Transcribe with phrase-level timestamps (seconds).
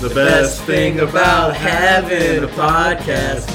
[0.00, 3.48] The best thing about having a podcast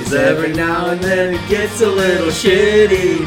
[0.00, 3.26] is every now and then it gets a little shitty.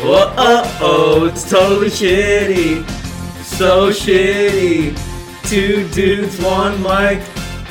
[0.00, 2.88] Oh, oh, oh, it's totally shitty.
[3.44, 4.98] So shitty.
[5.48, 7.20] Two dudes, one mic.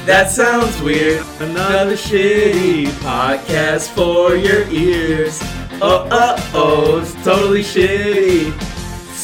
[0.06, 1.26] That sounds weird.
[1.40, 5.40] Another shitty podcast for your ears.
[5.82, 8.77] Oh, oh, oh, it's totally shitty.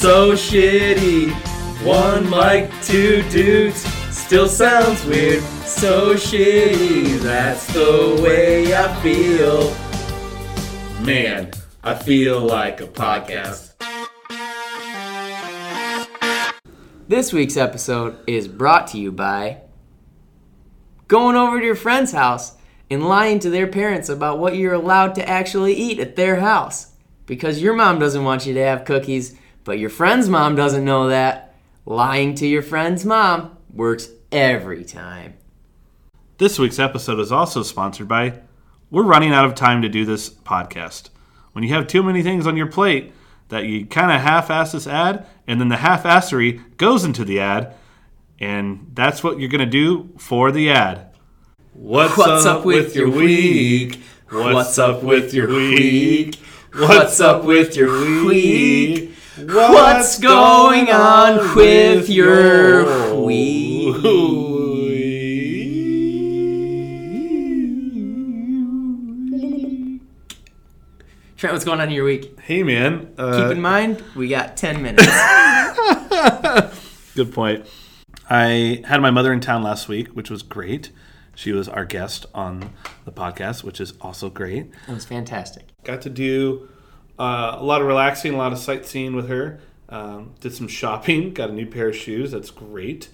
[0.03, 1.31] So shitty.
[1.85, 3.85] One mic, two dudes.
[4.13, 5.41] Still sounds weird.
[5.63, 7.19] So shitty.
[7.19, 9.73] That's the way I feel.
[11.05, 11.51] Man,
[11.85, 13.75] I feel like a podcast.
[17.07, 19.61] This week's episode is brought to you by
[21.07, 22.57] going over to your friend's house
[22.89, 26.91] and lying to their parents about what you're allowed to actually eat at their house.
[27.25, 31.09] Because your mom doesn't want you to have cookies, but your friend's mom doesn't know
[31.09, 31.55] that.
[31.85, 35.35] Lying to your friend's mom works every time.
[36.37, 38.39] This week's episode is also sponsored by
[38.89, 41.09] We're running out of time to do this podcast.
[41.51, 43.13] When you have too many things on your plate
[43.49, 47.23] that you kind of half ass this ad, and then the half assery goes into
[47.23, 47.75] the ad,
[48.39, 51.13] and that's what you're going to do for the ad.
[51.73, 54.01] What's, What's up with your week?
[54.29, 56.35] What's up with your week?
[56.73, 59.12] What's up with your week?
[59.35, 63.95] What's going on with your week?
[71.35, 72.39] Trent, what's going on in your week?
[72.41, 75.03] Hey man, uh, Keep in mind, we got 10 minutes.
[77.15, 77.65] Good point.
[78.29, 80.91] I had my mother in town last week, which was great.
[81.33, 82.71] She was our guest on
[83.03, 84.69] the podcast, which is also great.
[84.87, 85.69] It was fantastic.
[85.83, 86.69] Got to do
[87.23, 89.61] uh, a lot of relaxing, a lot of sightseeing with her.
[89.87, 92.31] Um, did some shopping, got a new pair of shoes.
[92.31, 93.09] That's great.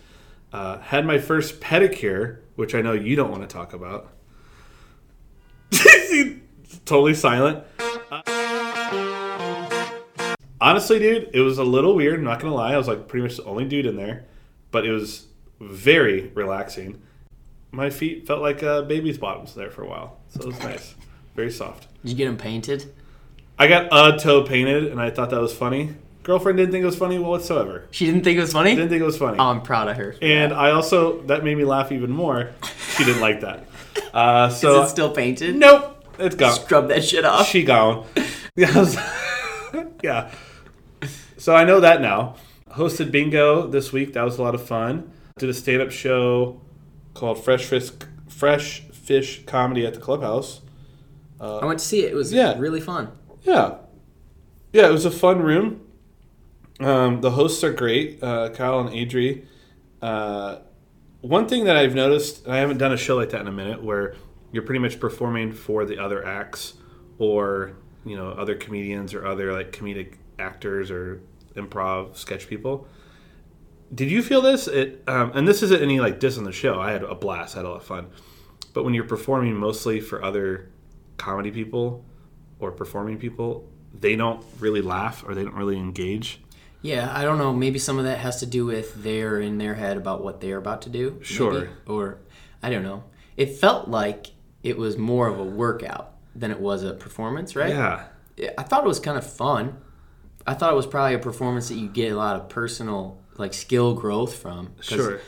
[0.51, 4.11] Uh, had my first pedicure, which I know you don't want to talk about.
[6.85, 7.63] totally silent.
[10.61, 12.19] Honestly, dude, it was a little weird.
[12.19, 12.73] I'm not gonna lie.
[12.73, 14.25] I was like pretty much the only dude in there,
[14.71, 15.27] but it was
[15.59, 17.01] very relaxing.
[17.71, 20.95] My feet felt like uh, baby's bottoms there for a while, so it was nice,
[21.35, 21.87] very soft.
[22.01, 22.91] Did you get them painted?
[23.59, 25.95] I got a toe painted, and I thought that was funny.
[26.23, 27.87] Girlfriend didn't think it was funny whatsoever.
[27.91, 28.75] She didn't think it was funny?
[28.75, 29.37] Didn't think it was funny.
[29.37, 30.15] Oh, I'm proud of her.
[30.21, 32.51] and I also that made me laugh even more.
[32.95, 33.65] She didn't like that.
[34.13, 35.55] Uh, so Is it still painted?
[35.55, 36.53] nope, it's gone.
[36.53, 37.47] Scrub that shit off.
[37.47, 38.05] She gone.
[38.55, 38.71] Yeah.
[38.75, 38.97] I was-
[40.03, 40.31] yeah.
[41.37, 42.35] So I know that now.
[42.71, 44.13] Hosted bingo this week.
[44.13, 45.11] That was a lot of fun.
[45.37, 46.59] Did a stand up show
[47.13, 47.91] called Fresh Fish,
[48.27, 50.59] Fresh Fish Comedy at the Clubhouse.
[51.39, 52.11] I went to see it.
[52.11, 52.55] It was Yeah.
[52.59, 53.09] really fun.
[53.43, 53.77] Yeah.
[54.71, 55.81] Yeah, it was a fun room.
[56.79, 59.45] Um, the hosts are great, uh, Kyle and Adri.
[60.01, 60.59] Uh,
[61.21, 63.51] one thing that I've noticed, and I haven't done a show like that in a
[63.51, 64.15] minute, where
[64.51, 66.73] you're pretty much performing for the other acts
[67.17, 67.73] or
[68.05, 71.21] you know other comedians or other like comedic actors or
[71.55, 72.87] improv sketch people.
[73.93, 74.67] Did you feel this?
[74.67, 76.79] It um, and this isn't any like diss on the show.
[76.79, 77.55] I had a blast.
[77.55, 78.07] I had a lot of fun.
[78.73, 80.69] But when you're performing mostly for other
[81.17, 82.05] comedy people
[82.59, 86.41] or performing people, they don't really laugh or they don't really engage.
[86.81, 87.53] Yeah, I don't know.
[87.53, 90.57] Maybe some of that has to do with they're in their head about what they're
[90.57, 91.11] about to do.
[91.11, 91.25] maybe.
[91.25, 91.69] Sure.
[91.87, 92.19] Or
[92.63, 93.03] I don't know.
[93.35, 94.27] It felt like
[94.63, 97.69] it was more of a workout than it was a performance, right?
[97.69, 98.05] Yeah.
[98.37, 99.77] Yeah, I thought it was kind of fun.
[100.47, 103.53] I thought it was probably a performance that you get a lot of personal like
[103.53, 104.73] skill growth from.
[104.81, 105.19] Sure.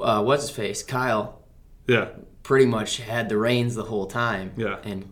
[0.00, 0.82] Uh, what's his face?
[0.84, 1.40] Kyle
[1.88, 2.08] Yeah.
[2.44, 4.52] pretty much had the reins the whole time.
[4.56, 4.78] Yeah.
[4.84, 5.08] And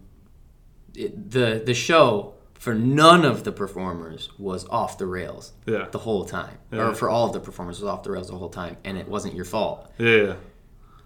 [0.96, 5.52] it, the the show for none of the performers was off the rails.
[5.66, 5.86] Yeah.
[5.90, 6.88] The whole time, Yeah.
[6.88, 9.06] or for all of the performers was off the rails the whole time, and it
[9.08, 9.92] wasn't your fault.
[9.98, 10.36] Yeah.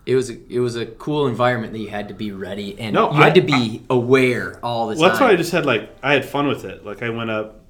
[0.06, 2.94] It was a, it was a cool environment that you had to be ready and
[2.94, 5.08] No, you had I- to be aware all the time.
[5.08, 6.84] That's why I just had like I had fun with it.
[6.86, 7.66] Like I went up.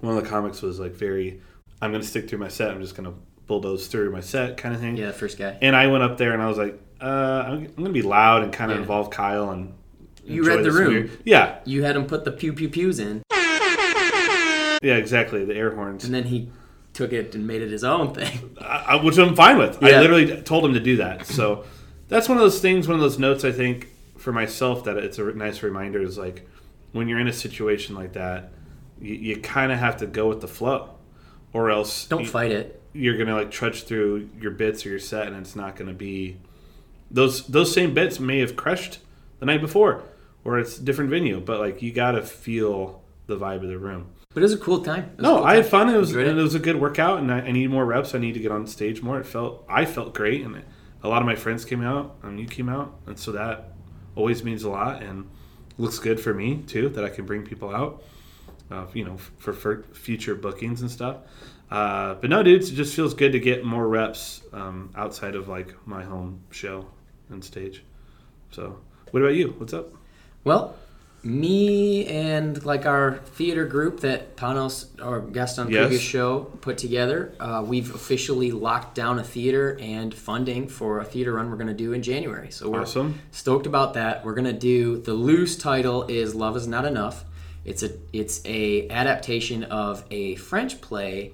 [0.00, 1.40] One of the comics was like very.
[1.82, 2.70] I'm gonna stick through my set.
[2.70, 3.14] I'm just gonna
[3.46, 4.96] bulldoze through my set, kind of thing.
[4.96, 5.56] yeah, first guy.
[5.62, 7.04] And I went up there and I was like, uh,
[7.46, 8.82] I'm, I'm gonna be loud and kind of Yeah.
[8.82, 9.74] involve Kyle and.
[10.34, 10.92] You read the room.
[10.94, 11.58] weird- Yeah.
[11.64, 14.96] You had him put the pew pew pews in, Yeah.
[14.96, 15.44] Exactly.
[15.44, 16.04] The air horns.
[16.04, 16.50] and then he
[16.92, 18.56] took it and made it his own thing.
[18.60, 19.82] I, I- which I'm fine with.
[19.82, 20.00] I Yeah.
[20.00, 21.26] literally told him to do that.
[21.26, 21.64] So
[22.08, 23.88] that's one of those things, one of those notes I think
[24.18, 26.46] for myself that it's a nice reminder is like
[26.92, 28.52] when you're in a situation like that,
[29.00, 30.90] you, you kind of have to go with the flow,
[31.52, 32.82] or else Don't you, fight it.
[32.92, 36.36] you're gonna like trudge through your bits or your set, and it's not gonna be
[37.10, 38.98] those those same bits may have crushed
[39.38, 40.02] the night before,
[40.44, 44.10] or it's a different venue, but like you gotta feel the vibe of the room.
[44.32, 45.10] But it was a cool time.
[45.18, 45.88] It No, cool I had fun.
[45.88, 48.14] It was Enjoyed it was a good workout, and I, I need more reps.
[48.14, 49.18] I need to get on stage more.
[49.18, 50.62] It felt I felt great, and
[51.02, 53.72] a lot of my friends came out, and you came out, and so that
[54.14, 55.28] always means a lot, and
[55.78, 58.02] looks good for me too that I can bring people out,
[58.70, 61.16] uh, you know, for, for future bookings and stuff.
[61.70, 65.48] Uh, but no, dudes, it just feels good to get more reps um, outside of
[65.48, 66.86] like my home show
[67.30, 67.84] and stage.
[68.50, 68.78] So,
[69.12, 69.54] what about you?
[69.58, 69.99] What's up?
[70.44, 70.74] Well,
[71.22, 75.82] me and like our theater group that Panos, our guest on Yes.
[75.82, 81.04] previous show, put together, uh, we've officially locked down a theater and funding for a
[81.04, 82.50] theater run we're going to do in January.
[82.50, 83.18] So we're Awesome.
[83.32, 84.24] stoked about that.
[84.24, 87.24] We're going to do the loose title is "Love Is Not Enough."
[87.66, 91.32] It's a it's a adaptation of a French play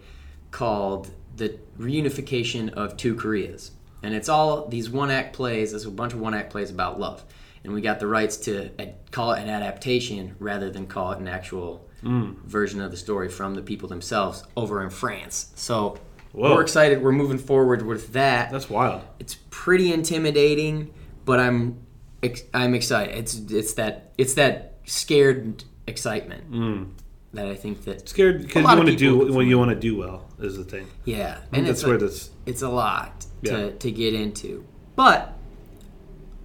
[0.50, 3.70] called "The Reunification of Two Koreas,"
[4.02, 5.70] and it's all these one act plays.
[5.70, 7.22] There's a bunch of one act plays about love,
[7.66, 11.18] and we got the rights to uh, call it an adaptation rather than call it
[11.18, 15.50] an actual version of the story from the people themselves over in France.
[15.56, 15.98] So
[16.32, 16.54] Whoa.
[16.54, 17.02] we're excited.
[17.02, 19.02] We're moving forward with that That's wild.
[19.18, 21.80] it's pretty intimidating, but I'm
[22.22, 23.16] ex- I'm excited.
[23.16, 26.92] It's it's that it's that scared excitement
[27.34, 29.46] that I think that Scared because you want to do what.
[29.46, 30.86] You want to do well is the thing.
[31.04, 32.30] yeah, And that's it's where this.
[32.46, 33.52] it's a lot Yeah.
[33.56, 34.64] to to get into.
[34.94, 35.32] But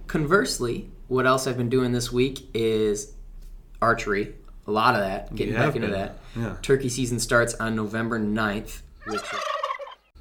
[0.08, 3.12] conversely, what else I've been doing this week is
[3.82, 4.34] archery.
[4.66, 5.98] A lot of that, getting You back into been.
[5.98, 6.18] that.
[6.34, 6.56] Yeah.
[6.62, 9.22] Turkey season starts on November 9th, which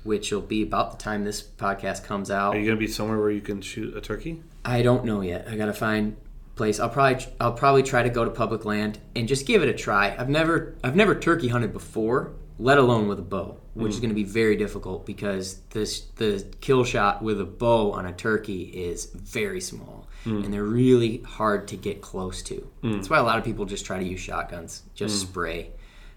[0.03, 2.55] which will be about the time this podcast comes out.
[2.55, 4.43] Are you gonna be somewhere where you can shoot a turkey?
[4.65, 5.47] I don't know yet.
[5.47, 6.17] I gotta find
[6.55, 6.79] place.
[6.79, 9.73] I'll probably I'll probably try to go to public land and just give it a
[9.73, 10.13] try.
[10.17, 14.01] I've never I've never turkey hunted before, let alone with a bow, which is mm.
[14.01, 18.11] going to be very difficult because this the kill shot with a bow on a
[18.11, 20.45] turkey is very small Mm.
[20.45, 22.67] and they're really hard to get close to.
[22.83, 22.93] Mm.
[22.93, 25.27] That's why a lot of people just try to use shotguns, just mm.
[25.27, 25.71] spray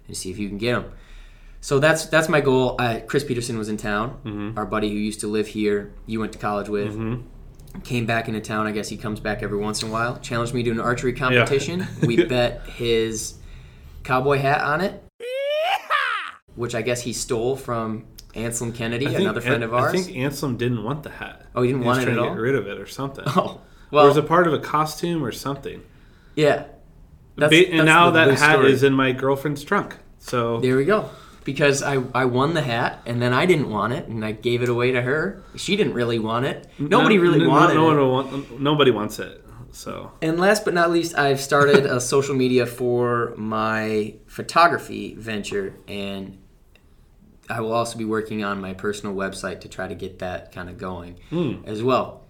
[0.07, 0.93] and see if you can get them.
[1.61, 2.77] So that's that's my goal.
[2.79, 4.59] Uh, Chris Peterson was in town, mm-hmm.
[4.59, 5.95] our buddy who used to live here.
[6.05, 6.93] You went to college with.
[6.93, 7.29] Mm-hmm.
[7.81, 8.69] Came back into town.
[8.69, 10.19] I guess he comes back every once in a while.
[10.21, 11.87] Challenged me to an archery competition.
[12.03, 13.35] We bet his
[14.05, 15.03] cowboy hat on it,
[16.55, 18.05] which I guess he stole from
[18.35, 19.95] Anselm Kennedy, another friend of ours.
[19.95, 21.47] I think Anselm didn't want the hat.
[21.55, 22.29] Oh, he didn't was want it at to all?
[22.29, 23.25] Get rid of it or something.
[23.29, 23.61] oh,
[24.03, 25.83] or was it part of a costume or something?
[26.35, 26.65] yeah.
[27.37, 28.73] That's, and that's now the that hat story.
[28.73, 29.97] is in my girlfriend's trunk.
[30.19, 31.11] So There we go.
[31.43, 34.63] Because I, I won the hat and then I didn't want it and I gave
[34.63, 35.43] it away to her.
[35.57, 36.69] She didn't really want it.
[36.79, 37.97] Nobody no- really no, wanted no, it.
[37.97, 39.45] one want, nobody wants it.
[39.73, 45.75] So And last but not least, I've started a social media for my photography venture,
[45.89, 46.39] and
[47.51, 50.71] I will also be working on my personal website to try to get that kind
[50.71, 51.57] of going hmm.
[51.67, 52.24] as well.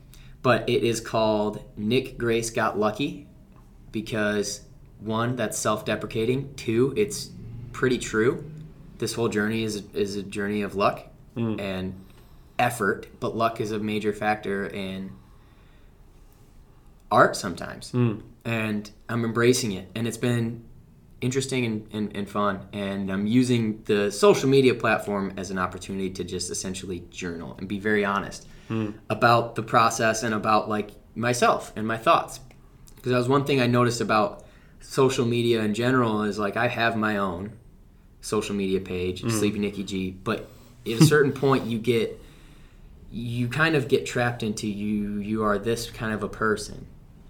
[0.45, 3.27] But it is called Nick Grace Got Lucky
[3.93, 4.61] because
[5.01, 7.31] one, that's self deprecating, two, it's
[7.73, 8.45] pretty true.
[8.99, 11.59] This whole journey is, is a journey of luck mm.
[11.59, 11.95] and
[12.59, 15.13] effort, but luck is a major factor in
[17.11, 17.91] art sometimes.
[17.93, 18.21] Mm.
[18.45, 19.91] And I'm embracing it.
[19.95, 20.63] And it's been
[21.23, 22.69] interesting and, and, and fun.
[22.75, 27.67] And I'm using the social media platform as an opportunity to just essentially journal and
[27.67, 28.47] be very honest
[29.11, 32.41] about the process and about like myself and my thoughts.
[32.97, 34.45] Because that was one thing I noticed about
[34.81, 37.53] social media in general is like I have my own
[38.21, 39.31] social media page, mm-hmm.
[39.31, 40.49] Sleepy Nikki G, but
[40.87, 42.21] at a certain point you get
[43.11, 46.85] you kind of get trapped into you you are this kind of a person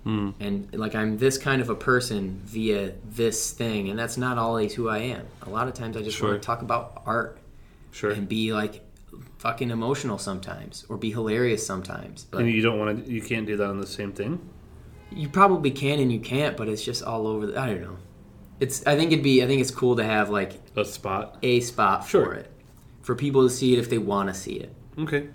[0.07, 0.33] mm.
[0.41, 4.73] and like i'm this kind of a person via this thing and that's not always
[4.73, 6.31] who i am a lot of times i just Sure.
[6.31, 7.39] want to talk about art
[7.93, 8.13] sure.
[8.13, 8.81] and be like
[9.45, 13.13] fucking emotional sometimes or be hilarious sometimes but and you don't want to.
[13.13, 14.41] You can't do that on the same thing.
[15.13, 17.99] you probably can and you can't but it's just all over the, i don't know
[18.59, 21.37] it's i think it'd be i think it's cool to have like A spot.
[21.43, 22.25] a spot Sure.
[22.25, 22.51] for it
[23.03, 25.29] for people to see it if they want to see it Okay.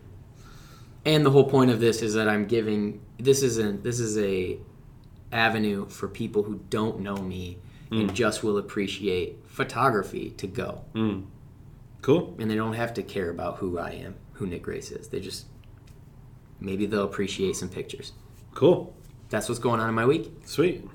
[1.05, 4.57] and the whole point of this is that I'm giving this isn't this is a
[5.31, 7.59] avenue for people who don't know me
[7.91, 8.13] and mm.
[8.13, 11.25] just will appreciate photography to go mm.
[12.01, 12.35] Cool.
[12.39, 15.19] and they don't have to care about who I am who Nick Grace is they
[15.19, 15.45] just
[16.59, 18.13] maybe they'll appreciate some pictures
[18.53, 18.93] Cool.
[19.29, 20.85] that's what's going on in my week Sweet.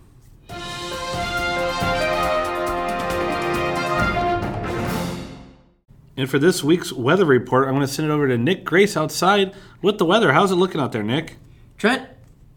[6.17, 8.97] And for this week's weather report, I'm going to send it over to Nick Grace
[8.97, 10.33] outside with the weather.
[10.33, 11.37] How's it looking out there, Nick?
[11.77, 12.09] Trent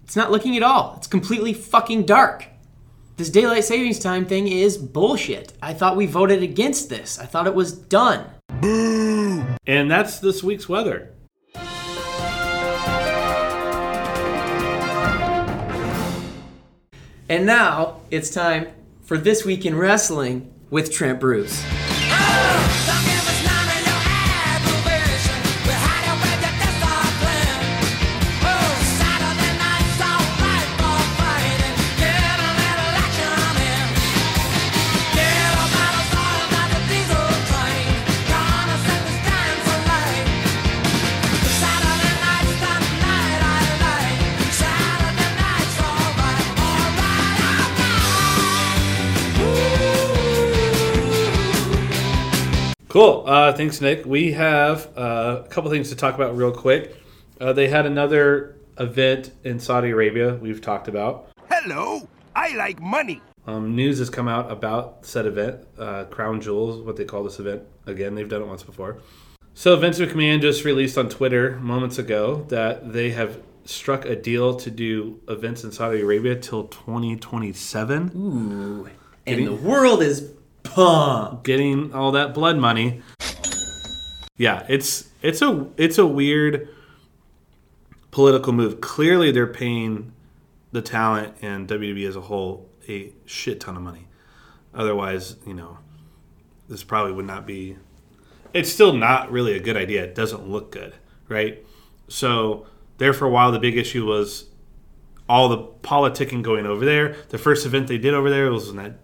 [0.03, 2.45] it's not looking at all it's completely fucking dark
[3.17, 7.45] this daylight savings time thing is bullshit I thought we voted against this I thought
[7.45, 8.25] it was done
[8.63, 11.13] And that's this week's weather.
[17.29, 18.69] And now it's time
[19.03, 21.61] for This Week in Wrestling with Trent Bruce.
[22.09, 22.86] Ah!
[52.97, 53.25] Cool.
[53.27, 54.07] Uh, thanks, Nick.
[54.07, 56.99] We have uh, a couple things to talk about real quick.
[57.39, 61.29] Uh, they had another event in Saudi Arabia we've talked about.
[61.47, 63.21] Hello, I like money.
[63.45, 67.39] Um, news has come out about said event, uh, Crown Jewels, what they call this
[67.39, 67.61] event.
[67.85, 68.97] Again, they've done it once before.
[69.53, 74.55] So Vince McMahon just released on Twitter moments ago that they have struck a deal
[74.55, 78.11] to do events in Saudi Arabia till 2027.
[78.15, 78.89] Ooh.
[79.27, 80.31] And the world is
[80.69, 81.43] pumped.
[81.43, 83.01] getting all that blood money.
[84.37, 86.69] Yeah, it's it's a it's a weird
[88.11, 88.81] political move.
[88.81, 90.13] Clearly, they're paying
[90.71, 94.07] the talent and WWE as a whole a shit ton of money.
[94.73, 95.79] Otherwise, you know,
[96.69, 97.77] this probably would not be.
[98.53, 100.03] It's still not really a good idea.
[100.03, 100.95] It doesn't look good,
[101.27, 101.65] right?
[102.07, 104.45] So there for a while, the big issue was
[105.27, 107.15] all the politicking going over there.
[107.29, 108.99] The first event they did over there was when that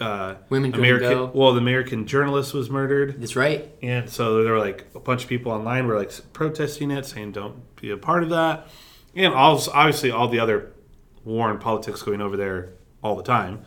[0.00, 1.10] uh, Women American.
[1.10, 1.30] go.
[1.34, 3.20] Well, the American journalist was murdered.
[3.20, 3.70] That's right.
[3.82, 7.32] And so there were like a bunch of people online were like protesting it, saying
[7.32, 8.68] don't be a part of that.
[9.14, 10.72] And also, obviously, all the other
[11.24, 12.70] war and politics going over there
[13.02, 13.62] all the time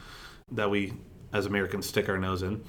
[0.51, 0.93] that we
[1.33, 2.63] as Americans stick our nose in.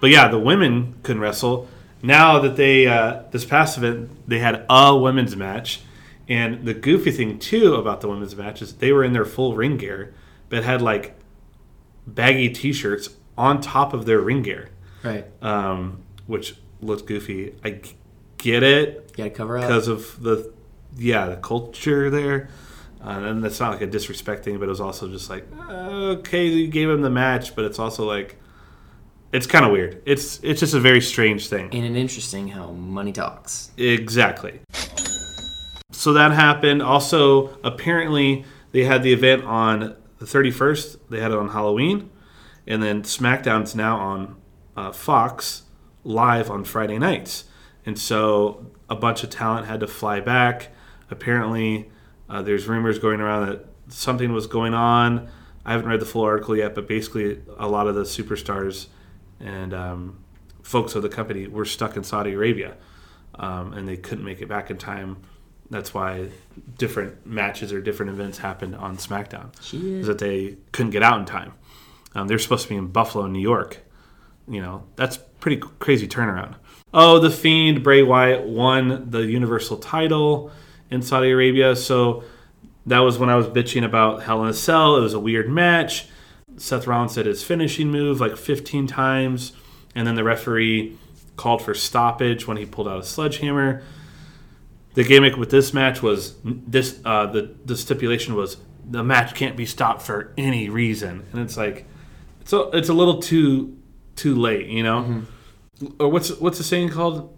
[0.00, 1.68] But yeah, the women couldn't wrestle.
[2.02, 5.80] Now that they uh, this past event they had a women's match,
[6.28, 9.54] and the goofy thing too about the women's match is they were in their full
[9.54, 10.14] ring gear,
[10.48, 11.15] but had like
[12.06, 14.70] baggy t-shirts on top of their ring gear
[15.02, 15.24] Right.
[15.42, 17.54] um, which looked goofy.
[17.64, 17.80] I
[18.38, 19.62] get it You gotta cover up.
[19.64, 20.52] because of the
[20.96, 22.48] yeah the culture there,
[23.04, 26.46] uh, and that's not like a disrespect thing, but it was also just like okay,
[26.46, 28.36] you gave him the match, but it's also like
[29.32, 30.00] it's kind of weird.
[30.06, 31.68] It's it's just a very strange thing.
[31.72, 33.70] And it interesting how money talks.
[33.76, 34.60] Exactly.
[35.92, 36.82] So that happened.
[36.82, 40.98] Also, apparently, they had the event on the 31st.
[41.10, 42.10] They had it on Halloween.
[42.66, 44.36] And then SmackDown's now on
[44.76, 45.62] uh, Fox
[46.04, 47.44] live on Friday nights.
[47.84, 50.68] And so a bunch of talent had to fly back.
[51.10, 51.90] Apparently,
[52.28, 55.28] uh, there's rumors going around that something was going on.
[55.64, 58.86] I haven't read the full article yet, but basically, a lot of the superstars
[59.40, 60.18] and um,
[60.62, 62.76] folks of the company were stuck in Saudi Arabia
[63.38, 65.18] um, and they couldn't make it back in time.
[65.70, 66.28] That's why
[66.78, 69.50] different matches or different events happened on SmackDown.
[70.00, 71.54] Is that they couldn't get out in time.
[72.14, 73.78] Um, they're supposed to be in Buffalo, New York.
[74.48, 76.54] You know, that's pretty crazy turnaround.
[76.94, 80.50] Oh, the Fiend Bray Wyatt won the Universal title
[80.90, 81.74] in Saudi Arabia.
[81.76, 82.22] So
[82.86, 84.96] that was when I was bitching about Hell in a Cell.
[84.96, 86.08] It was a weird match.
[86.56, 89.52] Seth Rollins did his finishing move like 15 times,
[89.94, 90.96] and then the referee
[91.36, 93.82] called for stoppage when he pulled out a sledgehammer.
[94.96, 99.54] The gimmick with this match was this: uh, the the stipulation was the match can't
[99.54, 101.84] be stopped for any reason, and it's like
[102.40, 103.76] it's a, it's a little too
[104.14, 105.24] too late, you know.
[106.00, 107.36] Or what's what's the saying called?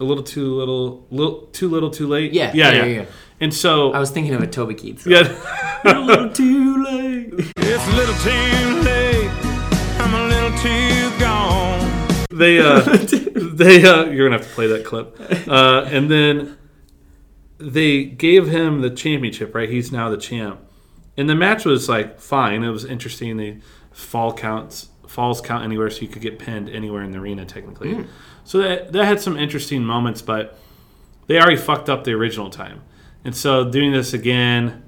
[0.00, 2.34] A little too little, little too little, too late.
[2.34, 2.84] Yeah, yeah, yeah, yeah.
[2.84, 3.06] yeah, yeah.
[3.40, 5.06] And so I was thinking of a Toby Keith.
[5.06, 7.32] yeah, a little too late.
[7.56, 9.30] It's a little too late.
[9.98, 12.26] I'm a little too gone.
[12.30, 12.80] they uh
[13.54, 15.18] they uh you're gonna have to play that clip
[15.48, 16.58] uh and then
[17.70, 19.68] they gave him the championship right?
[19.68, 20.60] He's now the champ.
[21.16, 22.64] And the match was like fine.
[22.64, 23.36] It was interesting.
[23.36, 23.58] They
[23.92, 28.06] fall counts falls count anywhere so you could get pinned anywhere in the arena technically.
[28.44, 30.58] So that that had some interesting moments but
[31.26, 32.82] they already fucked up the original time.
[33.24, 34.82] And so doing this again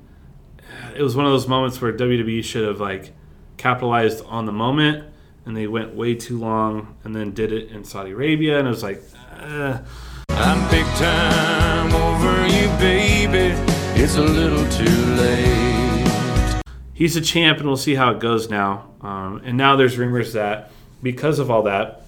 [0.94, 3.12] it was one of those moments where WWE should have like
[3.56, 5.04] capitalized on the moment,
[5.44, 8.70] and they went way too long, and then did it in Saudi Arabia, and it
[8.70, 9.02] was like,
[9.38, 9.78] uh,
[10.36, 13.54] I'm big time over you, baby.
[14.00, 16.62] It's a little too late.
[16.92, 18.90] he's a champ, and we'll see how it goes now.
[19.00, 20.70] Um, and now there's rumors that
[21.02, 22.04] because of all that,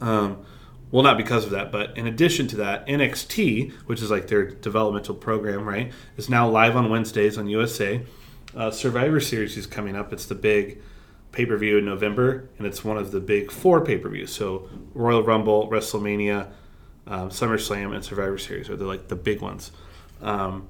[0.00, 0.44] um,
[0.90, 4.44] well, not because of that, but in addition to that, NXT, which is like their
[4.44, 8.00] developmental program, right, is now live on Wednesdays on USA.
[8.56, 10.12] Uh, Survivor Series is coming up.
[10.12, 10.80] It's the big
[11.32, 14.32] pay per view in November, and it's one of the big four pay per views.
[14.32, 16.50] So Royal Rumble, WrestleMania,
[17.08, 19.72] um, SummerSlam, and Survivor Series are the like the big ones.
[20.20, 20.68] Um,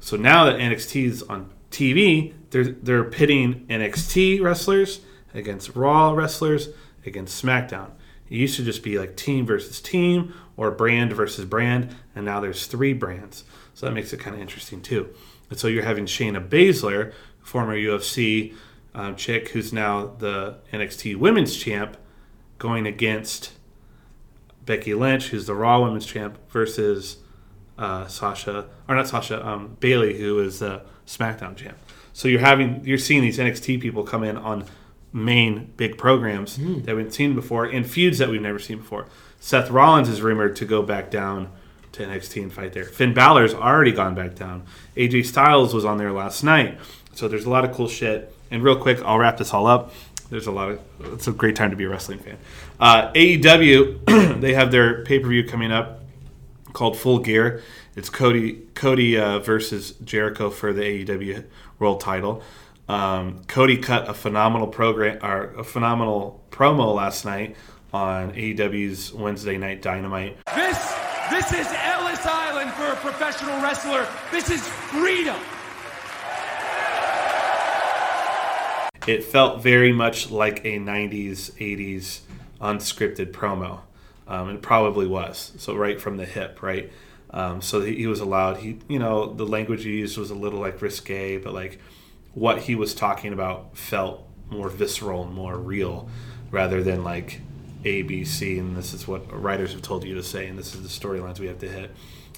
[0.00, 5.00] so now that NXT is on TV, they're they're pitting NXT wrestlers
[5.34, 6.68] against Raw wrestlers
[7.04, 7.90] against SmackDown.
[8.28, 12.40] It used to just be like team versus team or brand versus brand, and now
[12.40, 13.44] there's three brands.
[13.74, 15.08] So that makes it kind of interesting too.
[15.50, 18.54] And so you're having Shayna Baszler, former UFC
[18.94, 21.96] um, chick who's now the NXT Women's Champ,
[22.58, 23.52] going against
[24.68, 27.16] Becky Lynch, who's the Raw Women's Champ, versus
[27.78, 31.78] uh, Sasha or not Sasha um, Bayley, who is the SmackDown Champ.
[32.12, 34.66] So you're having you're seeing these NXT people come in on
[35.10, 39.06] main big programs that we've seen before and feuds that we've never seen before.
[39.40, 41.50] Seth Rollins is rumored to go back down
[41.92, 42.84] to NXT and fight there.
[42.84, 44.64] Finn Balor's already gone back down.
[44.96, 46.78] AJ Styles was on there last night.
[47.14, 48.34] So there's a lot of cool shit.
[48.50, 49.94] And real quick, I'll wrap this all up.
[50.28, 50.80] There's a lot of
[51.14, 52.36] it's a great time to be a wrestling fan.
[52.80, 56.02] Uh, AEW they have their pay per view coming up
[56.72, 57.62] called Full Gear.
[57.96, 61.44] It's Cody Cody uh, versus Jericho for the AEW
[61.80, 62.42] World Title.
[62.88, 67.56] Um, Cody cut a phenomenal program or a phenomenal promo last night
[67.92, 70.38] on AEW's Wednesday Night Dynamite.
[70.54, 70.94] This,
[71.30, 74.06] this is Ellis Island for a professional wrestler.
[74.30, 75.36] This is freedom.
[79.06, 82.20] It felt very much like a 90s, 80s
[82.60, 83.80] unscripted promo.
[84.26, 85.52] Um, it probably was.
[85.56, 86.92] So right from the hip, right?
[87.30, 88.58] Um, so he, he was allowed.
[88.58, 91.80] He, you know, the language he used was a little like risque, but like
[92.34, 96.08] what he was talking about felt more visceral and more real,
[96.50, 97.40] rather than like
[97.84, 100.74] A, B, C, and this is what writers have told you to say, and this
[100.74, 101.90] is the storylines we have to hit.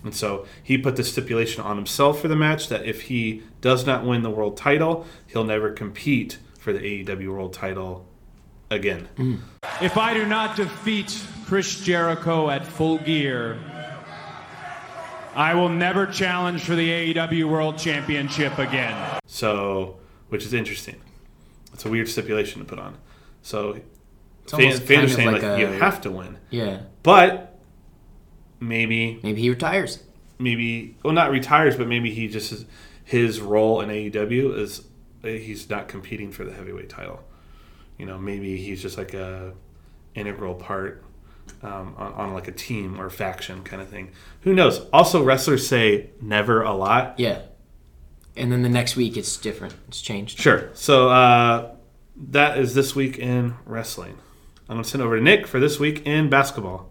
[0.02, 3.86] And so he put the stipulation on himself for the match that if he does
[3.86, 8.06] not win the world title, he'll never compete for the AEW world title
[8.70, 9.08] again.
[9.80, 13.58] If I do not defeat Chris Jericho at full gear,
[15.34, 19.18] I will never challenge for the AEW World Championship again.
[19.26, 19.98] So,
[20.28, 20.96] which is interesting.
[21.72, 22.96] It's a weird stipulation to put on.
[23.42, 23.76] So,
[24.44, 26.38] It's fans, almost fans kind are of saying like like, a- you have to win,
[26.50, 26.80] Yeah.
[27.02, 27.58] but
[28.58, 30.02] maybe Maybe he retires.
[30.38, 32.66] maybe well not retires, but maybe he just
[33.04, 34.82] his role in AEW is
[35.22, 37.22] he's not competing for the heavyweight title.
[38.00, 39.52] You know, maybe he's just like a
[40.14, 41.04] integral part
[41.62, 44.12] um, on, on like a team or faction kind of thing.
[44.40, 44.86] Who knows?
[44.90, 47.20] Also, wrestlers say never a lot.
[47.20, 47.42] Yeah.
[48.36, 49.74] And then the next week it's different.
[49.88, 50.38] It's changed.
[50.38, 50.70] Sure.
[50.72, 51.74] So uh,
[52.30, 54.16] that is this week in wrestling.
[54.66, 56.90] I'm going to send over to Nick for this week in basketball.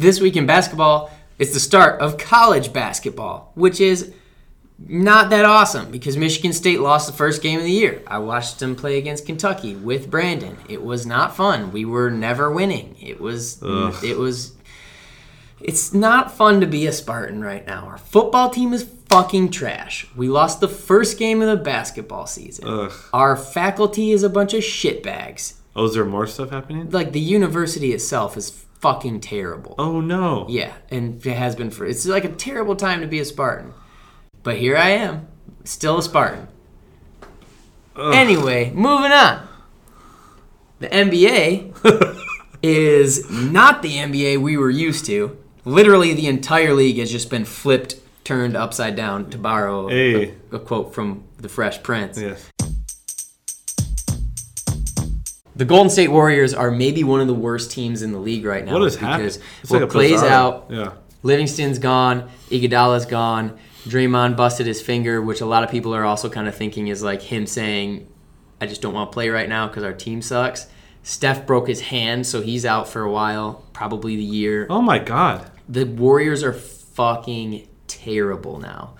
[0.00, 4.14] This week in basketball is the start of college basketball, which is
[4.78, 8.02] not that awesome because Michigan State lost the first game of the year.
[8.06, 10.56] I watched them play against Kentucky with Brandon.
[10.70, 11.70] It was not fun.
[11.70, 12.96] We were never winning.
[12.98, 14.54] It was it was
[15.60, 17.84] it's not fun to be a Spartan right now.
[17.84, 20.06] Our football team is fucking trash.
[20.16, 22.66] We lost the first game of the basketball season.
[22.66, 22.92] Ugh.
[23.12, 25.56] Our faculty is a bunch of shitbags.
[25.76, 26.88] Oh, is there more stuff happening?
[26.88, 29.74] Like the university itself is fucking terrible.
[29.78, 30.46] Oh no.
[30.48, 33.72] Yeah, and it has been for it's like a terrible time to be a Spartan.
[34.42, 35.28] But here I am,
[35.64, 36.48] still a Spartan.
[37.96, 39.46] Anyway, moving on.
[40.78, 42.16] The NBA
[42.62, 45.36] is not the NBA we were used to.
[45.66, 50.58] Literally, the entire league has just been flipped, turned upside down, to borrow a- a,
[50.58, 52.18] quote from The Fresh Prince.
[52.18, 52.48] Yes.
[55.60, 58.64] The Golden State Warriors are maybe one of the worst teams in the league right
[58.64, 58.72] now.
[58.72, 59.24] What is has happened?
[59.24, 60.92] because It's well, like bizarre- out, Yeah.
[61.22, 66.30] Livingston's gone, Iguodala's gone, Draymond busted his finger, which a lot of people are also
[66.30, 68.06] kind of thinking is like him saying,
[68.58, 70.66] "I just don't want to play right now because our team sucks."
[71.02, 74.66] Steph broke his hand, so he's out for a while, probably the year.
[74.70, 75.50] Oh my God.
[75.68, 78.94] The Warriors are fucking terrible now.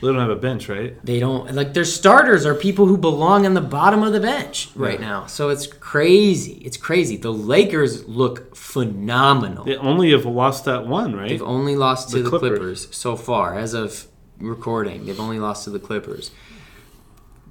[0.00, 0.94] They don't have a bench, right?
[1.04, 4.68] They don't like their starters are people who belong on the bottom of the bench
[4.74, 5.06] right Yeah.
[5.06, 5.26] now.
[5.26, 6.60] So it's crazy.
[6.64, 7.16] It's crazy.
[7.16, 9.64] The Lakers look phenomenal.
[9.64, 11.28] They only have lost that one, right?
[11.30, 12.58] They've only lost to The the, Clippers.
[12.58, 12.88] Clippers.
[12.94, 14.06] so far, as of
[14.38, 15.06] recording.
[15.06, 16.30] They've only lost to the Clippers.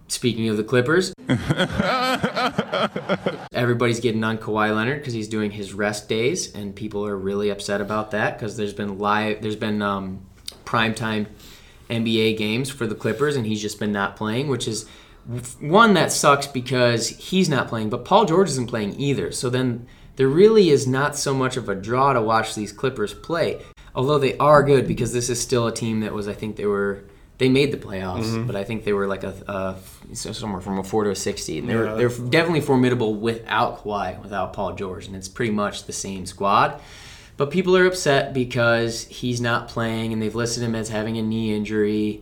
[0.07, 1.15] Speaking of the Clippers,
[3.53, 7.49] everybody's getting on Kawhi Leonard because he's doing his rest days, and people are really
[7.49, 10.19] upset about that because there's been live, there's been um,
[10.63, 11.25] primetime
[11.89, 14.85] NBA games for the Clippers, and he's just been not playing, which is
[15.59, 19.31] one that sucks because he's not playing, but Paul George isn't playing either.
[19.31, 23.13] So then there really is not so much of a draw to watch these Clippers
[23.13, 23.61] play.
[23.95, 26.65] Although they are good because this is still a team that was, I think they
[26.65, 27.03] were
[27.37, 28.47] They made the playoffs, Mm-hmm.
[28.47, 29.33] but I think they were like a,
[30.09, 31.91] a so somewhere from a four to a sixty, and they Yeah.
[31.91, 36.25] were they're definitely formidable without Kawhi, without Paul George, and it's pretty much the same
[36.25, 36.79] squad.
[37.37, 41.21] But people are upset because he's not playing, and they've listed him as having a
[41.21, 42.21] knee injury.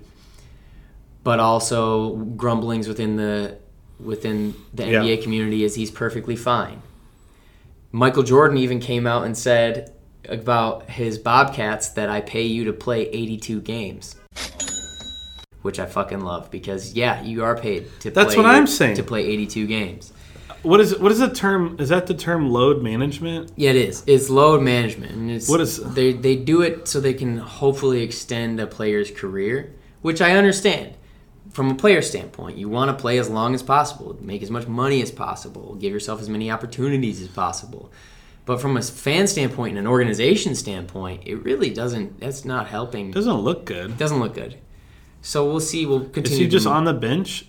[1.24, 3.58] But also grumblings within the
[4.00, 5.02] within the Yeah.
[5.02, 6.82] NBA community is he's perfectly fine.
[7.92, 9.94] Michael Jordan even came out and said
[10.28, 14.16] about his Bobcats that I pay you to play 82 games.
[15.62, 18.96] Which I fucking love because yeah, you are paid to That's play what I'm saying.
[18.98, 20.12] to play 82 games.
[20.64, 21.76] What is what is the term?
[21.80, 23.52] Is that the term load management?
[23.58, 24.04] Yeah, it is.
[24.08, 28.02] It's load management, and it's What is- they they do it so they can hopefully
[28.02, 30.94] extend a player's career, which I understand.
[31.52, 34.68] From a player standpoint, you want to play as long as possible, make as much
[34.68, 37.92] money as possible, give yourself as many opportunities as possible.
[38.46, 42.20] But from a fan standpoint and an organization standpoint, it really doesn't.
[42.22, 43.10] That's not helping.
[43.10, 43.98] It Doesn't look good.
[43.98, 44.56] doesn't look good.
[45.22, 45.86] So we'll see.
[45.86, 46.32] We'll continue.
[46.32, 47.48] Is he just on the bench?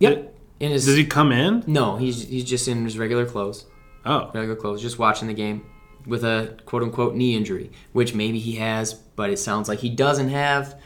[0.00, 0.34] Yep.
[0.60, 1.62] In his, Does he come in?
[1.66, 3.64] No, he's he's just in his regular clothes
[4.04, 5.64] Oh, regular clothes, just watching the game
[6.06, 9.90] with a quote unquote knee injury, which maybe he has, but it sounds like he
[9.90, 10.80] doesn't have.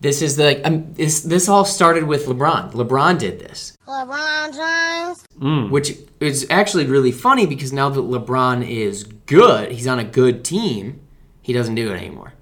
[0.00, 2.72] This is the um, this this all started with LeBron.
[2.72, 5.70] LeBron did this, LeBron James.
[5.70, 10.44] which is actually really funny because now that LeBron is good, he's on a good
[10.44, 11.00] team.
[11.42, 12.34] He doesn't do it anymore.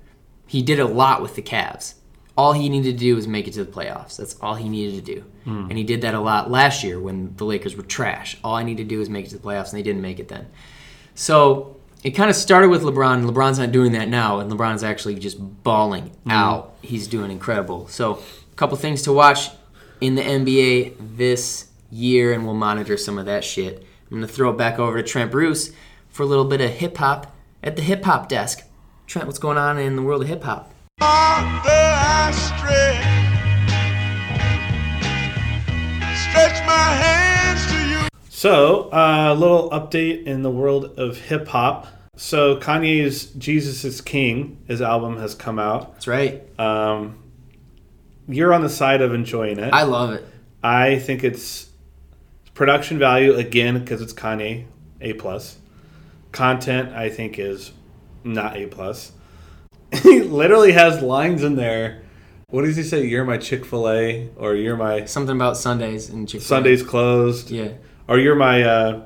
[0.46, 1.94] He did a lot with the Cavs.
[2.36, 4.16] All he needed to do was make it to the playoffs.
[4.16, 5.24] That's all he needed to do.
[5.48, 8.36] And he did that a lot last year when the Lakers were trash.
[8.42, 10.18] All I need to do is make it to the playoffs, and they didn't make
[10.18, 10.46] it then.
[11.14, 13.14] So it kind of started with LeBron.
[13.14, 16.30] and LeBron's not doing that now, and LeBron's actually just balling mm-hmm.
[16.30, 16.74] out.
[16.82, 17.88] He's doing incredible.
[17.88, 18.14] So
[18.52, 19.50] a couple things to watch
[20.00, 23.84] in the NBA this year, and we'll monitor some of that shit.
[24.10, 25.72] I'm gonna throw it back over to Trent Bruce
[26.08, 28.64] for a little bit of hip hop at the hip hop desk.
[29.06, 30.72] Trent, what's going on in the world of hip hop?
[36.30, 38.08] Stretch my hands to you.
[38.28, 41.86] so a little update in the world of hip hop.
[42.16, 45.94] So Kanye's "Jesus Is King" his album has come out.
[45.94, 46.42] That's right.
[46.58, 47.22] Um,
[48.28, 49.72] you're on the side of enjoying it.
[49.72, 50.26] I love it.
[50.62, 51.68] I think it's
[52.54, 54.66] production value again because it's Kanye,
[55.00, 55.56] A plus.
[56.32, 57.72] Content I think is
[58.24, 59.12] not A plus.
[60.02, 62.02] he literally has lines in there.
[62.50, 63.04] What does he say?
[63.06, 66.48] You're my Chick Fil A, or you're my Something about Sundays and Chick-fil-A.
[66.48, 67.72] Sundays closed, Yeah.
[68.08, 69.02] or you're my uh,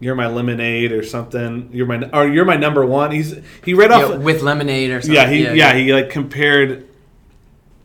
[0.00, 1.68] you're my lemonade or something.
[1.72, 3.12] You're my or you're my number one.
[3.12, 4.10] He's he read off.
[4.10, 5.14] Yeah, with lemonade or something.
[5.14, 6.88] Yeah, he yeah, he like compared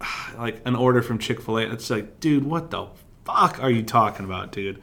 [0.40, 1.72] like an order from Chick Fil A.
[1.72, 2.88] It's like, dude, what the
[3.26, 4.82] fuck are you talking about, dude?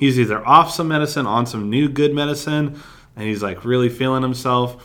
[0.00, 2.82] He's either off some medicine, on some new good medicine,
[3.14, 4.84] and he's like really feeling himself.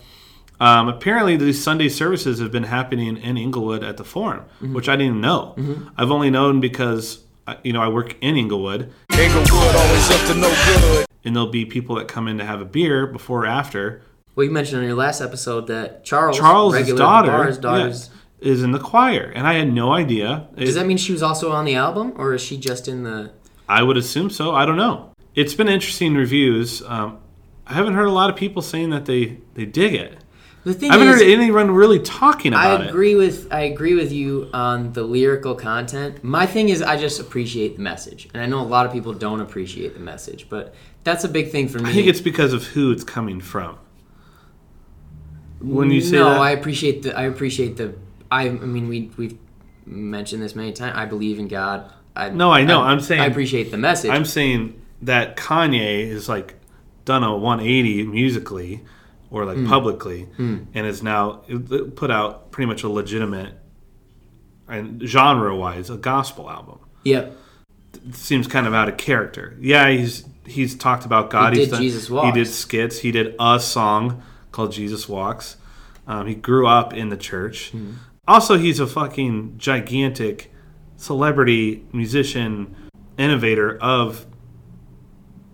[0.59, 4.93] Um, apparently, these Sunday services have been happening in Inglewood at the Forum, which I
[4.93, 5.55] didn't even know.
[5.97, 7.19] I've only known because
[7.63, 11.05] you know I work in Inglewood, Inglewood always up to no good.
[11.23, 14.01] and there'll be people that come in to have a beer before or after.
[14.35, 18.09] Well, you mentioned on your last episode that Charles, Charles' daughter, Barr's
[18.41, 20.47] yeah, is in the choir, and I had no idea.
[20.55, 23.31] Does that mean she was also on the album, or is she just in the?
[23.67, 24.53] I would assume so.
[24.53, 25.13] I don't know.
[25.35, 26.81] It's been interesting reviews.
[26.83, 27.19] Um,
[27.67, 30.17] I haven't heard a lot of people saying that they they dig it.
[30.65, 32.89] The thing I haven't is, heard anyone really talking I about it.
[32.89, 36.23] agree with I agree with you on the lyrical content.
[36.23, 39.13] My thing is I just appreciate the message, and I know a lot of people
[39.13, 41.89] don't appreciate the message, but that's a big thing for me.
[41.89, 43.77] I think it's because of who it's coming from.
[45.61, 47.95] When you say no, that, I appreciate the I appreciate the
[48.31, 49.37] I I mean we we've
[49.85, 50.95] mentioned this many times.
[50.97, 51.91] I believe in God.
[52.15, 52.81] I, No, I know.
[52.81, 54.11] I'm saying- I appreciate the message.
[54.11, 56.55] I'm saying that Kanye is like
[57.05, 58.81] done a 180 musically
[59.31, 59.67] or like Hmm.
[59.67, 61.41] publicly, and is now
[61.95, 63.53] put out pretty much a legitimate
[64.67, 66.79] and genre-wise a gospel album.
[67.03, 67.35] yep.
[68.11, 69.55] seems kind of out of character.
[69.59, 71.53] Yeah, he's he's talked about God.
[71.53, 72.25] He he's did Jesus Walks.
[72.27, 72.99] He did skits.
[72.99, 75.57] He did a song called Jesus Walks.
[76.07, 77.69] Um, he grew up in the church.
[77.71, 77.91] Hmm.
[78.27, 80.51] Also, he's a fucking gigantic
[80.97, 82.75] celebrity musician,
[83.17, 84.25] innovator of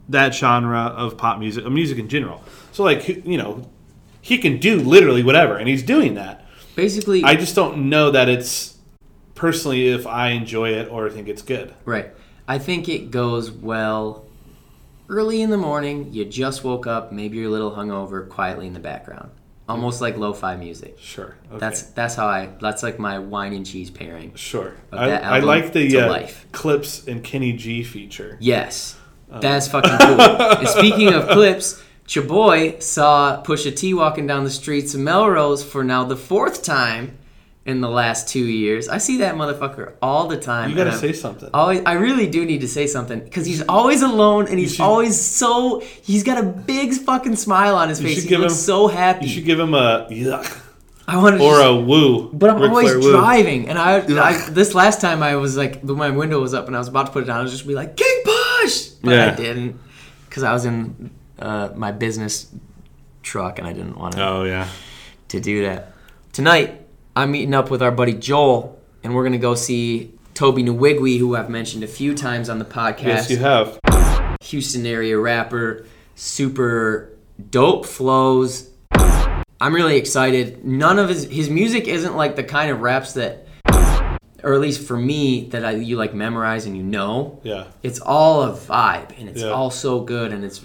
[0.10, 2.44] that genre of pop music, of music in general.
[2.76, 3.70] So, like, you know,
[4.20, 6.46] he can do literally whatever, and he's doing that.
[6.76, 8.78] Basically, I just don't know that it's
[9.34, 11.74] personally if I enjoy it or think it's good.
[11.86, 12.12] Right.
[12.50, 14.26] I think it goes well
[15.08, 16.12] early in the morning.
[16.12, 19.32] You just woke up, maybe you're a little hungover, quietly in the background,
[19.70, 20.98] almost like lo-fi music.
[21.00, 21.38] Sure.
[21.50, 21.58] Okay.
[21.60, 22.50] That's that's how I.
[22.60, 24.36] That's like my wine and cheese pairing.
[24.36, 24.74] Sure.
[24.92, 26.46] I, I like the uh, life.
[26.52, 28.38] clips and Kenny G feature.
[28.42, 28.98] Yes,
[29.32, 29.40] Oh.
[29.40, 30.20] that's fucking cool.
[30.60, 35.84] and speaking of clips, Chaboy saw Pusha T walking down the streets of Melrose for
[35.84, 37.18] now the fourth time
[37.65, 38.88] in the last two years.
[38.88, 40.70] I see that motherfucker all the time.
[40.70, 41.50] You gotta say something.
[41.52, 44.84] Always, I really do need to say something because he's always alone and he's should-
[44.84, 45.80] always so.
[45.80, 48.24] He's got a big fucking smile on his face.
[48.24, 49.26] He looks him- so happy.
[49.26, 50.62] You should give him a yuck
[51.08, 52.30] I want to or a woo.
[52.34, 53.12] But I'm Ric always Flair woo.
[53.13, 56.76] driving, and I, I this last time I was like, my window was up, and
[56.76, 57.39] I was about to put it down.
[57.39, 59.80] I was just be like, King Push, but I didn't
[60.30, 62.48] because I was in uh, my business
[63.24, 64.67] truck, and I didn't want to Oh yeah.
[65.30, 65.93] to do that.
[66.34, 66.82] Tonight,
[67.15, 71.36] I'm meeting up with our buddy Joel, and we're gonna go see Tobe Nwigwe, who
[71.36, 73.04] I've mentioned a few times on the podcast.
[73.04, 73.80] Yes, you have.
[74.41, 77.12] Houston area rapper, super
[77.50, 78.69] dope flows.
[79.62, 80.65] I'm really excited.
[80.65, 83.48] None of his his music isn't like the kind of raps that,
[84.43, 87.39] or at least for me, that I you like memorize and you know.
[87.43, 87.65] Yeah.
[87.82, 89.50] It's all a vibe, and it's Yeah.
[89.52, 90.60] all so good, and it's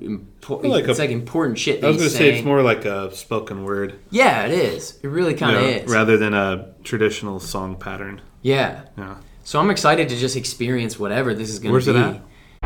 [0.00, 0.72] important.
[0.72, 1.80] Like it's a- like important shit.
[1.80, 4.98] That I was gonna say it's more like a spoken word, Yeah, it is.
[5.02, 5.90] It really kind of know, is.
[5.90, 8.20] rather than a traditional song pattern.
[8.42, 8.82] Yeah.
[8.98, 9.16] Yeah.
[9.44, 12.20] So I'm excited to just experience whatever this is going to Where's be.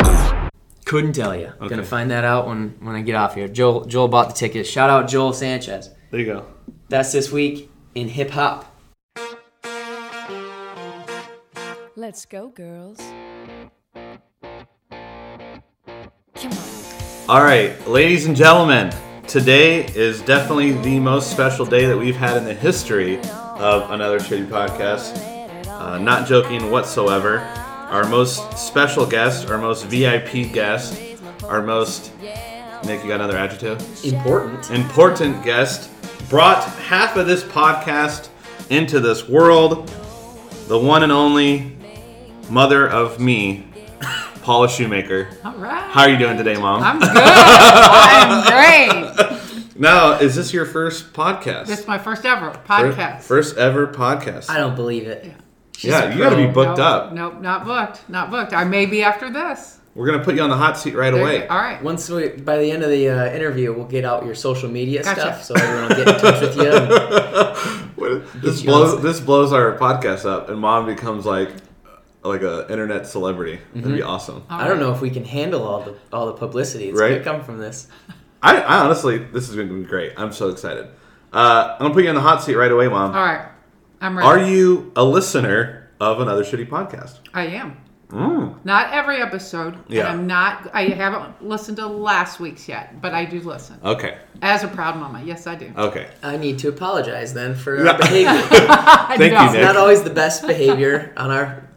[0.05, 0.51] it
[0.85, 1.53] Couldn't tell you.
[1.61, 1.69] Okay.
[1.69, 3.49] Gonna find that out when when I get off here.
[3.49, 4.67] Joel Joel bought the ticket.
[4.67, 5.91] Shout out Joel Sanchez.
[6.11, 6.47] There you go.
[6.89, 8.75] That's this week in hip hop.
[11.97, 12.99] Let's go, girls.
[16.35, 16.78] Come on.
[17.29, 18.91] All right, ladies and gentlemen,
[19.27, 24.19] today is definitely the most special day that we've had in the history of another
[24.19, 25.15] shitty podcast.
[25.69, 27.41] Uh, not joking whatsoever.
[27.91, 30.99] Our most special guest, our most VIP guest,
[31.45, 33.79] our most Nick, you got another adjective?
[34.07, 34.71] Important.
[34.71, 35.91] Important guest
[36.31, 38.31] brought half of this podcast
[38.71, 39.87] into this world.
[40.69, 41.77] The one and only
[42.49, 43.68] mother of me,
[44.49, 45.29] Paula Shoemaker.
[45.45, 45.91] All right.
[45.91, 46.83] How are you doing today, Mom?
[46.83, 47.11] I'm good.
[47.13, 49.39] I'm great.
[49.77, 51.67] Now, is this your first podcast?
[51.67, 53.23] This is my first ever podcast.
[53.25, 54.49] First ever podcast.
[54.51, 55.33] I don't believe it.
[55.77, 57.13] She's yeah, a you got to be booked nope, up.
[57.13, 58.09] Nope, not booked.
[58.09, 58.55] Not booked.
[58.55, 59.79] I may be after this.
[59.95, 61.47] We're gonna put you on the hot seat right There away.
[61.47, 61.81] All right.
[61.83, 65.05] Once we, by the end of the uh, interview, we'll get out your social media
[65.05, 65.21] Gotcha.
[65.21, 66.73] stuff, so everyone will get in touch with you.
[68.07, 71.51] and- This blows this blows our podcast up, and Mom becomes like
[72.29, 73.59] like a internet celebrity.
[73.75, 74.09] That'd be Mm-hmm.
[74.09, 74.45] awesome.
[74.49, 77.23] I don't know if we can handle all the all the publicity that's Right.
[77.23, 77.89] gonna come from this.
[78.43, 80.13] I, I honestly, this is gonna be great.
[80.17, 80.87] I'm so excited.
[81.33, 83.15] Uh, I'm gonna put you in the hot seat right away, Mom.
[83.15, 83.49] All right.
[84.01, 84.29] I'm ready.
[84.29, 87.19] Are you a listener of another shitty podcast?
[87.35, 87.77] I am.
[88.11, 88.65] Mm.
[88.65, 89.77] Not every episode.
[89.89, 90.01] Yeah.
[90.01, 90.71] And I'm not.
[90.73, 93.79] I haven't listened to last week's yet, but I do listen.
[93.85, 94.17] Okay.
[94.41, 95.71] As a proud mama, yes, I do.
[95.77, 96.07] Okay.
[96.23, 98.41] I need to apologize then for our behavior.
[99.19, 99.45] Thank No.
[99.47, 99.63] you, Nick.
[99.63, 101.68] Not always the best behavior on our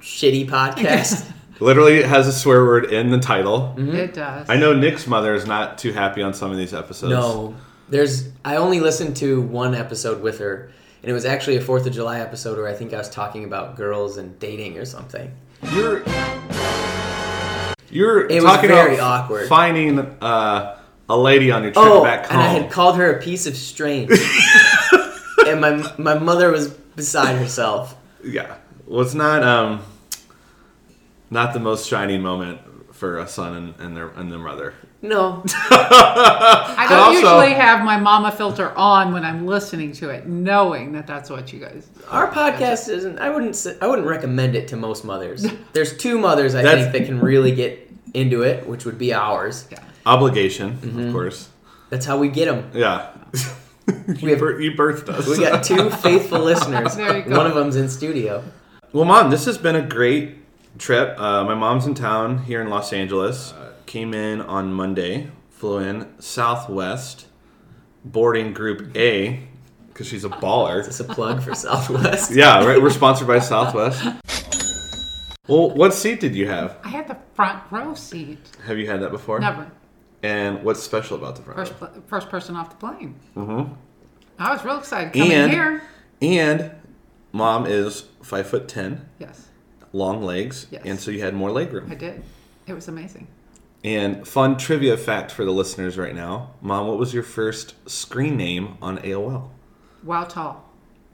[0.00, 1.30] shitty podcast.
[1.60, 3.74] Literally, it has a swear word in the title.
[3.76, 4.48] It does.
[4.48, 7.10] I know Nick's mother is not too happy on some of these episodes.
[7.10, 7.56] No,
[7.88, 8.28] there's.
[8.44, 10.70] I only listened to one episode with her,
[11.02, 13.42] and it was actually a Fourth of July episode where I think I was talking
[13.44, 15.32] about girls and dating or something.
[15.72, 16.04] You're
[17.90, 19.48] you're It was talking very about awkward.
[19.48, 23.20] finding uh, a lady on your trip Oh, back and I had called her a
[23.22, 24.10] piece of strange,
[25.46, 27.96] and my my mother was beside herself.
[28.22, 28.56] yeah,
[28.88, 29.82] well, it's not um,
[31.30, 32.60] not the most shining moment
[32.94, 34.74] for a son and, and their and their mother.
[35.00, 40.26] No, I don't also- usually have my mama filter on when I'm listening to it,
[40.26, 41.86] knowing that that's what you guys.
[42.10, 43.18] our podcast isn't.
[43.20, 43.54] I wouldn't.
[43.54, 45.46] Say, I wouldn't recommend it to most mothers.
[45.72, 49.12] There's two mothers I That's- think that can really get into it, which would be
[49.14, 49.68] ours.
[49.70, 49.78] Yeah.
[50.06, 51.00] Obligation, Mm-hmm.
[51.06, 51.48] of course.
[51.90, 52.70] That's how we get them.
[52.74, 53.10] Yeah.
[54.22, 55.26] We have- you birthed us.
[55.26, 56.94] We got two faithful listeners.
[56.94, 57.36] There you go.
[57.38, 58.44] One of them's in studio.
[58.92, 60.36] Well, mom, this has been a great
[60.78, 61.18] trip.
[61.18, 63.52] Uh, my mom's in town here in Los Angeles.
[63.52, 67.26] Uh, came in on Monday, flew in Southwest,
[68.04, 69.46] boarding Group A
[69.88, 70.86] because she's a baller.
[70.86, 72.30] It's a plug for Southwest.
[72.34, 72.80] Yeah, right.
[72.80, 74.02] We're sponsored by Southwest.
[75.48, 76.76] Well, what seat did you have?
[76.84, 78.38] I had the front row seat.
[78.66, 79.40] Have you had that before?
[79.40, 79.70] Never.
[80.22, 81.58] And what's special about the front?
[81.58, 81.88] First, row?
[81.88, 83.14] pl- first person off the plane.
[83.36, 83.72] Mm-hmm.
[84.38, 85.82] I was real excited coming And here.
[86.22, 86.70] and
[87.32, 89.48] mom is five foot ten, Yes,
[89.92, 90.82] long legs, Yes.
[90.84, 91.88] and so you had more leg room.
[91.90, 92.22] I did.
[92.66, 93.26] It was amazing.
[93.84, 98.36] And fun trivia fact for the listeners right now, mom, what was your first screen
[98.36, 99.50] name on AOL?
[100.02, 100.64] Wow, tall.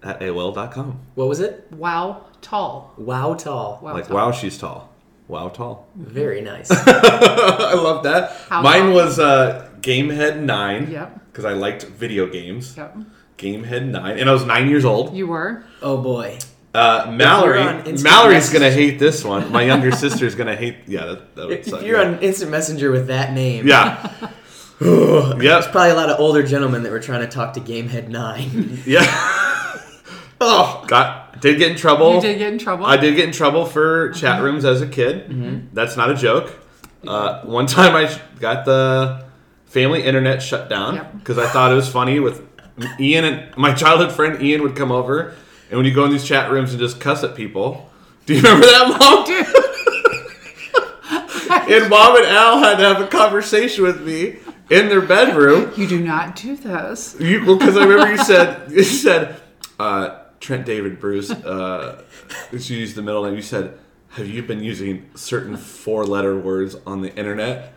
[0.02, 0.98] At AOL.com.
[1.14, 1.66] What was it?
[1.72, 2.92] Wow, tall.
[2.96, 3.78] Wow, tall.
[3.82, 4.16] Wow, like, tall.
[4.16, 4.90] wow, she's tall.
[5.28, 5.86] Wow, tall.
[5.96, 6.68] Very nice.
[6.72, 8.32] I love that.
[8.48, 8.94] How Mine long?
[8.94, 10.90] was uh, Gamehead 9.
[10.90, 11.20] Yep.
[11.32, 12.76] Because I liked video games.
[12.76, 12.96] Yep.
[13.38, 14.18] Gamehead 9.
[14.18, 15.14] And I was nine years old.
[15.16, 15.64] You were.
[15.82, 16.38] oh boy.
[16.74, 17.92] Uh, Mallory.
[18.02, 19.52] Mallory's going to hate this one.
[19.52, 20.76] My younger sister's going to hate.
[20.88, 21.82] Yeah, that, that would If suck.
[21.82, 22.08] you're yeah.
[22.16, 24.10] on Instant Messenger with that name, Yeah.
[24.80, 25.36] yeah.
[25.40, 25.70] yep.
[25.70, 28.80] probably a lot of older gentlemen that were trying to talk to Gamehead 9.
[28.86, 29.04] Yeah.
[30.40, 32.16] Oh, got did get in trouble.
[32.16, 32.84] You did get in trouble.
[32.84, 35.72] I did get in trouble for chat rooms as a kid.
[35.72, 36.52] That's not a joke.
[37.06, 39.24] Uh, one time I got the
[39.66, 41.18] family internet shut down Yep.
[41.18, 42.42] because I thought it was funny with
[42.98, 45.34] Ian and my childhood friend Ian would come over,
[45.70, 47.90] and when you go in these chat rooms and just cuss at people.
[48.26, 49.24] Do you remember that, Mom?
[49.24, 49.46] Dude,
[51.50, 54.36] And Mom and Al had to have a conversation with me
[54.70, 55.72] in their bedroom.
[55.76, 57.16] you do not do this.
[57.20, 59.40] You because I remember you said you said
[59.78, 61.30] uh, Trent David Bruce.
[61.30, 62.02] Uh,
[62.50, 63.34] you used the middle name.
[63.34, 63.78] You said,
[64.10, 67.74] "Have you been using certain four-letter words on the internet?"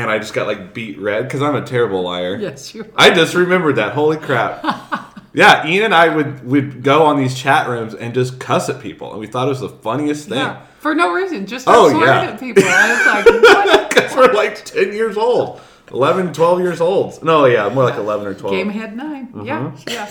[0.00, 2.36] And I just got like beat red because I'm a terrible liar.
[2.36, 2.88] Yes, you are.
[2.96, 3.92] I just remembered that.
[3.92, 4.64] Holy crap!
[5.32, 8.80] Yeah, Ian and I would would go on these chat rooms and just cuss at
[8.80, 10.38] people, and we thought it was the funniest thing.
[10.38, 11.46] Yeah, for no reason.
[11.46, 12.30] Just Oh, swearing yeah.
[12.32, 12.64] at people.
[12.66, 13.90] I was like.
[13.90, 15.60] Because we're like 10 years old,
[15.92, 17.22] 11, 12 years old.
[17.22, 18.54] No, yeah, more like 11 or 12.
[18.56, 19.44] Gamehead 9 Mm-hmm.
[19.46, 20.06] Yeah, yeah.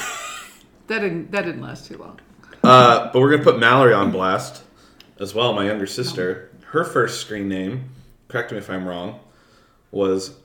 [0.87, 2.19] That didn't that didn't last too long.
[2.63, 4.63] Uh, but we're gonna put Mallory on blast
[5.19, 5.51] as well.
[5.53, 6.49] My younger sister.
[6.67, 7.89] Her first screen name,
[8.29, 9.19] correct me if I'm wrong,
[9.91, 10.35] was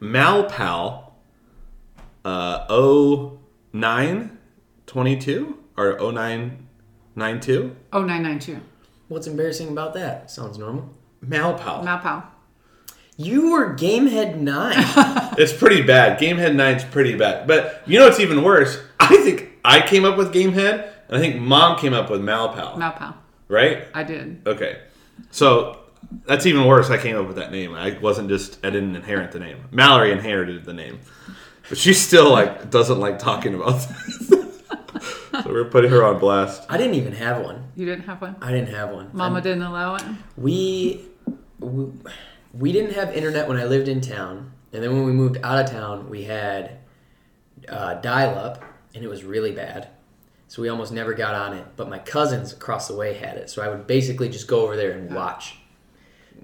[0.00, 1.10] Malpal.
[2.24, 2.66] Uh,
[3.72, 7.76] 0922 or 0992.
[7.92, 8.60] Oh nine nine two.
[9.08, 10.30] What's embarrassing about that?
[10.30, 10.88] Sounds normal.
[11.24, 11.82] Malpal.
[11.84, 12.24] Malpal.
[13.16, 15.28] You were Gamehead 9.
[15.38, 16.18] It's pretty bad.
[16.20, 17.46] Gamehead 9's pretty bad.
[17.46, 18.78] But you know what's even worse?
[19.00, 22.74] I think I came up with Gamehead, and I think Mom came up with Malpal.
[22.76, 23.14] Malpal.
[23.48, 23.86] right?
[23.94, 24.42] I did.
[24.46, 24.80] Okay.
[25.30, 25.81] So
[26.26, 26.90] that's even worse.
[26.90, 27.74] I came up with that name.
[27.74, 29.64] I wasn't just I didn't inherit the name.
[29.70, 31.00] Mallory inherited the name.
[31.68, 34.28] But she still like doesn't like talking about this.
[34.28, 36.64] so we're putting her on blast.
[36.68, 37.70] I didn't even have one.
[37.76, 38.36] You didn't have one.
[38.40, 39.10] I didn't have one.
[39.12, 40.02] Mama And didn't allow it.
[40.36, 41.04] We,
[41.60, 41.86] we
[42.52, 45.64] we didn't have internet when I lived in town, and then when we moved out
[45.64, 46.78] of town, we had
[47.68, 48.62] uh, dial up,
[48.94, 49.88] and it was really bad.
[50.48, 51.64] So we almost never got on it.
[51.76, 54.76] But my cousins across the way had it, so I would basically just go over
[54.76, 55.56] there and watch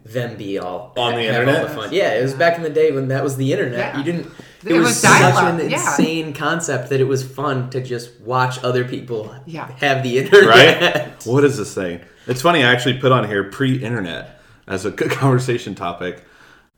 [0.04, 1.62] them be all On the internet?
[1.62, 1.92] All the fun.
[1.92, 3.78] Yeah, it was back in the day when that was the internet.
[3.78, 3.98] Yeah.
[3.98, 4.26] You didn't.
[4.64, 5.76] It, It was, was such an yeah.
[5.76, 9.70] insane concept that it was fun to just watch other people Yeah.
[9.78, 10.48] have the internet.
[10.48, 11.12] Right?
[11.26, 12.00] what is this thing?
[12.26, 12.64] It's funny.
[12.64, 16.24] I actually put on here pre-internet as a good conversation topic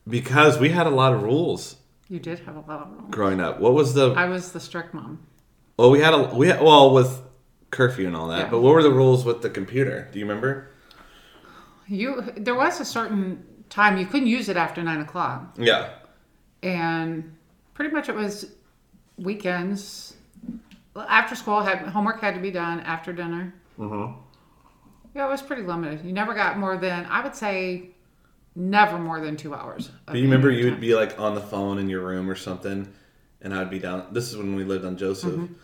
[0.09, 1.77] because we had a lot of rules
[2.09, 3.11] You did have a lot of rules.
[3.11, 3.61] growing up.
[3.61, 4.11] What was the?
[4.13, 5.27] I was the strict mom.
[5.79, 7.23] Well, we had a we had, well with
[7.71, 8.39] curfew and all that.
[8.41, 8.51] Yeah.
[8.51, 10.09] But what were the rules with the computer?
[10.13, 10.69] Do you remember?
[11.91, 15.89] You there was a certain time you couldn't use it after nine o'clock, Yeah.
[16.63, 17.37] and
[17.75, 18.53] pretty much it was
[19.19, 20.15] weekends.
[20.97, 23.55] After school, had homework had to be done after dinner.
[23.79, 24.19] Mm-hmm.
[25.15, 26.05] Yeah, it was pretty limited.
[26.05, 27.91] You never got more than I would say,
[28.55, 29.91] never more than two hours.
[30.07, 32.89] But you remember you would be like on the phone in your room or something,
[33.43, 34.07] and I'd be down.
[34.13, 35.55] This is when we lived on Joseph, Mm-hmm.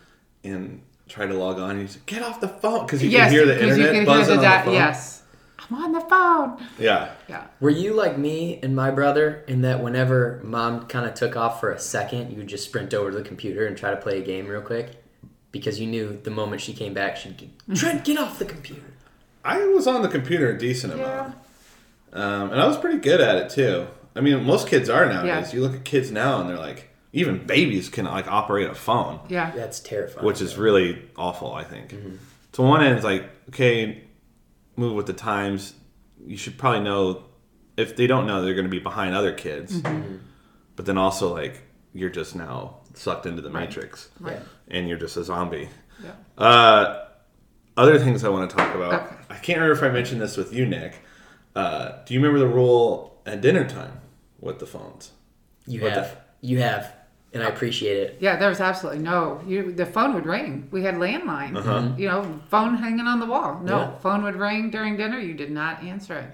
[0.44, 1.70] and try to log on.
[1.70, 4.06] And you said, "Get off the phone," because you yes, could hear the internet could
[4.06, 4.74] buzzing hear the on the phone.
[4.74, 5.22] yes.
[5.70, 6.66] I'm on the phone.
[6.78, 7.10] Yeah.
[7.28, 7.46] Yeah.
[7.60, 11.60] Were you like me and my brother in that whenever mom kind of took off
[11.60, 14.20] for a second, you would just sprint over to the computer and try to play
[14.20, 15.02] a game real quick?
[15.52, 18.82] Because you knew the moment she came back, she'd get, Trent, get off the computer.
[19.44, 21.02] I was on the computer a decent Yeah.
[21.04, 21.34] amount,
[22.12, 23.86] um, and I was pretty good at it too.
[24.14, 25.52] I mean, most kids are nowadays.
[25.52, 25.56] Yeah.
[25.56, 29.20] You look at kids now, and they're like, even babies can like operate a phone.
[29.28, 29.50] Yeah.
[29.54, 30.26] That's terrifying.
[30.26, 31.54] which is really awful.
[31.54, 31.94] I think.
[32.52, 34.02] To one end, it's like okay,
[34.76, 35.74] move with the times.
[36.26, 37.24] You should probably know
[37.76, 39.80] if they don't know, they're going to be behind other kids.
[40.76, 41.62] But then also, like
[41.94, 44.40] you're just now sucked into the matrix, Right.
[44.68, 45.68] and you're just a zombie.
[46.02, 46.12] Yeah.
[46.36, 47.04] Uh,
[47.76, 48.94] other things I want to talk about.
[49.06, 49.16] Okay.
[49.30, 51.00] I can't remember if I mentioned this with you, Nick.
[51.54, 54.00] Uh, do you remember the rule at dinner time
[54.40, 55.12] with the phones?
[55.66, 56.16] You What the- have.
[56.42, 56.92] You have.
[57.36, 58.16] And I appreciate it.
[58.20, 59.40] Yeah, there was absolutely no.
[59.46, 60.68] You, the phone would ring.
[60.70, 61.56] We had landline.
[61.56, 61.90] Uh-huh.
[61.96, 63.60] You know, phone hanging on the wall.
[63.62, 63.98] No, Yeah.
[63.98, 65.18] phone would ring during dinner.
[65.18, 66.30] You did not answer it.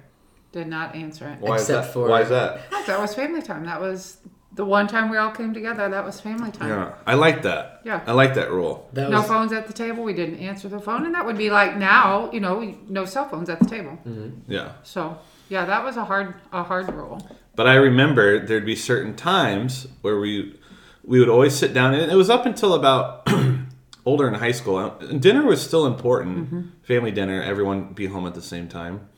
[0.53, 1.41] Did not answer it.
[1.41, 1.93] Why is Except that?
[1.93, 2.61] for- Why is that?
[2.71, 3.65] No, that was family time.
[3.65, 4.19] That was
[4.55, 5.89] the one time we all came together.
[5.89, 6.69] That was family time.
[6.69, 7.81] Yeah, I like that.
[7.85, 8.03] Yeah.
[8.07, 8.87] I like that rule.
[8.93, 10.05] That No was, phones at the table.
[10.05, 12.31] We didn't answer the phone, and that would be like now.
[12.33, 13.99] You know, no cell phones at the table.
[14.07, 14.53] Mm-hmm.
[14.53, 14.73] Yeah.
[14.83, 15.19] So
[15.49, 17.27] yeah, that was a hard a hard rule.
[17.57, 20.59] But I remember there'd be certain times where we
[21.05, 23.29] we would always sit down, and it was up until about
[24.05, 24.91] older in high school.
[25.19, 27.43] Dinner was still important, family dinner.
[27.43, 29.09] Everyone be home at the same time,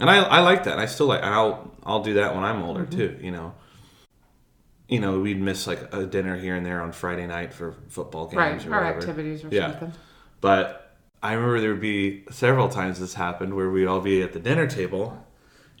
[0.00, 0.78] and I I like that.
[0.78, 1.22] I still like.
[1.22, 3.18] I'll I'll do that when I'm older too.
[3.20, 3.54] You know.
[4.86, 8.26] You know, we'd miss like a dinner here and there on Friday night for football
[8.26, 9.70] games Right, or activities or Yeah.
[9.70, 9.92] something.
[10.42, 14.34] But I remember there would be several times this happened where we'd all be at
[14.34, 15.26] the dinner table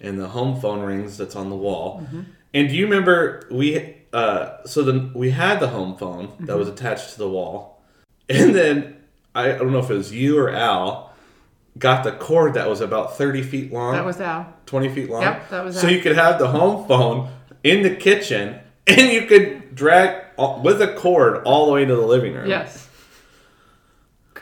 [0.00, 2.00] and the home phone rings that's on the wall.
[2.00, 2.20] Mm-hmm.
[2.54, 6.58] And do you remember we uh so then we had the home phone that Mm-hmm.
[6.58, 7.82] was attached to the wall.
[8.28, 8.96] And then
[9.34, 11.12] I don't know if it was you or Al,
[11.78, 13.92] got the cord that was about 30 feet long.
[13.94, 14.46] That was Al.
[14.66, 15.22] 20 feet long.
[15.22, 15.92] Yep, that was So Al.
[15.92, 17.28] you could have the home phone
[17.64, 20.24] in the kitchen and you could drag
[20.62, 22.48] with a cord all the way to the living room.
[22.48, 22.83] Yes.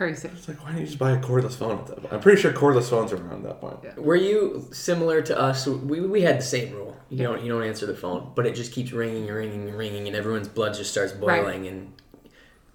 [0.09, 0.29] Crazy.
[0.29, 2.13] It's like, why don't you just buy a cordless phone at that point?
[2.13, 3.99] I'm pretty sure cordless phones are around that point.
[3.99, 5.67] Were you similar to us?
[5.67, 6.97] We, we had the same rule.
[7.11, 9.77] You don't you don't answer the phone, but it just keeps ringing and ringing and
[9.79, 11.43] ringing, and everyone's blood just starts Right.
[11.43, 11.67] boiling.
[11.67, 11.93] And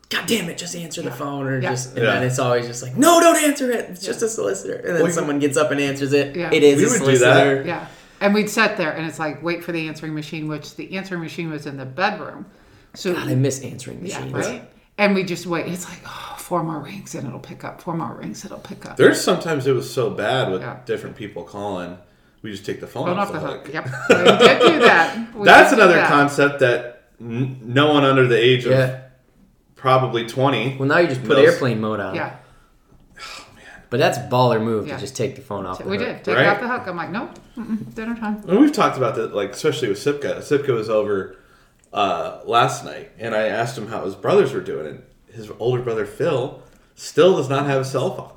[0.09, 1.71] God damn it, just answer the phone, or Yeah.
[1.71, 2.13] just and Yeah.
[2.13, 3.89] then it's always just like, no, don't answer it.
[3.89, 6.35] It's just a solicitor, and then Well, someone gets up and answers it.
[6.35, 6.49] Yeah.
[6.53, 7.17] It is We a would do that.
[7.17, 7.63] solicitor.
[7.65, 7.87] Yeah.
[8.21, 11.21] And we'd sit there and it's like, wait for the answering machine, which the answering
[11.21, 12.45] machine was in the bedroom.
[12.93, 14.33] So, God, I miss answering yeah, machines.
[14.33, 14.69] right?
[14.97, 15.67] And we just wait.
[15.67, 17.81] It's like, oh, four more rings and it'll pick up.
[17.81, 18.95] Four more rings, it'll pick up.
[18.95, 20.77] There's sometimes it was so bad with Yeah.
[20.85, 21.97] different people calling,
[22.41, 23.65] we just take the phone, Phone off, off the the hook.
[23.65, 23.73] hook.
[23.73, 23.85] Yep.
[24.09, 25.35] We did do that.
[25.35, 26.07] We That's another that.
[26.09, 28.99] concept that n- no one under the age of Yeah.
[29.75, 30.77] probably 20.
[30.79, 32.15] Well, now you just put knows- airplane mode on.
[32.15, 32.35] Yeah.
[33.89, 34.95] But that's baller move Yeah.
[34.95, 35.77] to just take the phone off.
[35.77, 36.05] The We hook.
[36.07, 36.23] did.
[36.25, 36.45] Take Right?
[36.45, 36.83] it off the hook.
[36.87, 37.29] I'm like, nope.
[37.93, 38.43] Dinner time.
[38.47, 40.39] And we've talked about that, like especially with Sipka.
[40.39, 41.37] Sipka was over
[41.93, 45.03] uh, last night, and I asked him how his brothers were doing, and
[45.37, 46.61] his older brother Phil
[46.95, 48.31] still does not have a cell phone.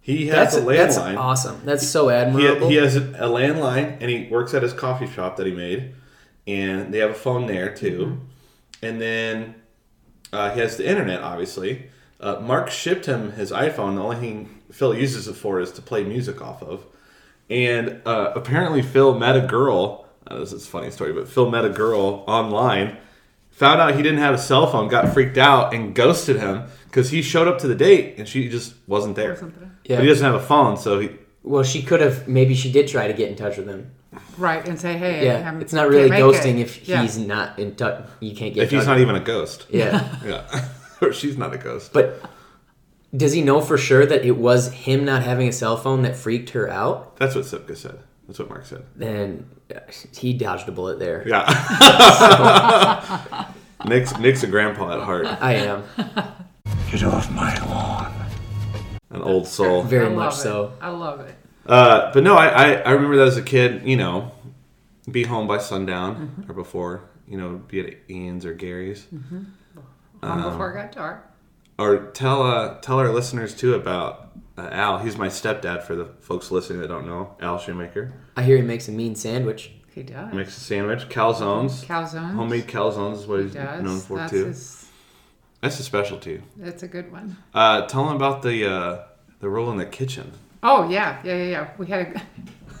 [0.00, 1.18] He has That's a that's landline.
[1.18, 1.60] awesome.
[1.64, 2.68] That's so admirable.
[2.68, 5.94] he has a landline, and he works at his coffee shop that he made,
[6.46, 8.20] and they have a phone there too.
[8.82, 9.54] And then
[10.32, 11.90] uh, he has the internet, obviously.
[12.20, 13.94] Uh, Mark shipped him his iPhone.
[13.96, 16.84] The only thing Phil uses it for is to play music off of.
[17.48, 20.06] And uh, apparently, Phil met a girl.
[20.26, 22.98] Uh, this is a funny story, but Phil met a girl online,
[23.54, 27.10] found out he didn't have a cell phone, got freaked out, and ghosted him because
[27.10, 29.30] he showed up to the date and she just wasn't there.
[29.32, 29.70] Wasn't there.
[29.84, 29.96] Yeah.
[29.96, 31.10] But he doesn't have a phone, so he.
[31.42, 32.26] well, she could have.
[32.28, 33.90] Maybe she did try to get in touch with him.
[34.38, 34.66] Right.
[34.68, 36.60] And say, hey, Yeah, I'm, it's not really ghosting it.
[36.60, 37.02] if Yeah.
[37.02, 38.04] he's not in touch.
[38.20, 38.64] You can't get.
[38.64, 39.66] If he's not with even a ghost.
[39.70, 40.16] Yeah.
[40.24, 40.68] Yeah.
[41.00, 41.92] or she's not a ghost.
[41.92, 42.20] But
[43.14, 46.16] does he know for sure that it was him not having a cell phone that
[46.16, 47.16] freaked her out?
[47.16, 47.98] That's what Sipka said.
[48.26, 48.84] That's what Mark said.
[48.96, 49.80] Then uh,
[50.16, 51.22] he dodged a bullet there.
[51.26, 51.44] Yeah.
[53.86, 55.84] Nick's Nick's a grandpa at heart, I am
[56.90, 58.12] Get off my lawn.
[59.10, 59.82] an old soul.
[59.84, 60.38] very I love much it.
[60.38, 60.72] so.
[60.80, 61.34] I love it.
[61.66, 63.86] Uh, but no, I, I I remember that as a kid.
[63.86, 64.32] You know,
[65.10, 66.50] be home by sundown Mm-hmm.
[66.50, 67.02] or before.
[67.28, 69.06] You know, be at Ian's or Gary's.
[69.12, 69.46] Long
[70.22, 71.30] Um, before it got dark.
[71.78, 74.98] Or tell uh, tell our listeners too about uh, Al.
[74.98, 77.36] He's my stepdad for the folks listening that don't know.
[77.40, 79.72] Al Shoemaker I hear he makes a mean sandwich.
[79.94, 80.32] He does.
[80.34, 81.08] makes a sandwich.
[81.08, 81.84] Calzones.
[81.84, 82.34] Calzones.
[82.34, 83.82] Homemade calzones is what He he's does.
[83.82, 84.44] known for that's too.
[84.46, 84.86] His,
[85.60, 86.42] That's a specialty.
[86.56, 87.36] that's a good one.
[87.54, 89.02] Uh, tell him about the uh,
[89.40, 90.32] the rule in the kitchen.
[90.62, 91.68] Oh yeah, yeah, yeah, yeah.
[91.78, 92.22] We had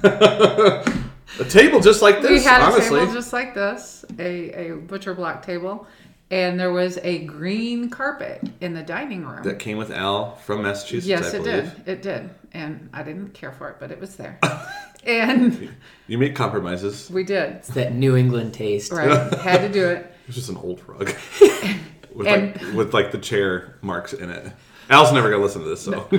[0.02, 0.84] a
[1.40, 2.30] A table just like this.
[2.30, 5.86] we had a table just like this, a, a butcher block table,
[6.30, 9.42] and there was a green carpet in the dining room.
[9.44, 11.06] that came with Al from Massachusetts.
[11.06, 11.74] yes, I it believe.
[11.84, 11.88] did.
[11.88, 14.38] It did, and I didn't care for it, but it was there,
[15.04, 15.70] and
[16.06, 17.10] You make compromises.
[17.10, 17.52] we did.
[17.56, 18.90] It's that New England taste.
[18.92, 20.10] Right, had to do it.
[20.26, 21.14] It's just an old rug
[22.14, 24.50] with And- like with like the chair marks in it.
[24.88, 26.18] Al's never gonna listen to this, so Hey,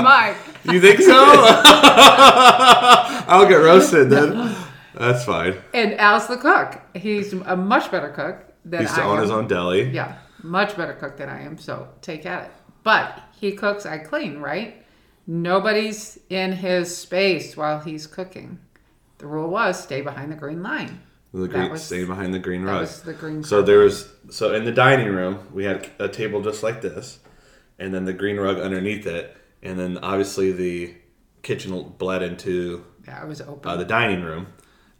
[0.00, 0.36] Mike.
[0.64, 1.12] you think so?
[3.28, 4.54] I'll get roasted then.
[4.96, 5.56] That's fine.
[5.74, 6.80] And Al's the cook.
[6.94, 9.22] He's a much better cook than He used to I own am.
[9.22, 9.82] his own deli.
[9.90, 11.58] Yeah, much better cook than I am.
[11.58, 12.50] So take at it.
[12.82, 14.82] But he cooks, I clean, right?
[15.26, 18.58] Nobody's in his space while he's cooking.
[19.18, 21.00] The rule was stay behind the green line.
[21.34, 22.86] The green, was- staying behind the green rug.
[23.04, 26.62] the green So there was so in the dining room we had a table just
[26.62, 27.18] like this,
[27.78, 30.94] and then the green rug underneath it, and then obviously the
[31.42, 33.68] kitchen bled into Yeah, it was open.
[33.70, 34.46] uh, the dining room,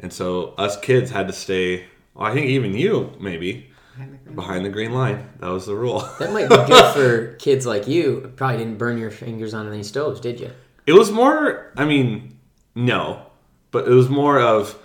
[0.00, 1.86] and so us kids had to stay.
[2.14, 5.28] Well, I think even you maybe behind the green behind the green line.
[5.40, 6.00] That was the rule.
[6.18, 8.32] That might be good for kids like you.
[8.36, 10.50] Probably didn't burn your fingers on any stoves, did you?
[10.86, 11.72] It was more.
[11.76, 12.38] I mean,
[12.74, 13.26] no,
[13.70, 14.78] but it was more of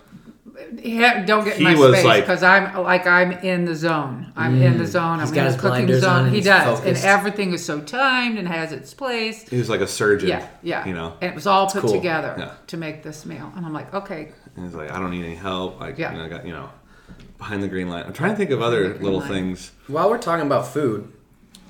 [0.74, 3.76] Yeah, don't get in He my was space like- because I'm like I'm in the
[3.76, 4.32] zone.
[4.36, 5.20] I'm in the zone.
[5.20, 6.20] He's I'm got in his the cooking blinders on zone.
[6.26, 7.04] and He he's does, focused.
[7.04, 9.48] and everything is so timed and has its place.
[9.50, 10.30] he was like a surgeon.
[10.30, 10.86] Yeah, yeah.
[10.86, 11.92] You know, and it was all put cool.
[11.92, 12.52] together Yeah.
[12.68, 13.52] to make this meal.
[13.56, 15.80] And I'm like, okay, and he's like, I don't need any help.
[15.80, 16.12] Like, Yeah.
[16.14, 16.70] you know, I got you know,
[17.38, 18.06] behind the green line.
[18.06, 19.28] I'm trying to think of other little line.
[19.30, 19.72] things.
[19.88, 21.12] While we're talking about food,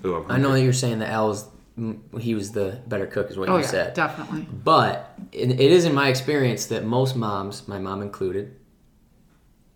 [0.05, 1.45] Ooh, I'm I know that you're saying that Al was
[1.79, 3.93] mm, he was the better cook, is what oh you yeah, said.
[3.95, 4.47] definitely.
[4.63, 8.55] But it, it is in my experience that most moms, my mom included,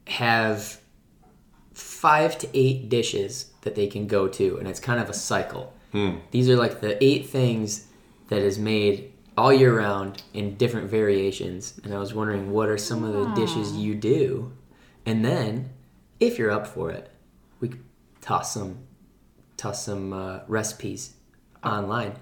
[0.07, 0.79] have
[1.73, 5.73] five to eight dishes that they can go to, and it's kind of a cycle.
[6.31, 7.87] These are like the eight things
[8.27, 11.79] that is made all year round in different variations.
[11.85, 14.51] And I was wondering, what are some of the dishes you do?
[15.05, 15.69] And then,
[16.19, 17.09] if you're up for it,
[17.61, 17.83] we could
[18.19, 18.79] toss some
[19.57, 21.13] toss some uh, recipes
[21.63, 22.15] online.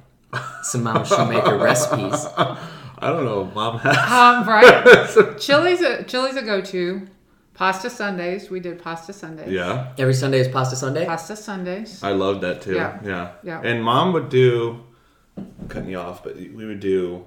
[0.62, 2.26] Some Mama Shoemaker recipes.
[2.38, 3.46] I don't know.
[3.56, 3.98] Mom has.
[3.98, 5.38] Um, right.
[5.40, 7.08] chili's a chili's a go-to.
[7.54, 8.50] Pasta Sundays.
[8.50, 9.52] We did pasta Sundays.
[9.52, 11.06] Yeah, Every Sunday is Pasta Sunday.
[11.06, 12.02] Pasta Sundays.
[12.04, 12.74] I loved that too.
[12.74, 13.00] Yeah.
[13.04, 13.62] yeah, Yeah.
[13.62, 14.84] And mom would do.
[15.38, 17.26] I'm cutting you off, but we would do.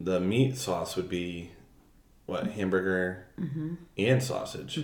[0.00, 1.50] The meat sauce would be,
[2.26, 3.74] what hamburger Mm-hmm.
[3.98, 4.78] and sausage.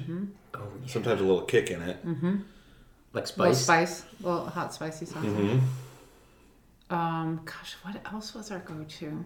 [0.55, 0.87] Oh, yeah.
[0.89, 1.99] Sometimes a little kick in it.
[3.13, 3.59] Like little spice.
[3.99, 5.25] spice, little hot spicy sauce.
[5.25, 5.59] Mm-hmm.
[6.95, 9.25] Um, gosh, what else was our go-to?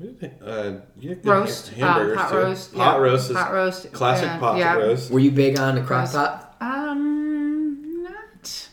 [0.00, 2.36] Uh, yeah, good Roast, ha- hamburgers um, hot too.
[2.36, 4.74] roast, Hot yeah, roast is hot roast, classic and- pot yeah.
[4.74, 5.10] roast.
[5.10, 6.14] Were you big on the crock Roast.
[6.14, 6.56] pot?
[6.60, 8.68] Um, not,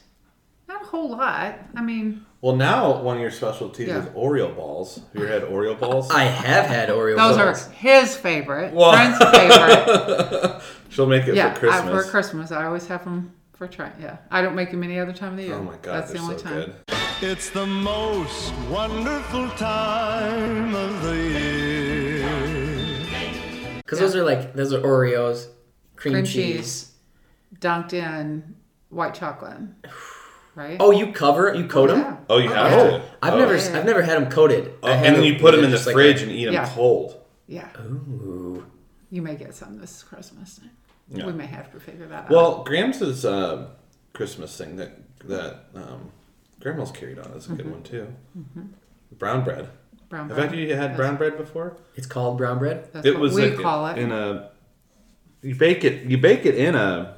[0.69, 1.59] not a whole lot.
[1.75, 4.03] I mean, Well, now one of your specialties Yeah.
[4.03, 5.01] is Oreo balls.
[5.13, 6.09] Have you ever had Oreo balls?
[6.11, 7.67] I have had Oreo those balls.
[7.67, 10.61] are his favorite, Well- friend's favorite.
[10.89, 11.83] She'll make it yeah, for Christmas.
[11.93, 13.91] I, for Christmas, I always have them for try.
[13.99, 15.55] Yeah, I don't make them any other time of the year.
[15.55, 16.53] Oh my god, that's the only so time.
[16.53, 16.75] good.
[17.19, 22.27] It's the most wonderful time of the year.
[23.77, 25.47] Because those are like those are Oreos,
[25.95, 26.33] cream, Cream cheese.
[26.55, 26.91] cheese.
[27.59, 28.55] Dunked in
[28.89, 29.57] white chocolate,
[30.53, 30.77] right?
[30.79, 31.99] Oh, you cover you coat them.
[31.99, 32.17] yeah.
[32.29, 33.03] Oh, you have Oh, to.
[33.23, 33.39] I've Oh.
[33.39, 34.73] never I've never had them coated.
[34.83, 36.31] Oh, I had and then you put them in the just like fridge a- and
[36.31, 36.69] eat them Yeah.
[36.69, 37.15] cold.
[37.47, 38.65] Yeah, Ooh.
[39.09, 40.59] you may get some this Christmas.
[41.09, 41.25] Yeah.
[41.25, 42.29] We may have to figure that out.
[42.29, 43.69] Well, Graham's uh,
[44.13, 46.11] Christmas thing that that um,
[46.59, 48.07] Grandma's carried on is a good one too.
[49.17, 49.69] Brown bread.
[50.09, 50.39] brown bread.
[50.39, 51.77] Have you had brown bread before?
[51.95, 52.89] It's called brown bread.
[52.93, 53.97] That's it what was we like call it.
[53.97, 54.49] in a.
[55.41, 56.03] You bake it.
[56.09, 57.17] You bake it in a,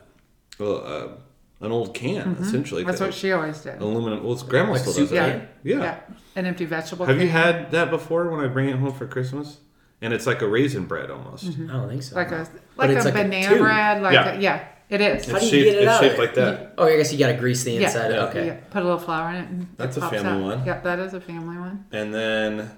[0.59, 2.81] well, uh, an old can essentially.
[2.81, 2.89] Mm-hmm.
[2.89, 3.81] That's what she always did.
[3.81, 4.23] Aluminum.
[4.23, 5.15] Well, it's Grandma Like still soup does it.
[5.15, 5.27] Yeah.
[5.33, 5.49] right?
[5.63, 5.79] Yeah.
[5.79, 5.99] yeah,
[6.35, 7.05] an empty vegetable.
[7.05, 7.31] Have you can.
[7.55, 8.29] had that before?
[8.29, 9.57] When I bring it home for Christmas,
[10.01, 11.45] and it's like a raisin bread almost.
[11.45, 12.15] I don't think so.
[12.15, 13.59] like a But like it's a like a banana tube.
[13.59, 14.01] bread?
[14.01, 14.29] Like Yeah.
[14.33, 15.27] a, yeah, it is.
[15.29, 16.01] How It's do you shaped, get it it's out?
[16.01, 16.73] shaped like that.
[16.77, 17.87] oh, I guess you got to grease the Yeah.
[17.87, 18.11] inside.
[18.11, 18.25] Yeah.
[18.25, 18.45] Okay.
[18.47, 19.49] Yeah, put a little flour in it.
[19.49, 20.57] And That's it a family out.
[20.57, 20.65] one.
[20.65, 21.85] Yep, that is a family one.
[21.91, 22.71] And then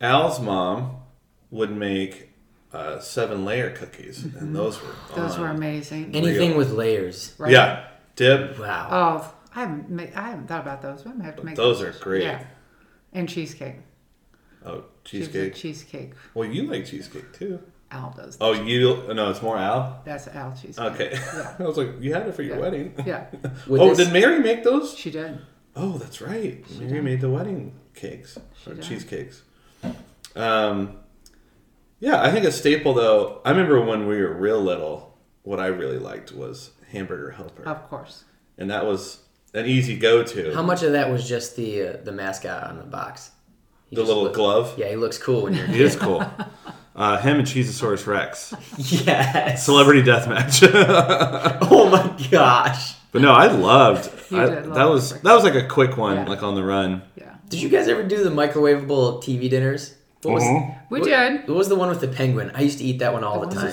[0.00, 0.96] Al's mom
[1.50, 2.30] would make
[2.72, 5.20] uh, seven layer cookies, and those were Mm-hmm.
[5.20, 6.10] Those were amazing.
[6.14, 6.58] Anything Real.
[6.58, 7.34] with layers.
[7.38, 7.50] right?
[7.52, 8.58] Yeah, dip.
[8.58, 8.88] Wow.
[8.90, 11.04] Oh, I haven't made, I haven't thought about those.
[11.04, 11.96] We might have to make Those those.
[11.96, 12.24] are great.
[12.24, 12.44] Yeah,
[13.14, 13.76] and cheesecake.
[14.66, 15.54] Oh, She was a cheesecake.
[15.54, 16.12] cheesecake.
[16.34, 17.60] Well, you like cheesecake too.
[17.90, 18.36] Al does.
[18.40, 19.02] Oh, you?
[19.14, 20.02] No, it's more Al.
[20.04, 20.92] That's Al cheesecake.
[20.92, 21.10] Okay.
[21.12, 21.54] Yeah.
[21.58, 22.62] I was like, you had it for your Yeah.
[22.62, 22.94] wedding.
[23.06, 23.26] Yeah,
[23.68, 24.96] With oh, this- did Mary make those?
[24.96, 25.38] she did.
[25.76, 26.64] Oh, that's right.
[26.80, 28.82] Mary made the wedding cakes or did.
[28.84, 29.42] cheesecakes.
[30.34, 30.96] Um,
[32.00, 33.40] yeah, I think a staple though.
[33.44, 35.16] I remember when we were real little.
[35.42, 38.24] What I really liked was hamburger helper, Of course.
[38.58, 39.20] and that was
[39.54, 40.52] an easy go-to.
[40.52, 43.30] How much of that was just the uh, the mascot on the box?
[43.88, 44.74] He the little look- glove.
[44.76, 45.66] Yeah, he looks cool when you're.
[45.66, 46.24] He is cool.
[46.96, 48.54] Uh, him and Cheesasaurus Rex.
[48.78, 49.64] yes.
[49.66, 50.62] Celebrity death match.
[51.68, 52.94] Oh my gosh.
[53.12, 54.10] but no, I loved.
[54.30, 56.24] You I, did love that was that was like a quick one, Yeah.
[56.26, 57.02] like on the run.
[57.16, 59.94] Yeah, Did you guys ever do the microwavable TV dinners?
[60.22, 60.42] What was,
[60.90, 61.46] we what, did.
[61.46, 62.50] What was the one with the penguin?
[62.54, 63.64] I used to eat that one all the The time.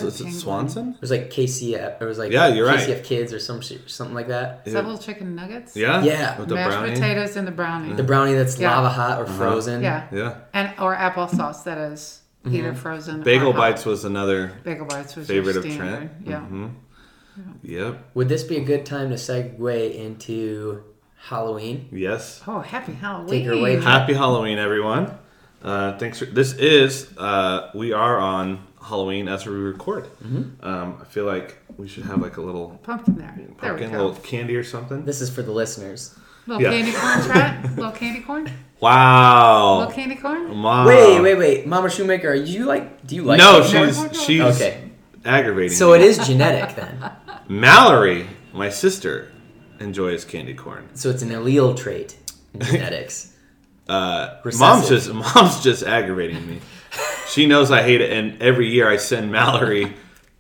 [0.46, 2.02] one Is It it was like KCF.
[2.02, 2.78] It was like Yeah, you're right.
[2.80, 4.62] KCF Kids or some shit, something like that.
[4.66, 5.76] Is that little chicken nuggets?
[5.76, 6.04] Yeah.
[6.04, 6.38] Yeah.
[6.38, 6.92] With the Mashed brownie.
[6.94, 7.94] potatoes and the brownie.
[7.94, 8.76] The brownie that's Yeah.
[8.76, 9.82] lava hot or frozen.
[9.82, 10.08] yeah.
[10.12, 10.36] Yeah.
[10.54, 12.20] and or applesauce that is
[12.50, 13.22] either frozen.
[13.22, 13.58] or Bagel hot.
[13.60, 14.54] bites was another.
[14.64, 15.64] Bagel bites was favorite of.
[15.64, 16.12] Trent.
[16.26, 16.46] Yeah.
[16.50, 16.72] Mhm.
[17.64, 18.12] Yep.
[18.14, 20.84] Would this be a good time to segue into
[21.16, 21.88] Halloween?
[21.92, 22.42] Yes.
[22.48, 23.30] Oh, happy Halloween!
[23.30, 23.80] Take her away.
[23.82, 25.12] Happy Halloween, everyone.
[25.64, 26.54] Uh, thanks for this.
[26.54, 30.04] Is uh, we are on Halloween as we record.
[30.24, 30.64] Mm-hmm.
[30.66, 33.34] Um, I feel like we should have like a little Pumpkin there.
[33.38, 34.06] There we pumpkin, go.
[34.06, 35.06] little candy or something.
[35.06, 36.16] This is for the listeners.
[36.48, 36.72] Little Yeah.
[36.72, 37.76] candy corn, Trent.
[37.78, 38.52] Little candy corn.
[38.80, 39.80] Wow.
[39.80, 40.56] Little candy corn.
[40.56, 40.86] Mom.
[40.88, 41.68] Wait, wait, wait.
[41.68, 43.06] Mama Shoemaker, are you like?
[43.08, 43.38] Do you like?
[43.38, 43.94] no, candy?
[43.94, 44.92] she's she's Okay.
[45.24, 45.76] aggravating.
[45.78, 45.96] So me.
[45.96, 47.12] it is genetic then.
[47.48, 49.32] Mallory, my sister,
[49.80, 50.90] enjoys candy corn.
[50.96, 52.18] So it's an allele trait
[52.54, 53.32] in genetics.
[53.88, 54.60] Uh, Recessive.
[54.60, 56.60] mom's just mom's just aggravating me.
[57.30, 59.94] She knows I hate it, and every year I send Mallory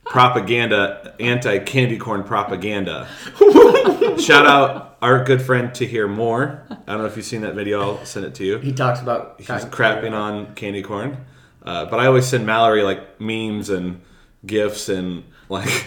[0.06, 3.08] propaganda, anti candy corn propaganda.
[4.20, 6.66] Shout out our good friend to hear more.
[6.70, 7.82] I don't know if you've seen that video.
[7.82, 8.60] I'll send it to you.
[8.60, 11.26] He talks about He's crapping on candy corn,
[11.64, 14.01] uh, but I always send Mallory like memes and
[14.45, 15.86] gifts and like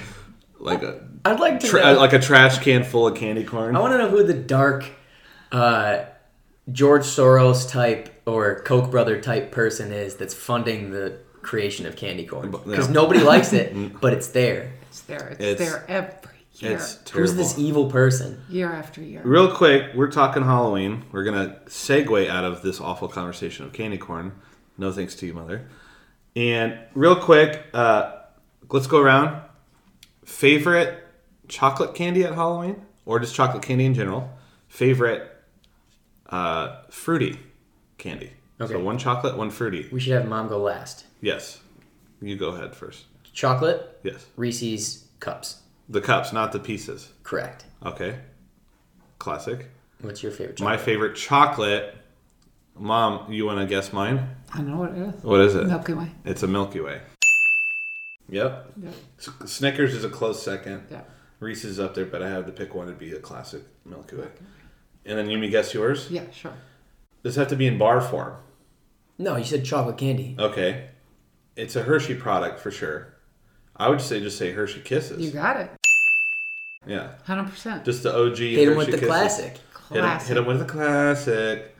[0.59, 3.77] like a I'd like to tra- like a trash can full of candy corn.
[3.77, 4.91] I want to know who the dark
[5.53, 6.05] uh,
[6.71, 12.26] George Soros type or Koch brother type person is that's funding the creation of candy
[12.26, 12.92] corn because Yeah.
[12.92, 14.72] nobody likes it, but it's there.
[14.90, 15.28] It's there.
[15.28, 16.72] It's, It's- there every year.
[16.72, 18.42] It's Who's this evil person?
[18.49, 19.22] year after year.
[19.24, 21.05] Real quick, we're talking Halloween.
[21.12, 24.32] We're gonna segue out of this awful conversation of candy corn.
[24.78, 25.68] No thanks to you, mother.
[26.34, 28.12] And real quick, uh,
[28.70, 29.40] let's go around.
[30.24, 31.03] Favorite
[31.49, 32.82] chocolate candy at Halloween?
[33.07, 34.28] or just chocolate candy in general,
[34.66, 35.30] favorite
[36.28, 37.38] uh, fruity
[37.99, 38.32] candy.
[38.61, 38.73] Okay.
[38.73, 39.87] So one chocolate, one fruity.
[39.93, 41.05] We should have mom go last.
[41.21, 41.61] Yes.
[42.23, 43.05] You go ahead first.
[43.33, 44.25] Chocolate, Yes.
[44.37, 45.61] Reese's cups.
[45.89, 47.13] The cups, not the pieces.
[47.23, 47.67] Correct.
[47.85, 48.19] Okay.
[49.19, 49.69] Classic.
[50.01, 51.95] What's your favorite My favorite chocolate.
[52.79, 54.29] Mom, you want to guess mine?
[54.53, 55.23] I don't know what it is.
[55.23, 55.67] What is it?
[55.67, 56.11] Milky Way.
[56.25, 57.01] It's a Milky Way.
[58.29, 58.73] Yep.
[58.83, 58.91] Yeah.
[59.19, 60.83] S- Snickers is a close second.
[60.91, 61.03] Yeah.
[61.41, 64.17] Reese's is up there, but I have to pick one to be a classic Milky
[64.17, 64.29] Way.
[65.05, 66.11] And then you may guess yours?
[66.11, 66.53] Yeah, sure.
[67.23, 68.35] Does it have to be in bar form?
[69.19, 70.37] No, you said chocolate candy.
[70.39, 70.89] Okay.
[71.57, 73.14] It's a Hershey product for sure.
[73.77, 75.25] I would say just say Hershey Kisses.
[75.25, 75.71] You got it.
[76.87, 77.12] yeah.
[77.27, 77.85] 100%.
[77.85, 79.09] Just the OG Hit him with the Kisses.
[79.09, 79.53] classic.
[79.89, 80.29] Hit him, Classic.
[80.29, 81.77] hit him with the classic.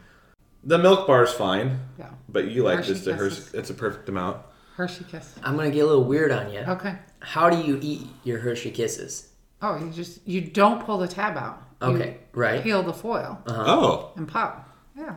[0.65, 2.11] The milk bar's fine, Yeah.
[2.29, 3.37] but you like Hershey just the Hershey.
[3.37, 3.55] Kisses.
[3.55, 4.39] It's a perfect amount.
[4.77, 5.35] Hershey Kiss.
[5.43, 6.61] I'm gonna get a little weird on you.
[6.61, 6.97] Okay.
[7.21, 9.29] How do you eat your Hershey Kisses?
[9.63, 11.63] Oh, you just, you don't pull the tab out.
[11.83, 12.63] You Okay, right.
[12.63, 13.65] Peel the foil uh-huh.
[13.67, 14.13] Oh.
[14.17, 14.69] and pop.
[14.97, 15.17] Yeah.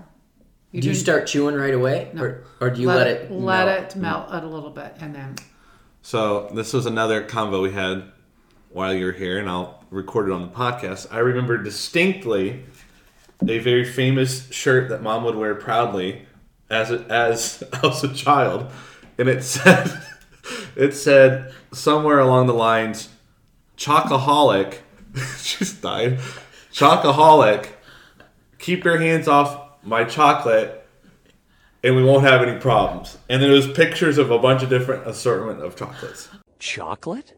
[0.74, 2.24] Do you start chewing right away, No.
[2.24, 3.32] or, or do you let, it?
[3.32, 3.96] let melt?
[3.96, 5.36] it melt a little bit and then
[6.02, 8.04] So this was another convo we had
[8.70, 11.08] while you were here, and I'll record it on the podcast.
[11.12, 12.64] I remember distinctly
[13.48, 16.28] a very famous shirt that mom would wear proudly
[16.70, 18.72] as a, as I was a child,
[19.18, 19.92] and it said
[20.76, 23.10] it said somewhere along the lines,
[23.78, 24.80] "Chocoholic."
[25.40, 26.20] She's died.
[26.72, 27.70] Chocoholic.
[28.60, 30.88] Keep your hands off my chocolate
[31.84, 33.18] and we won't have any problems.
[33.30, 36.30] And then it was pictures of a bunch of different assortment of chocolates.
[36.60, 37.34] Chocolate?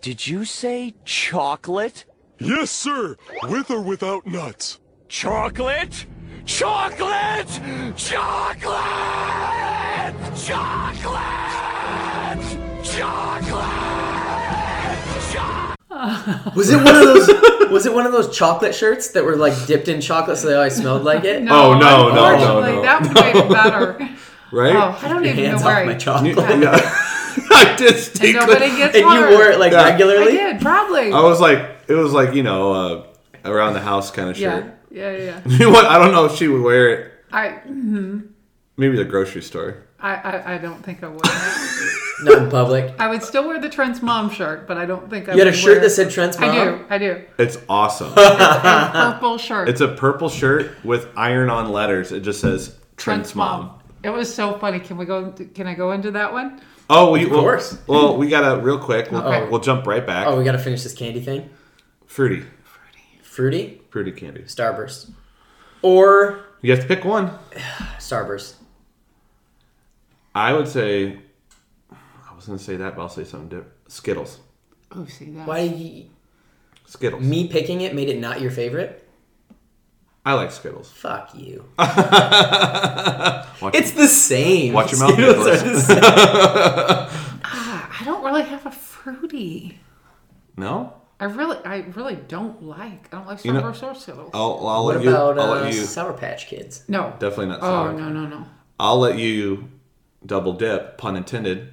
[0.00, 2.04] Did you say chocolate?
[2.38, 3.16] Yes, sir.
[3.44, 4.78] With or without nuts.
[5.08, 6.06] Chocolate?
[6.46, 7.60] Chocolate!
[7.96, 8.78] Chocolate!
[10.36, 11.24] Chocolate!
[12.82, 14.09] Chocolate!
[16.56, 17.28] Was it one of those?
[17.70, 20.54] was it one of those chocolate shirts that were like dipped in chocolate so they
[20.54, 21.42] always smelled like it?
[21.42, 22.82] Oh, no, no, no, no.
[22.82, 24.08] that would make it better.
[24.52, 24.74] Right?
[24.74, 26.34] Oh, I don't Your even know where I my chocolate.
[26.36, 26.72] Yeah.
[27.52, 28.30] I distinctly.
[28.30, 29.82] And nobody gets and you wore it like Yeah.
[29.82, 31.12] I did, probably.
[31.12, 33.06] I was like, it was like, you know, uh,
[33.44, 34.74] around the house kind of shirt.
[34.90, 35.40] yeah, yeah, yeah.
[35.46, 35.86] You know what?
[35.86, 37.12] I don't know if she would wear it.
[37.30, 37.60] I,
[38.76, 39.86] Maybe the grocery store.
[40.02, 41.20] I, I, I don't think I would.
[42.22, 42.94] Not in public.
[42.98, 45.48] I would still wear the Trent's mom shirt, but I don't think I You had
[45.48, 46.50] a would shirt wear- that said Trent's mom.
[46.50, 47.22] I do, I do.
[47.38, 48.12] It's awesome.
[48.16, 49.68] A purple shirt.
[49.68, 52.12] it's a purple shirt with iron-on letters.
[52.12, 53.78] It just says Trent's mom.
[54.02, 54.80] It was so funny.
[54.80, 55.32] Can we go?
[55.54, 56.60] Can I go into that one?
[56.88, 57.78] Oh, we, Of well- course.
[57.86, 59.10] Well, we gotta real quick.
[59.10, 59.48] We'll, Okay.
[59.50, 60.26] we'll jump right back.
[60.26, 61.48] Oh, we got to finish this candy thing.
[62.06, 62.44] Fruity,
[63.22, 64.42] Fruity, fruity candy.
[64.42, 65.10] Starburst,
[65.82, 67.30] or You have to pick one.
[67.98, 68.54] Starburst.
[70.34, 71.18] I would say.
[71.90, 73.72] I was gonna say that, but I'll say something different.
[73.88, 74.40] Skittles.
[74.92, 75.46] Oh, see that?
[75.46, 75.60] Why?
[75.60, 76.06] You,
[76.86, 77.22] Skittles.
[77.22, 79.06] me picking it made it not your favorite.
[80.24, 80.90] I like Skittles.
[80.90, 81.64] Fuck you.
[81.78, 84.72] Watch, It's the same.
[84.74, 85.86] Watch your mouth, Skittles are Nicholas.
[85.86, 86.00] the same.
[87.52, 89.78] Ah, I don't really have a fruity.
[90.56, 90.94] no.
[91.18, 93.12] I really, I really don't like.
[93.12, 94.30] I don't like You know- Starburst or Skittles.
[94.32, 95.10] I'll, I'll What let you.
[95.10, 95.80] about I'll uh, let you.
[95.82, 96.82] Sour Patch Kids?
[96.88, 97.12] no.
[97.18, 97.92] Definitely not Oh sour.
[97.92, 98.46] no no no.
[98.78, 99.68] I'll let you
[100.24, 101.72] double dip, pun intended.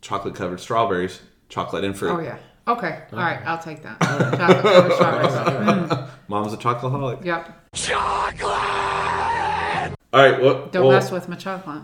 [0.00, 2.10] Chocolate covered strawberries, chocolate and fruit.
[2.10, 2.38] Oh yeah.
[2.66, 3.02] Okay.
[3.12, 3.40] All right.
[3.46, 4.00] I'll take that.
[4.00, 5.34] Chocolate covered strawberries.
[5.64, 7.24] Mm, Mom's a chocoholic.
[7.24, 7.72] Yep.
[7.74, 8.50] Chocolate.
[10.12, 10.40] All right.
[10.42, 10.72] What?
[10.72, 11.82] Don't well, mess with my chocolate.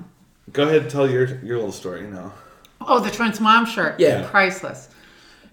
[0.52, 2.32] Go ahead and tell your your little story now.
[2.80, 4.00] Oh, the Trent's mom shirt.
[4.00, 4.26] Yeah.
[4.30, 4.88] Priceless.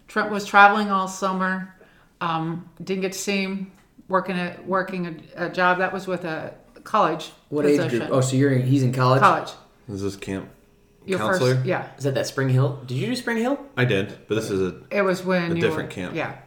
[0.07, 1.75] Trent was traveling all summer.
[2.21, 3.71] Um, didn't get to see him
[4.07, 7.31] working a working a, a job that was with a college.
[7.49, 8.07] What age group?
[8.09, 9.19] Oh, so you're in, he's in college.
[9.21, 9.51] college.
[9.89, 10.49] Is this camp
[11.05, 11.55] Your counselor?
[11.55, 11.87] first, yeah.
[11.97, 12.79] Is that that Spring Hill?
[12.85, 13.59] Did you do Spring Hill?
[13.77, 16.15] I did, but this is a It was when A you different were, camp.
[16.15, 16.31] Yeah.
[16.31, 16.37] it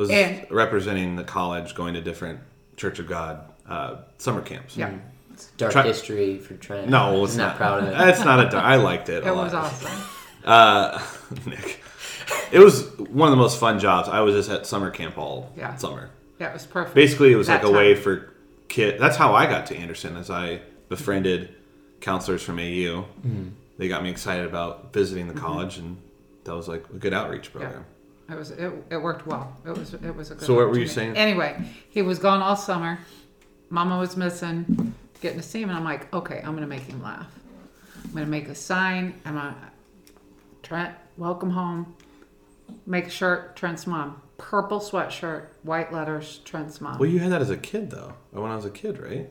[0.00, 2.40] was And- representing the college going to different
[2.76, 4.76] Church of God uh, summer camps.
[4.76, 4.92] Yeah.
[5.32, 6.88] It's Dark Try- history for Trent.
[6.88, 7.48] No, it's He's not.
[7.48, 7.98] not proud of it.
[7.98, 8.56] That's not a.
[8.56, 9.24] I liked it.
[9.24, 9.64] a It was lot.
[9.64, 9.92] awesome.
[10.44, 11.04] Uh,
[11.46, 11.80] Nick,
[12.52, 14.08] it was one of the most fun jobs.
[14.08, 15.74] I was just at summer camp all Yeah.
[15.74, 16.10] summer.
[16.38, 16.94] Yeah, it was perfect.
[16.94, 18.02] Basically, it was That like a way time.
[18.04, 18.32] for
[18.68, 19.00] kid.
[19.00, 21.52] That's how I got to Anderson, as I befriended
[22.06, 22.62] counselors from AU.
[22.62, 23.48] Mm-hmm.
[23.78, 25.98] They got me excited about visiting the college, and
[26.44, 27.60] that was like a good outreach Yeah.
[27.60, 27.84] program.
[28.30, 29.56] It was it, it worked well.
[29.66, 30.46] It was it was a good.
[30.46, 31.16] So what were you saying?
[31.16, 32.98] Anyway, he was gone all summer.
[33.70, 34.94] Mama was missing.
[35.20, 37.26] Getting to see him, and I'm like, okay, I'm gonna make him laugh.
[38.04, 39.14] I'm gonna make a sign.
[39.24, 39.56] I'm gonna
[40.62, 41.94] Trent, welcome home.
[42.86, 44.20] Make a shirt, Trent's mom.
[44.38, 46.98] Purple sweatshirt, white letters, Trent's mom.
[46.98, 48.12] Well, you had that as a kid, though.
[48.32, 49.30] When I was a kid, right?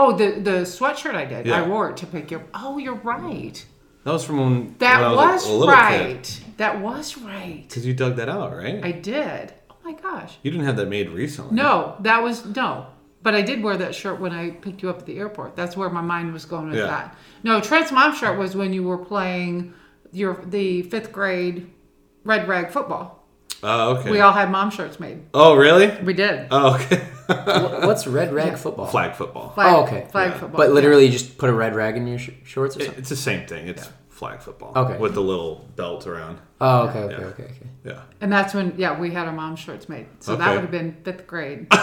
[0.00, 1.46] Oh, the the sweatshirt I did.
[1.46, 1.62] Yeah.
[1.62, 2.38] I wore it to pick you.
[2.38, 2.48] up.
[2.54, 3.64] Oh, you're right.
[4.04, 6.40] That was from when, That when I was, was a, a little right.
[6.56, 7.64] That was right.
[7.68, 8.82] Because you dug that out, right?
[8.82, 9.52] I did.
[9.70, 10.38] Oh my gosh.
[10.42, 11.54] You didn't have that made recently.
[11.54, 12.86] No, that was no.
[13.22, 15.54] But I did wear that shirt when I picked you up at the airport.
[15.54, 16.86] That's where my mind was going with Yeah.
[16.86, 17.16] that.
[17.42, 19.74] No, Trent's mom shirt was when you were playing
[20.12, 21.70] your the fifth grade
[22.24, 23.26] red rag football.
[23.62, 24.10] Oh, okay.
[24.10, 25.20] We all had mom shirts made.
[25.34, 25.88] Oh, really?
[26.02, 26.46] We did.
[26.50, 27.06] Oh, okay.
[27.30, 28.86] Wh- What's red rag football?
[28.86, 29.50] Flag football.
[29.54, 30.06] Flag, oh, okay.
[30.10, 30.38] Flag Yeah.
[30.38, 30.58] football.
[30.58, 32.98] But literally, you just put a red rag in your sh- shorts or something.
[32.98, 33.68] It's the same thing.
[33.68, 34.72] It's flag football.
[34.76, 34.98] Okay.
[34.98, 36.38] With the little belt around.
[36.60, 37.26] Oh, okay, okay, Yeah.
[37.28, 37.66] okay, okay.
[37.84, 38.00] Yeah.
[38.20, 40.06] And that's when, yeah, we had our mom shirts made.
[40.20, 41.66] So that would have been fifth grade.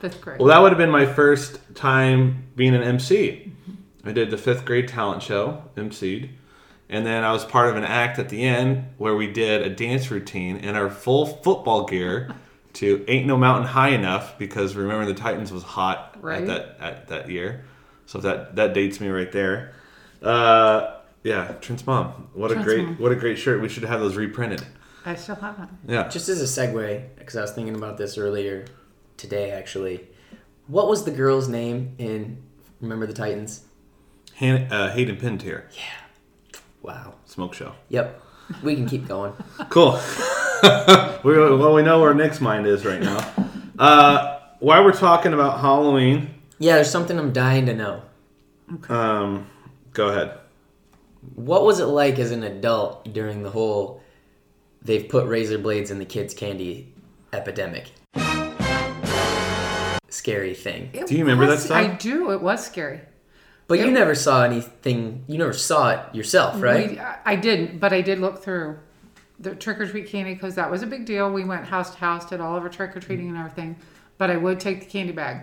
[0.00, 0.38] fifth grade.
[0.38, 3.52] Well, that would have been my first time being an MC.
[3.70, 4.08] Mm-hmm.
[4.08, 6.30] I did the fifth grade talent show, MC'd.
[6.88, 9.70] And then I was part of an act at the end where we did a
[9.70, 12.30] dance routine in our full football gear
[12.76, 16.42] to Ain't No Mountain High Enough because remember the Titans was hot Right.
[16.42, 17.64] at that at that year.
[18.06, 19.72] So that that dates me right there.
[20.22, 22.28] Uh, yeah, Trent's mom.
[22.34, 22.96] What a great mom.
[22.98, 23.60] what a great shirt.
[23.60, 24.62] We should have those reprinted.
[25.04, 25.78] I still have them.
[25.86, 26.08] Yeah.
[26.08, 28.64] Just as a segue, because I was thinking about this earlier
[29.16, 30.06] today, actually.
[30.66, 32.42] What was the girl's name in
[32.80, 33.62] Remember the Titans?
[34.38, 35.64] Han- uh, Hayden Panettiere.
[35.76, 36.56] Yeah.
[36.82, 37.14] Wow.
[37.24, 37.72] Smoke show.
[37.88, 38.20] Yep.
[38.62, 39.32] We can keep going.
[39.70, 39.98] Cool.
[41.24, 43.32] we, well, we know where Nick's mind is right now.
[43.78, 48.02] Uh, while we're talking about Halloween, Yeah, there's something I'm dying to know.
[48.88, 49.46] um,
[49.92, 50.38] go ahead.
[51.34, 54.00] What was it like as an adult during the whole
[54.82, 56.92] they've put razor blades in the kids' candy
[57.32, 57.90] epidemic?
[60.08, 60.90] Scary thing.
[60.92, 61.76] It Do you remember that was- stuff?
[61.76, 62.30] I do.
[62.32, 63.00] It was scary.
[63.68, 66.90] But you never saw anything, you never saw it yourself, right?
[66.92, 68.78] We, I I didn't, but I did look through
[69.38, 71.30] the trick or treat candy because that was a big deal.
[71.30, 73.76] We went house to house, did all of our trick or treating and everything.
[74.18, 75.42] But I would take the candy bag.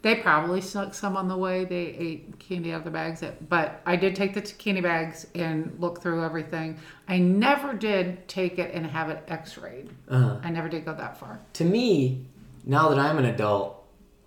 [0.00, 1.64] They probably snuck some on the way.
[1.64, 3.22] They ate candy out of the bags.
[3.48, 6.78] But I did take the candy bags and look through everything.
[7.08, 9.90] I never did take it and have it X-rayed.
[10.08, 10.38] Uh-huh.
[10.42, 11.40] I never did go that far.
[11.54, 12.26] To me,
[12.64, 13.84] now that I'm an adult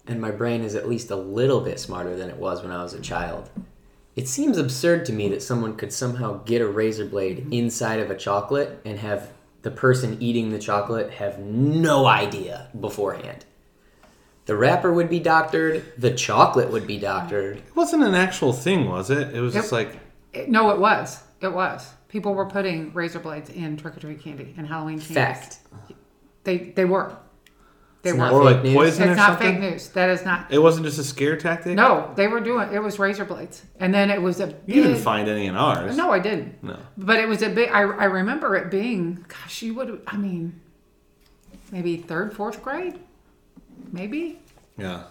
[0.08, 2.84] and my brain is at least a little bit smarter than it was when I
[2.84, 3.50] was a child,
[4.16, 8.12] it seems absurd to me that someone could somehow get a razor blade inside of
[8.12, 9.32] a chocolate and have
[9.62, 13.46] the person eating the chocolate have no idea beforehand.
[14.46, 17.58] The wrapper would be doctored, the chocolate would be doctored.
[17.58, 19.34] It wasn't an actual thing, was it?
[19.36, 19.98] It was just like
[20.34, 21.24] It, no, it was.
[21.42, 21.94] It was.
[22.10, 25.14] People were putting razor blades in trick or treat candy and Halloween candy.
[25.14, 25.60] Fact.
[26.44, 27.16] They they were.
[28.04, 28.26] They It's were.
[28.26, 28.74] not or fake like news.
[28.76, 29.62] poison It's or not something.
[29.62, 29.88] fake news.
[29.90, 30.52] That is not.
[30.52, 31.76] It wasn't just a scare tactic.
[31.76, 32.74] No, they were doing.
[32.74, 34.56] It was razor blades, and then it was a.
[34.66, 35.96] you didn't find any in ours.
[35.96, 36.64] No, I didn't.
[36.64, 36.80] No.
[36.98, 37.70] But it was a big.
[37.70, 39.24] I, I remember it being.
[39.28, 40.02] Gosh, you would.
[40.08, 40.60] I mean,
[41.72, 43.00] maybe third, fourth grade,
[43.92, 44.40] maybe.
[44.78, 45.04] Yeah.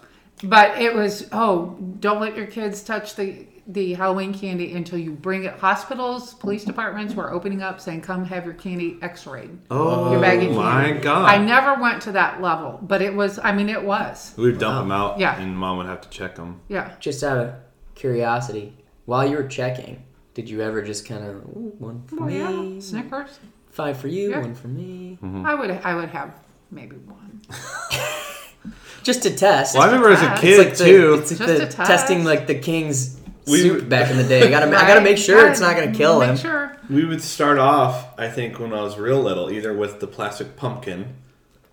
[0.42, 1.28] But it was.
[1.30, 5.54] Oh, don't let your kids touch the the Halloween candy until you bring it.
[5.58, 10.48] Hospitals, police departments were opening up, saying, "Come have your candy X-rayed." Oh your baggy
[10.48, 11.00] my candy.
[11.00, 11.28] god.
[11.28, 13.38] I never went to that level, but it was.
[13.38, 14.34] I mean, it was.
[14.36, 15.38] We would dump them out, Yeah.
[15.40, 16.60] and mom would have to check them.
[16.68, 16.90] Yeah.
[17.00, 17.52] Just out of
[17.94, 20.02] curiosity, while you were checking,
[20.34, 22.38] did you ever just kind of one for Oh me,
[22.74, 22.80] yeah.
[22.80, 23.38] Snickers.
[23.70, 24.40] five for you, Yeah.
[24.40, 25.46] one for me, Mm-hmm.
[25.46, 25.70] I would.
[25.70, 26.34] I would have
[26.70, 27.40] maybe one.
[29.02, 29.74] just to test?
[29.74, 30.42] Well, I remember as a test.
[30.42, 31.14] kid It's like the, too.
[31.14, 31.76] It's like Just the a test.
[31.90, 33.19] testing like the king's
[33.50, 34.46] We- suit back in the day.
[34.46, 36.36] I gotta, I gotta make sure it's not gonna kill Make him.
[36.36, 36.76] sure.
[36.88, 40.56] We would start off, I think, when I was real little, either with the plastic
[40.56, 41.14] pumpkin,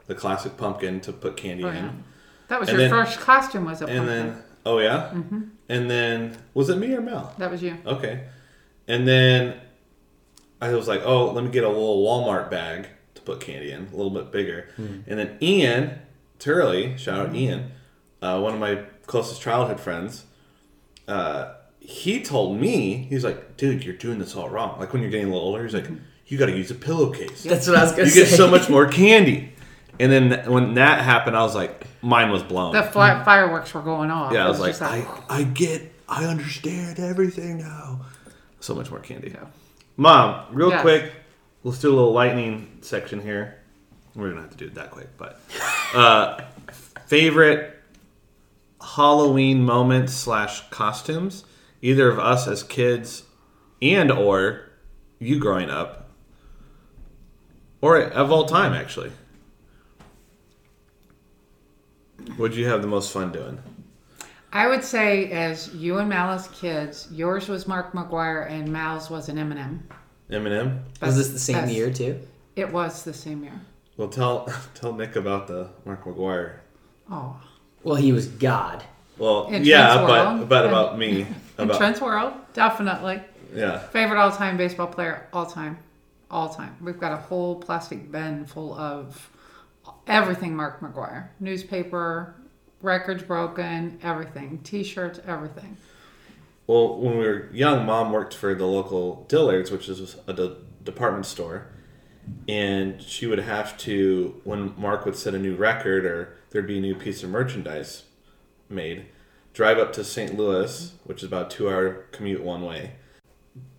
[0.08, 1.92] the classic pumpkin to put candy Oh, in, yeah.
[2.50, 3.90] That was And your then- first costume, was it?
[3.90, 4.08] and pumpkin?
[4.28, 5.12] then oh yeah,
[5.70, 7.34] and then was it me or Mel?
[7.38, 7.78] that was you.
[7.86, 8.24] Okay,
[8.88, 9.56] and then
[10.62, 13.88] I was like, oh, let me get a little Walmart bag to put candy in,
[13.92, 16.00] a little bit bigger, and then Ian
[16.40, 17.72] Turley, shout out Ian,
[18.22, 20.26] uh, one of my closest childhood friends.
[21.08, 21.54] Uh,
[21.90, 24.78] he told me he was like, "Dude, you're doing this all wrong.
[24.80, 25.88] Like when you're getting a little older, he's like,
[26.26, 27.44] you got to use a pillowcase.
[27.44, 28.20] That's what I was gonna you say.
[28.26, 29.54] get so much more candy."
[30.00, 32.74] And then when that happened, I was like, mine was blown.
[32.74, 34.32] The fly- fireworks were going off.
[34.34, 38.02] yeah, I It was like, just I, I get, I understand everything now.
[38.60, 39.32] So much more candy.
[39.34, 39.46] Yeah.
[39.96, 40.82] Mom, real Yes.
[40.82, 41.12] quick,
[41.64, 43.56] let's do a little lightning section here.
[44.14, 45.40] We're gonna have to do it that quick, but
[45.96, 46.42] uh,
[47.08, 47.74] favorite
[48.96, 51.44] Halloween moments slash costumes,
[51.82, 53.24] either of us as kids,
[53.82, 54.70] and or
[55.20, 56.10] you growing up,
[57.82, 59.12] or of all time actually.
[62.36, 63.60] What'd you have the most fun doing?
[64.52, 69.10] I would say, as you and Mal as kids, yours was Mark McGwire and Mal's
[69.10, 69.80] was an Eminem.
[70.30, 70.80] Eminem.
[71.02, 72.20] Was this the same year too?
[72.56, 73.54] It was the same year.
[73.98, 76.58] Well, tell tell Nick about the Mark McGwire.
[77.10, 77.40] Oh,
[77.84, 78.84] Well, he was God.
[79.18, 81.26] Well, In yeah, but but about me,
[81.58, 83.22] in about Trent's world, definitely
[83.54, 83.80] yeah.
[83.80, 85.78] favorite all-time baseball player, all time.
[86.30, 86.76] all time.
[86.82, 89.30] We've got a whole plastic bin full of
[90.08, 91.30] everything Mark McGwire.
[91.40, 92.36] Newspaper,
[92.82, 94.60] records broken, everything.
[94.64, 95.78] T-shirts, everything.
[96.68, 100.58] Well, when we were young, mom worked for the local Dillard's, which is a de-
[100.84, 101.68] department store.
[102.50, 106.78] And she would have to, when Mark would set a new record or there'd be
[106.78, 108.04] a new piece of merchandise
[108.70, 109.06] made,
[109.58, 110.38] drive up to St.
[110.38, 112.92] Louis, which is about a two hour commute one way,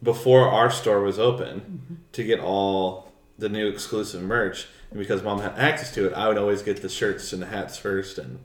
[0.02, 1.94] before our store was open mm-hmm.
[2.10, 4.66] to get all the new exclusive merch.
[4.90, 7.46] And because mom had access to it, I would always get the shirts and the
[7.46, 8.18] hats first.
[8.18, 8.40] And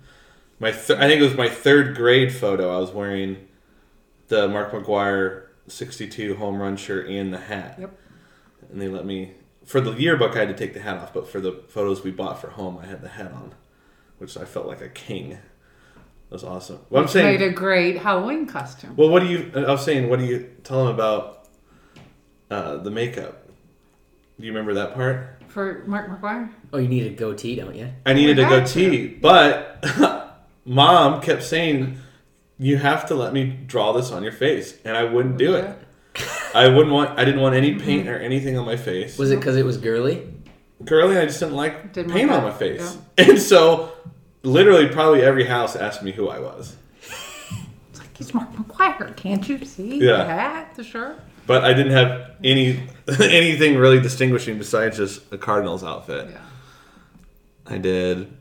[0.60, 2.72] my, th- I think it was my third grade photo.
[2.72, 3.48] I was wearing
[4.28, 7.78] the Mark McGwire 62 home run shirt and the hat.
[7.80, 7.98] Yep.
[8.72, 9.32] And they let me,
[9.66, 12.12] for the yearbook, I had to take the hat off, but for the photos we
[12.12, 13.56] bought for home, I had the hat on,
[14.20, 15.40] which I felt like a king.
[16.34, 16.80] That was awesome.
[16.90, 18.96] What I'm Which saying, made a great Halloween costume.
[18.96, 21.48] well, what do you, I was saying, what do you tell them about
[22.50, 23.48] uh, the makeup?
[24.40, 25.44] Do you remember that part?
[25.50, 26.50] For Mark McGwire?
[26.74, 27.88] Oh, you need a goatee, don't you?
[28.04, 29.86] I needed a had goatee, but
[30.66, 32.00] mom kept saying,
[32.58, 35.78] "You have to let me draw this on your face," and I wouldn't do it.
[36.56, 37.20] I wouldn't want.
[37.20, 39.20] I didn't want any paint or anything on my face.
[39.20, 40.28] Was it because it was girly?
[40.88, 43.92] Curly, I just didn't like Didn't paint want on my that, face, and so
[44.44, 46.76] literally, probably every house asked me who I was.
[47.90, 49.16] It's like, he's Mark McGwire.
[49.16, 50.18] Can't you see Yeah.
[50.18, 51.20] the hat, the shirt?
[51.46, 52.80] But I didn't have any
[53.20, 56.30] anything really distinguishing besides just a Cardinals outfit.
[56.32, 56.38] Yeah.
[57.66, 58.32] I did.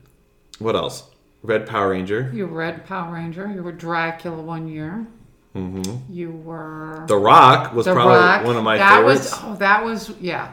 [0.59, 1.03] What else?
[1.41, 2.31] Red Power Ranger.
[2.33, 3.51] You were Red Power Ranger.
[3.53, 5.05] You were Dracula one year.
[5.53, 6.11] Mm-hmm.
[6.13, 8.45] You were The Rock was The probably Rock.
[8.45, 9.31] one of my that favorites.
[9.31, 10.51] Was, oh, that was yeah,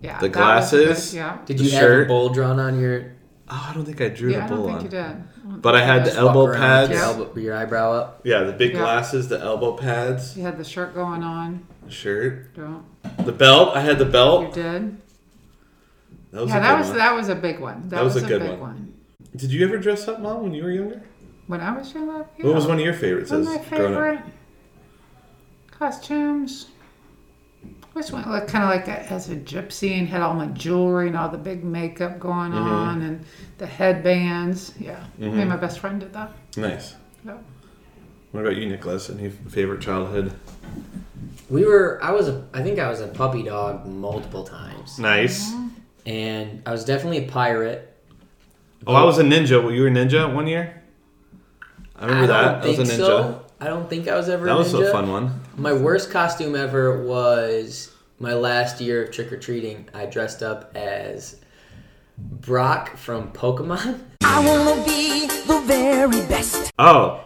[0.00, 0.18] yeah.
[0.18, 1.14] The that was good, glasses.
[1.14, 1.38] Yeah.
[1.44, 3.12] Did The you have a bull drawn on your?
[3.52, 5.10] Oh, I don't think I drew Yeah, I the bull don't think on.
[5.44, 5.60] you did.
[5.62, 6.90] But I had the elbow walk around with pads.
[6.92, 8.20] Your, elbow, your eyebrow up.
[8.24, 8.78] Yeah, the big Yeah.
[8.78, 11.64] glasses, the elbow pads, You had the shirt going on.
[11.84, 12.78] The shirt, Yeah.
[13.24, 13.76] the belt.
[13.76, 14.56] I had the belt.
[14.56, 14.96] You did.
[16.30, 16.98] That was yeah, a that good was one.
[16.98, 17.80] that was a big one.
[17.88, 18.60] That, That was was, a a, good big one.
[18.60, 18.94] one.
[19.34, 21.02] Did you ever dress up, mom, when you were younger?
[21.48, 22.46] When I was younger, yeah.
[22.46, 23.68] What was one of your favorites One of my growing up?
[23.70, 24.20] favorite
[25.72, 26.66] costumes.
[27.92, 28.28] Which one?
[28.30, 31.28] Like, kind of like a, as a gypsy and had all my jewelry and all
[31.28, 32.72] the big makeup going Mm-hmm.
[32.72, 33.24] on and
[33.58, 34.72] the headbands.
[34.78, 35.40] Yeah, me Mhm.
[35.40, 36.32] and my best friend did that.
[36.56, 36.94] Nice.
[37.24, 37.38] Yeah.
[38.32, 39.10] What about you, Nicholas?
[39.10, 40.32] Any favorite childhood?
[41.48, 41.98] We were.
[42.02, 42.46] I was a.
[42.54, 44.98] I think I was a puppy dog multiple times.
[45.00, 45.52] Nice.
[46.06, 47.92] And I was definitely a pirate.
[48.86, 49.60] Oh, I was a ninja.
[49.62, 50.80] Well, you were a ninja one year.
[51.96, 52.64] I remember I that.
[52.64, 52.96] I was a ninja.
[52.96, 53.44] so.
[53.60, 54.46] I don't think I was ever.
[54.46, 54.92] That a was a ninja.
[54.92, 55.40] fun one.
[55.56, 59.88] My worst costume ever was my last year of trick or treating.
[59.94, 61.36] I dressed up as
[62.18, 64.00] Brock from Pokemon.
[64.22, 66.72] I wanna be the very best.
[66.78, 67.24] Oh,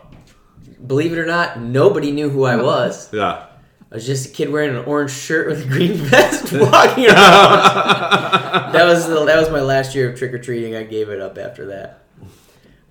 [0.87, 3.11] Believe it or not, nobody knew who I was.
[3.13, 3.47] yeah.
[3.91, 8.73] I was just a kid wearing an orange shirt with a green vest, walking around.
[8.73, 10.75] that was the, that was my last year of trick or treating.
[10.75, 12.05] I gave it up after that.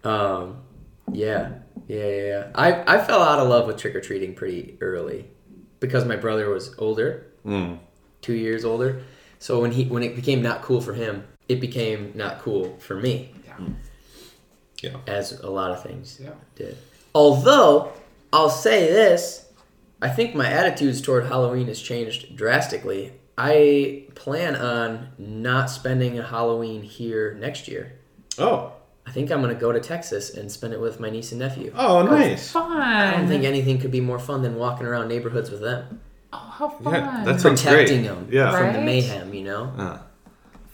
[0.04, 0.62] Um,
[1.12, 1.52] yeah,
[1.88, 2.26] yeah, yeah.
[2.28, 2.52] yeah.
[2.56, 5.26] I I fell out of love with trick or treating pretty early
[5.80, 7.80] because my brother was older, Mm.
[8.22, 9.02] two years older.
[9.40, 12.96] So when he when it became not cool for him, it became not cool for
[12.96, 13.32] me.
[14.82, 14.98] Yeah.
[15.08, 16.32] As a lot of things Yeah.
[16.56, 16.78] did.
[17.16, 17.94] Although
[18.34, 19.46] I'll say this,
[20.02, 23.14] I think my attitudes toward Halloween has changed drastically.
[23.38, 27.94] I plan on not spending a Halloween here next year.
[28.38, 28.74] Oh.
[29.06, 31.72] I think I'm gonna go to Texas and spend it with my niece and nephew.
[31.76, 32.52] Oh, nice.
[32.52, 32.72] Fun.
[32.82, 36.00] I don't think anything could be more fun than walking around neighborhoods with them,
[36.32, 36.94] Oh, how fun.
[36.94, 37.74] Yeah, that sounds great.
[37.88, 38.58] protecting them Yeah.
[38.58, 39.34] from the mayhem.
[39.34, 39.74] You know.
[39.78, 40.02] Ah.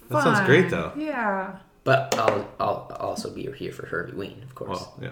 [0.10, 0.92] That sounds great, though.
[0.96, 1.58] Yeah.
[1.84, 4.80] But I'll I'll also be here for Herbie Ween, of course.
[4.80, 5.10] Well, yeah.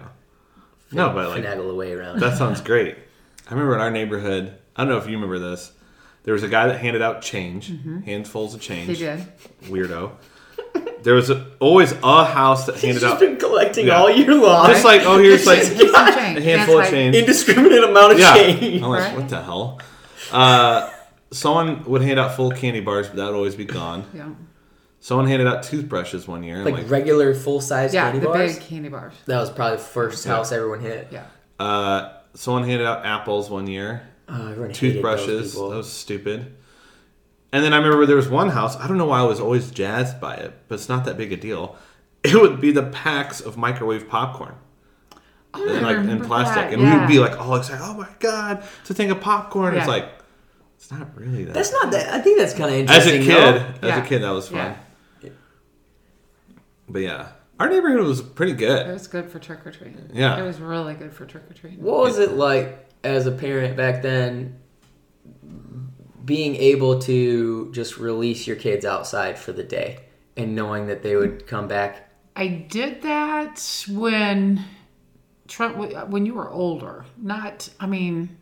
[0.92, 2.20] No, but like finagle away around.
[2.20, 2.96] that sounds great.
[3.48, 4.54] I remember in our neighborhood.
[4.76, 5.72] I don't know if you remember this.
[6.22, 7.72] There was a guy that handed out change,
[8.04, 8.86] handfuls of change.
[8.88, 9.26] He did.
[9.64, 10.12] Weirdo.
[11.08, 13.96] There was a, always a house that handed He's out been collecting Yeah.
[13.98, 14.66] all year long.
[14.68, 16.38] just like oh here's like Here's some change.
[16.38, 17.16] a handful That's of like- change.
[17.16, 18.34] indiscriminate amount of Yeah.
[18.34, 18.82] change.
[18.82, 19.16] I'm like, Right.
[19.16, 19.80] what the hell?
[20.30, 20.90] Uh,
[21.30, 24.04] someone would hand out full candy bars, but that would always be gone.
[24.14, 24.28] Yeah.
[25.00, 26.58] Someone handed out toothbrushes one year.
[26.58, 28.58] I'm Like, like, regular full size Yeah, candy the bars.
[28.58, 29.14] big candy bars.
[29.24, 30.32] That was probably the first Yeah.
[30.34, 31.08] house everyone hit.
[31.10, 31.22] Yeah.
[31.58, 34.02] uh, someone handed out apples one year.
[34.28, 35.52] Oh, everyone hated those Toothbrushes.
[35.52, 35.70] people.
[35.70, 36.52] That was stupid.
[37.52, 38.76] And then I remember there was one house.
[38.76, 41.32] I don't know why I was always jazzed by it, but it's not that big
[41.32, 41.76] a deal.
[42.22, 44.54] It would be the packs of microwave popcorn.
[45.54, 47.80] Oh, in like in plastic, that, and we would be like all excited.
[47.82, 49.74] Oh my god, it's a thing of popcorn.
[49.74, 50.10] It's like
[50.76, 51.54] it's not really that.
[51.54, 52.12] That's not that.
[52.12, 53.20] I think that's kind of interesting.
[53.20, 53.88] as a kid, though.
[53.88, 54.04] as Yeah.
[54.04, 54.76] a kid, that was fun.
[55.22, 55.30] Yeah.
[56.88, 57.28] But yeah,
[57.58, 58.86] our neighborhood was pretty good.
[58.86, 60.10] It was good for trick or treating.
[60.12, 60.38] Yeah.
[60.38, 61.82] It was really good for trick or treating.
[61.82, 64.58] What was it like as a parent back then?
[66.28, 69.98] Being able to just release your kids outside for the day
[70.36, 72.10] and knowing that they would come back.
[72.36, 74.62] I did that when
[75.48, 75.76] Trent,
[76.10, 77.06] when you were older.
[77.16, 78.36] Not, I mean,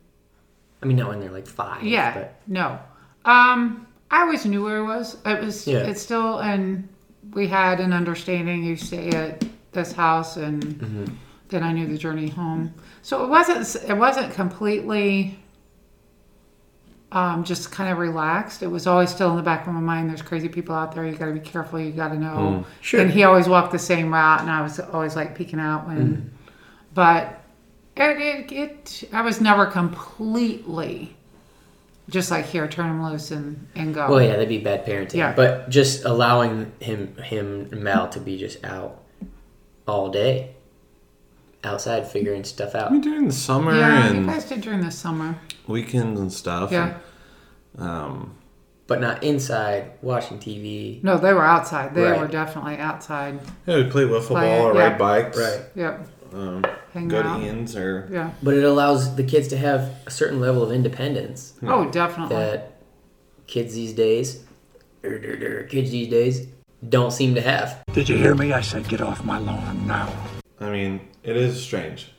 [0.82, 1.84] I mean, not when they're like five.
[1.84, 2.78] yeah, but- no.
[3.24, 5.16] Um, I always knew where it was.
[5.24, 5.66] It was.
[5.66, 5.78] Yeah.
[5.78, 6.88] It's still, and
[7.32, 8.62] we had an understanding.
[8.64, 11.04] You stay at this house, and Mm-hmm.
[11.48, 12.72] then I knew the journey home.
[13.02, 13.88] So it wasn't.
[13.88, 15.38] It wasn't completely.
[17.12, 18.62] Um, just kind of relaxed.
[18.62, 20.10] It was always still in the back of my mind.
[20.10, 21.06] There's crazy people out there.
[21.06, 21.78] You got to be careful.
[21.78, 22.66] You got to know.
[22.80, 23.00] Sure.
[23.00, 26.32] And he always walked the same route, and I was always like peeking out when.
[26.94, 27.40] But
[27.96, 31.16] it, it, it, I was never completely
[32.08, 34.08] just like here, turn him loose and and go.
[34.10, 35.14] Well, yeah, that'd be bad parenting.
[35.14, 35.32] Yeah.
[35.34, 39.02] But just allowing him, him, and Mal to be just out
[39.86, 40.55] all day,
[41.66, 42.90] outside figuring stuff out.
[42.90, 45.36] We mean, during the summer Yeah, you and guys did during the summer.
[45.66, 46.72] weekends and stuff.
[46.72, 46.94] Yeah.
[47.78, 48.34] Um,
[48.86, 51.00] But not inside watching TV.
[51.02, 51.92] No, they were outside.
[51.94, 52.20] They Right.
[52.20, 53.40] were definitely outside.
[53.66, 54.88] yeah, we play wiffle Play, ball or yeah.
[54.90, 55.36] ride bikes.
[55.38, 55.60] Right.
[55.74, 56.08] Yep.
[56.32, 56.64] Um,
[56.94, 57.38] Hang go out.
[57.40, 58.30] to Ian's or Yeah.
[58.42, 62.36] But it allows the kids to have a certain level of independence Oh, definitely.
[62.36, 62.78] that
[63.48, 64.44] kids these days,
[65.04, 66.46] er, er, er, kids these days,
[66.88, 67.82] don't seem to have.
[67.92, 68.52] Did you hear me?
[68.52, 70.08] I said get off my lawn now.
[70.60, 72.12] I mean, it is strange.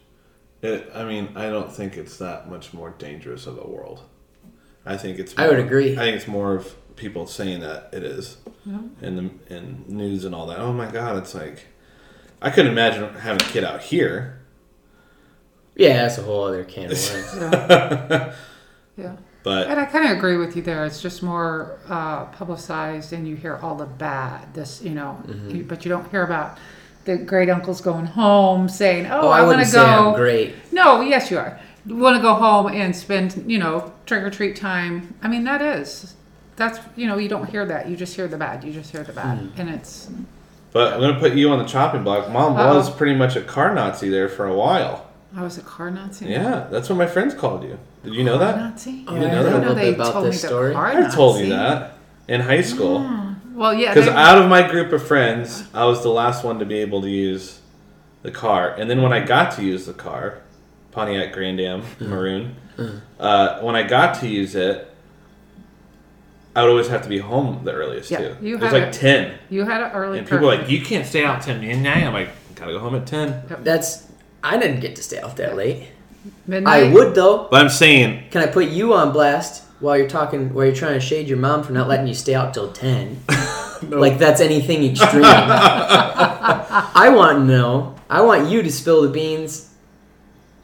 [0.61, 4.03] It, I mean, I don't think it's that much more dangerous of a world.
[4.85, 5.33] I think it's.
[5.37, 5.93] I would agree.
[5.93, 9.15] I think it's more of people saying that it is, in
[9.47, 10.59] the in news and all that.
[10.59, 11.67] Oh my god, it's like,
[12.41, 14.39] I couldn't imagine having a kid out here.
[15.75, 17.35] Yeah, that's a whole other can of worms.
[17.37, 18.33] Yeah.
[18.97, 19.15] yeah.
[19.43, 20.83] But And I kind of agree with you there.
[20.85, 24.53] It's just more uh, publicized, and you hear all the bad.
[24.53, 25.55] This, you know, Mm-hmm.
[25.55, 26.57] you, but you don't hear about
[27.07, 30.11] the great uncles going home saying, "Oh, Oh, I I, want wouldn't to say I'm
[30.11, 30.53] go." great.
[30.71, 31.59] No, yes, you are.
[31.87, 35.15] Want to go home and spend, you know, trick or treat time.
[35.23, 36.15] I mean, that is,
[36.57, 37.89] that's, you know, you don't hear that.
[37.89, 38.63] You just hear the bad.
[38.63, 39.59] You just hear the bad, Hmm.
[39.61, 40.09] and it's.
[40.73, 42.29] but I'm gonna put you on the chopping block.
[42.29, 42.75] Mom Uh-oh.
[42.75, 45.05] was pretty much a car Nazi there for a while.
[45.35, 46.25] I was a car Nazi.
[46.27, 47.79] Yeah, that's what my friends called you.
[48.03, 48.57] Did you know that?
[48.57, 49.05] Nazi.
[49.07, 49.49] Oh, You didn't know I that?
[49.51, 50.73] heard a know little they bit about told me this the story.
[50.73, 51.93] car I told you that
[52.27, 52.99] in high school.
[53.57, 53.93] Well, yeah.
[53.93, 57.01] Because out of my group of friends, I was the last one to be able
[57.01, 57.59] to use
[58.21, 58.75] the car.
[58.75, 60.39] And then when I got to use the car,
[60.91, 62.55] Pontiac Grand Am Maroon,
[63.19, 64.87] uh, when I got to use it,
[66.55, 68.35] I would always have to be home the earliest Yeah, too.
[68.41, 69.39] you it was had like a- 10.
[69.49, 70.19] you had an early.
[70.19, 72.03] And people are like, you can't stay out 10 midnight.
[72.03, 73.43] I'm like, gotta go home at 10.
[73.63, 74.07] That's
[74.43, 75.87] I didn't get to stay out that late.
[76.47, 76.83] midnight.
[76.85, 77.47] I would though.
[77.49, 80.93] But I'm saying, Can I put you on blast while you're talking, while you're trying
[80.93, 83.21] to shade your mom for not letting you stay out till ten?
[83.83, 85.21] Like that's anything extreme.
[85.23, 87.95] I want to know.
[88.09, 89.71] I want you to spill the beans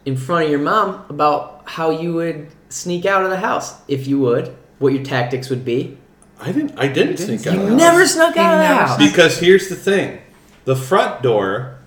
[0.03, 4.07] in front of your mom about how you would sneak out of the house if
[4.07, 4.55] you would.
[4.79, 5.97] What your tactics would be.
[6.39, 7.53] I didn't, I didn't sneak out.
[7.53, 8.13] You of the never house.
[8.15, 8.97] snuck out of the house.
[8.97, 10.19] Because here's the thing
[10.65, 11.77] the front door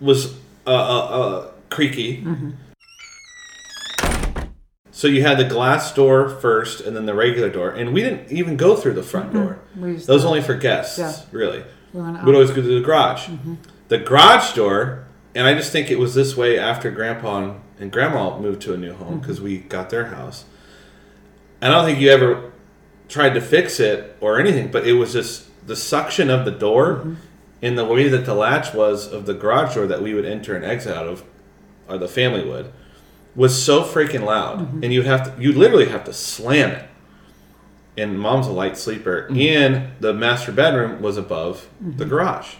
[0.00, 0.34] was
[0.66, 2.26] uh, uh, uh, creaky.
[4.94, 7.70] So you had the glass door first and then the regular door.
[7.70, 9.58] And we didn't even go through the front door.
[9.76, 11.12] We used That was only for guests, Yeah.
[11.32, 11.64] really.
[11.94, 13.28] We We'd always go to the garage.
[13.88, 18.38] The garage door, and I just think it was this way after Grandpa and Grandma
[18.38, 20.44] moved to a new home because we got their house.
[21.62, 22.52] I don't think you ever
[23.08, 27.16] tried to fix it or anything, but it was just the suction of the door
[27.62, 30.54] and the way that the latch was of the garage door that we would enter
[30.54, 31.22] and exit out of,
[31.88, 32.72] or the family would,
[33.34, 36.88] was so freaking loud, and you'd have to, you literally have to slam it.
[37.96, 42.54] And mom's a light sleeper, and the master bedroom was above the garage.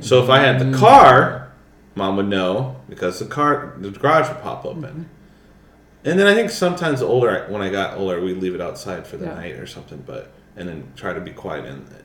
[0.00, 1.52] So if I had the car,
[1.94, 5.08] mom would know because the car, the garage would pop open.
[6.04, 9.16] And then I think sometimes older, when I got older, we'd leave it outside for
[9.16, 9.34] the Yeah.
[9.34, 12.04] night or something, but and then try to be quiet in it.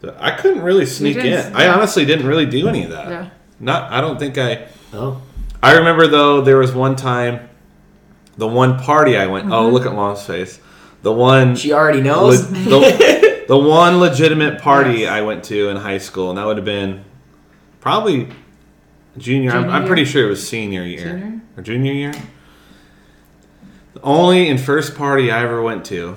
[0.00, 1.22] So I couldn't really sneak in.
[1.24, 3.08] didn't- I honestly didn't really do any of that.
[3.08, 3.26] Yeah.
[3.60, 3.92] Not.
[3.92, 4.66] I don't think I.
[4.92, 5.20] Oh,
[5.62, 7.48] I remember though there was one time,
[8.36, 9.46] the one party I went.
[9.46, 9.74] Oh, mm-hmm.
[9.74, 10.58] look at mom's face.
[11.02, 11.56] The one.
[11.56, 12.50] she already knows.
[12.50, 16.56] le- the, the one legitimate party I went to in high school, and that would
[16.56, 17.04] have been
[17.80, 18.28] probably
[19.18, 19.50] junior.
[19.52, 21.40] I'm, I'm pretty sure it was senior year Junior?
[21.56, 22.14] or junior year.
[23.94, 26.16] The only and first party I ever went to,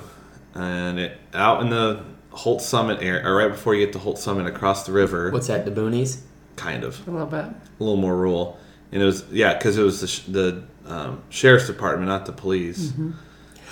[0.54, 4.18] and it out in the Holt Summit area, or right before you get to Holt
[4.18, 5.64] Summit across the river, What's that?
[5.64, 6.20] The boonies?
[6.56, 7.44] kind of a little bit.
[7.44, 8.58] a little more rural,
[8.92, 12.32] and it was yeah, because it was the, sh- the um, sheriff's department, not the
[12.32, 13.14] police, and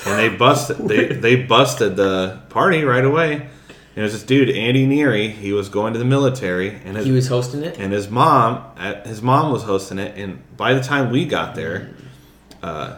[0.05, 3.49] they busted they they busted the party right away.
[3.97, 5.31] And it was this dude Andy Neary.
[5.31, 7.79] He was going to the military, and his, He was hosting it.
[7.79, 10.19] and his mom at, his mom was hosting it.
[10.19, 11.91] And by the time we got there,
[12.61, 12.97] because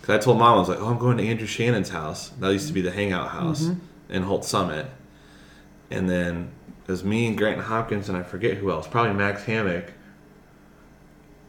[0.00, 2.30] Because I told mom, I was like, oh, I'm going to Andrew Shannon's house.
[2.40, 3.76] That used to be the hangout house Mhm.
[4.08, 4.86] in Holt Summit.
[5.90, 6.48] And then
[6.86, 8.86] it was me and Grant Hopkins, and I forget who else.
[8.88, 9.92] Probably Max Hammock.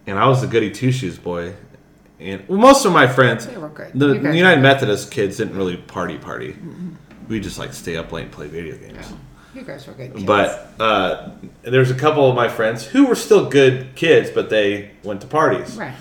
[0.09, 1.53] And I was the goody two shoes boy.
[2.19, 3.91] And well, most of my friends, They were good.
[3.93, 6.55] the guys United were Methodist kids didn't really party party.
[7.27, 9.13] We just like stay up late and play video games.
[9.53, 10.13] You guys were good.
[10.13, 10.25] Kids.
[10.25, 11.31] But uh,
[11.61, 15.27] there's a couple of my friends who were still good kids, but they went to
[15.27, 15.75] parties.
[15.77, 15.93] Right.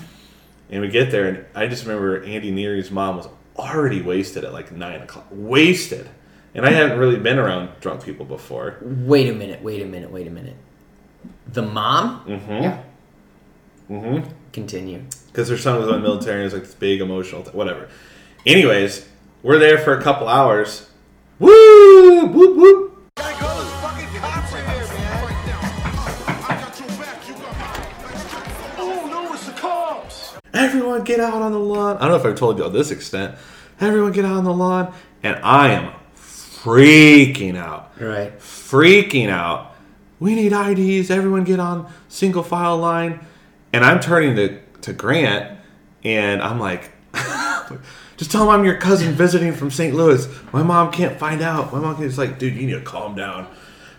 [0.70, 4.52] And we get there, and I just remember Andy Neary's mom was already wasted at
[4.52, 5.26] like nine o'clock.
[5.30, 6.09] Wasted.
[6.54, 8.78] And I hadn't really been around drunk people before.
[8.82, 10.56] Wait a minute, wait a minute, wait a minute.
[11.46, 12.24] The mom?
[12.26, 12.52] Mm-hmm.
[12.52, 12.82] Yeah.
[13.91, 14.30] Mm-hmm.
[14.53, 15.03] Continue.
[15.28, 17.55] Because their son was in the military, and it was like this big emotional, th-
[17.55, 17.89] whatever.
[18.45, 19.09] Anyways,
[19.43, 20.91] we're there for a couple hours.
[21.39, 22.26] Woo!
[22.26, 23.11] Whoop whoop!
[28.80, 30.36] Oh no, it's the cops!
[30.53, 31.97] Everyone get out on the lawn.
[31.97, 33.36] I don't know if I've told you to this extent.
[33.80, 34.93] Everyone get out on the lawn.
[35.22, 37.93] And I am freaking out.
[38.01, 38.36] Right.
[38.39, 39.74] Freaking out.
[40.20, 41.11] We need IDs.
[41.11, 43.20] Everyone get on single file line.
[43.72, 45.58] And I'm turning to, to Grant
[46.04, 46.90] and I'm like,
[48.16, 49.94] just tell him I'm your cousin visiting from St.
[49.94, 50.26] Louis.
[50.52, 51.72] My mom can't find out.
[51.72, 53.46] My mom is like, dude, you need to calm down.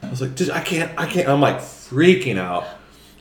[0.01, 1.27] I was like, just I can't, I can't.
[1.27, 2.65] I'm like freaking out.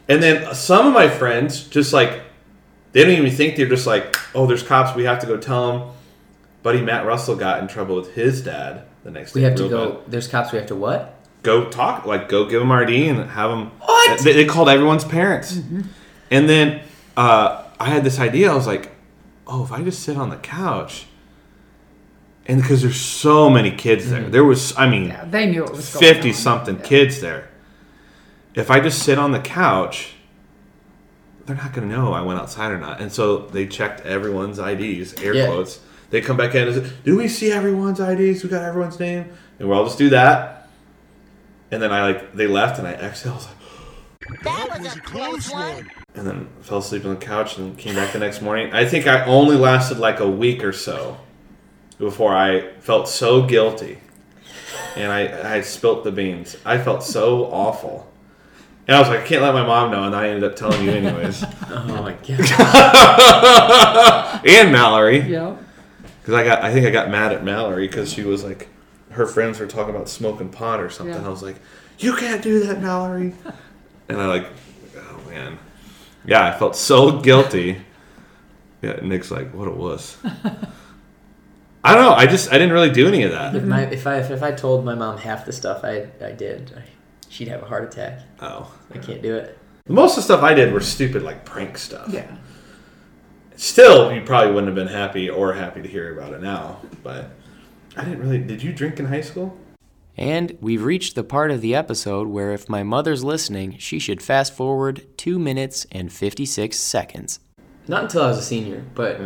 [0.08, 2.22] And then some of my friends just like
[2.92, 4.96] they don't even think they're just like, oh, there's cops.
[4.96, 5.88] We have to go tell them.
[6.62, 9.40] Buddy Matt Russell got in trouble with his dad the next day.
[9.40, 9.92] We have to go.
[9.92, 10.10] bad.
[10.10, 10.52] There's cops.
[10.52, 11.14] We have to what?
[11.42, 13.70] Go talk, like go give them RD and have them.
[13.80, 14.20] What?
[14.20, 15.54] They, they called everyone's parents.
[15.54, 15.82] Mm-hmm.
[16.30, 16.82] And then
[17.16, 18.50] uh, I had this idea.
[18.50, 18.90] I was like,
[19.46, 21.06] oh, if I just sit on the couch.
[22.46, 25.70] And because there's so many kids there, there was, I mean, Yeah, they knew it
[25.72, 26.34] was 50 on.
[26.34, 27.48] something kids there.
[28.54, 30.14] If I just sit on the couch,
[31.44, 33.00] they're not going to know I went outside or not.
[33.00, 35.46] And so they checked everyone's IDs, air Yeah.
[35.46, 35.80] quotes.
[36.10, 38.42] They come back in and say, Do we see everyone's IDs?
[38.42, 39.26] We got everyone's name?
[39.58, 40.68] And we'll all just do that.
[41.70, 43.34] And then I like, they left and I exhaled.
[43.34, 45.90] I was like, That was a close one.
[46.18, 48.72] And then fell asleep on the couch and came back the next morning.
[48.72, 51.16] I think I only lasted like a week or so
[51.98, 53.98] before I felt so guilty.
[54.96, 56.56] And I, I spilt the beans.
[56.64, 58.10] I felt so awful.
[58.88, 60.04] And I was like, I can't let my mom know.
[60.04, 61.44] And I ended up telling you anyways.
[61.70, 62.40] Oh my god.
[64.46, 65.20] and Mallory.
[65.20, 65.54] Yeah.
[66.20, 68.68] Because I got, I think I got mad at Mallory because she was like,
[69.10, 71.14] her friends were talking about smoking pot or something.
[71.14, 71.26] Yeah.
[71.26, 71.56] I was like,
[71.98, 73.34] you can't do that, Mallory.
[74.08, 74.46] And I like,
[74.96, 75.58] oh man,
[76.28, 77.80] yeah, I felt so guilty.
[78.82, 80.16] Yeah, Nick's like, what a wuss.
[81.82, 82.12] I don't know.
[82.12, 83.56] I just, I didn't really do any of that.
[83.56, 86.72] If, my, if I if I told my mom half the stuff I I did,
[86.76, 86.82] I,
[87.28, 88.20] she'd have a heart attack.
[88.40, 89.58] Oh, I can't do it.
[89.88, 92.08] most of the stuff I did were stupid, like prank stuff.
[92.10, 92.36] Yeah.
[93.56, 96.80] Still, you probably wouldn't have been happy or happy to hear about it now.
[97.02, 97.30] But
[97.96, 98.38] I didn't really.
[98.38, 99.58] Did you drink in high school?
[100.18, 104.20] And we've reached the part of the episode where if my mother's listening, she should
[104.20, 107.38] fast forward 2 minutes and 56 seconds.
[107.86, 109.20] Not until I was a senior, but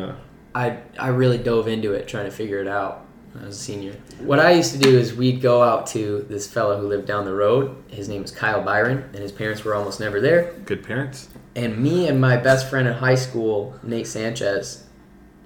[0.55, 3.61] I I really dove into it trying to figure it out when I was a
[3.61, 3.97] senior.
[4.21, 7.25] What I used to do is we'd go out to this fellow who lived down
[7.25, 7.75] the road.
[7.89, 10.53] His name was Kyle Byron, and his parents were almost never there.
[10.67, 11.29] Good parents.
[11.57, 14.85] And me and my best friend in high school, Nate Sanchez,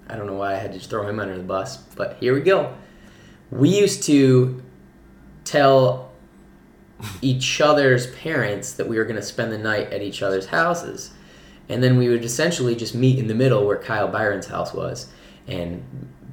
[0.09, 2.35] I don't know why I had to just throw him under the bus, but here
[2.35, 2.75] we go.
[3.51, 4.61] We used to
[5.47, 6.11] tell
[7.23, 11.11] each other's parents that we were going to spend the night at each other's houses.
[11.69, 15.09] And then we would essentially just meet in the middle where Kyle Byron's house was.
[15.47, 15.83] And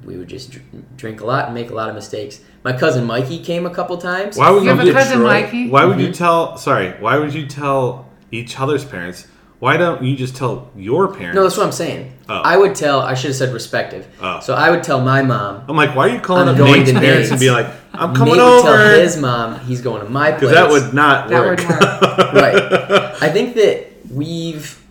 [0.04, 0.64] we would just dr-
[0.96, 2.40] drink a lot and make a lot of mistakes.
[2.62, 4.36] My cousin Mikey came a couple times.
[4.36, 5.68] Why would You you, have a cousin, Detroit- Mikey?
[5.70, 6.16] Why would you Mhm.
[6.16, 6.56] tell?
[6.56, 9.26] Sorry, why would you tell each other's parents?
[9.64, 11.34] Why don't you just tell your parents?
[11.36, 12.12] No, that's what I'm saying.
[12.28, 12.34] Oh.
[12.34, 14.06] I would tell, I should have said respective.
[14.20, 14.40] Oh.
[14.40, 16.80] So I would tell my mom, I'm like, why are you calling I'm up going
[16.80, 18.76] Nate's to parents and be like, I'm coming Nate would over?
[18.76, 20.40] tell his mom he's going to my place.
[20.50, 21.60] Because that would not That work.
[21.60, 21.80] would work.
[22.34, 23.22] right.
[23.22, 24.84] I think that we've,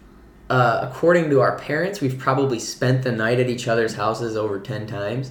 [0.49, 4.59] uh, according to our parents, we've probably spent the night at each other's houses over
[4.59, 5.29] 10 times.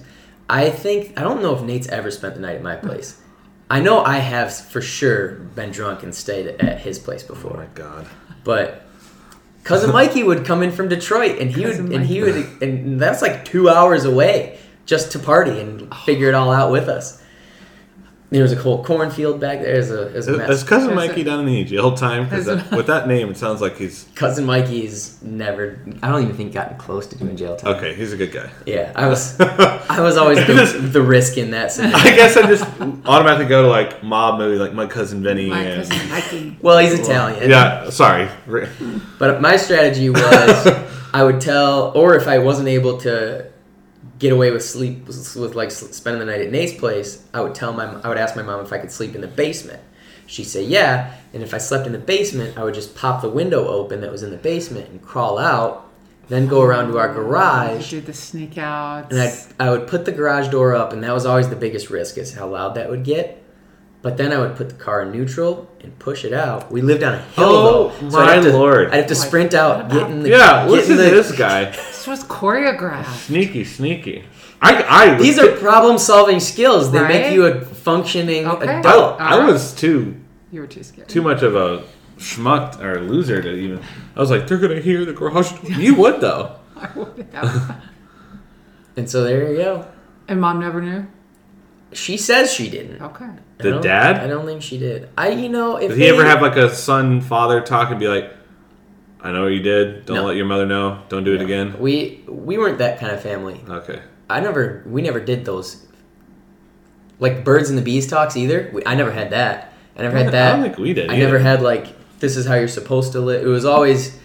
[0.49, 3.19] I think, I don't know if Nate's ever spent the night at my place.
[3.69, 7.57] I know I have for sure been drunk and stayed at his place oh before.
[7.57, 8.07] my god.
[8.45, 8.82] But
[9.63, 12.99] cousin Mikey would come in from Detroit, and he Cousin would, and he would, and
[12.99, 17.22] that's like two hours away just to party and figure it all out with us.
[18.33, 19.73] There was a whole cornfield back there.
[19.73, 20.47] There's a, there's a mess.
[20.47, 22.23] Has cousin There's Mikey a- done any jail time?
[22.23, 25.79] Because with that name, it sounds like he's cousin Mikey's never.
[26.01, 27.75] I don't even think gotten close to doing jail time.
[27.75, 27.93] okay.
[27.93, 28.49] He's a good guy.
[28.65, 29.39] Yeah, I was.
[29.39, 31.95] I was always the, the risk in that scenario.
[31.95, 32.63] I guess I just
[33.05, 35.51] automatically go to like mob movie, like my cousin Vinny.
[35.51, 36.57] My and, cousin Mikey.
[36.59, 37.47] Well, he's Italian.
[37.51, 38.29] Yeah, sorry.
[39.19, 40.21] But my strategy was
[41.13, 43.52] I would tell, or if I wasn't able to
[44.23, 47.73] get away with sleep with like spending the night at Nate's place, I would tell
[47.73, 49.81] my I would ask my mom if I could sleep in the basement.
[50.25, 53.29] She'd say yeah, and if I slept in the basement, I would just pop the
[53.29, 55.91] window open that was in the basement and crawl out,
[56.29, 57.89] then go around to our oh, garage.
[57.89, 59.11] Do the sneak out.
[59.11, 61.89] And I I would put the garage door up, and that was always the biggest
[61.89, 63.43] risk is how loud that would get.
[64.01, 66.71] But then I would put the car in neutral and push it out.
[66.71, 68.87] We lived on a hill, Oh, though, I'd my have to, lord.
[68.87, 71.09] I'd have to oh sprint out, get in the Yeah, get listen in to the,
[71.09, 71.73] this guy.
[72.03, 73.15] This was choreographed.
[73.15, 74.25] Sneaky, sneaky.
[74.61, 76.91] I, I was These are problem-solving skills.
[76.91, 77.07] They Right?
[77.07, 78.79] make you a functioning Okay.
[78.79, 79.21] adult.
[79.21, 80.17] I, I was too
[80.51, 81.07] You were too scared.
[81.07, 81.83] too much of a
[82.17, 83.79] schmuck or loser to even.
[84.17, 85.53] I was like, they're gonna hear the garage.
[85.63, 86.57] You would though.
[86.75, 87.81] I would have.
[88.97, 89.87] And so there you go.
[90.27, 91.07] and mom never knew.
[91.93, 93.01] She says she didn't.
[93.01, 93.23] Okay.
[93.25, 94.17] I The don't- dad?
[94.17, 95.07] I don't think she did.
[95.17, 97.99] I, you know, if Did he they- ever have like a son father talk and
[97.99, 98.29] be like,
[99.23, 100.05] I know what you did.
[100.05, 100.25] Don't No.
[100.25, 100.99] let your mother know.
[101.09, 101.79] Don't do it again.
[101.79, 103.61] We we weren't that kind of family.
[103.67, 104.01] Okay.
[104.29, 104.83] I never.
[104.85, 105.85] We never did those.
[107.19, 108.69] Like birds and the bees talks either.
[108.73, 109.73] We, I never had that.
[109.97, 110.51] I never had I that.
[110.53, 111.87] don't think we did I never had like
[112.19, 113.43] this is how you're supposed to live.
[113.45, 114.17] It was always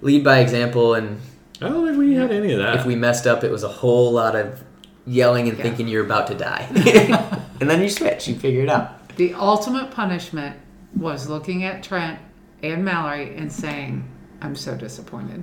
[0.00, 1.20] lead by example, and
[1.60, 2.76] I don't think we had any of that.
[2.76, 4.62] if we messed up, it was a whole lot of
[5.06, 6.66] yelling and thinking you're about to die.
[7.60, 8.28] and then you switch.
[8.28, 9.16] You figure it out.
[9.16, 10.56] The ultimate punishment
[10.94, 12.18] was looking at Trent
[12.62, 14.06] and Mallory and saying,
[14.42, 15.42] I'm so disappointed.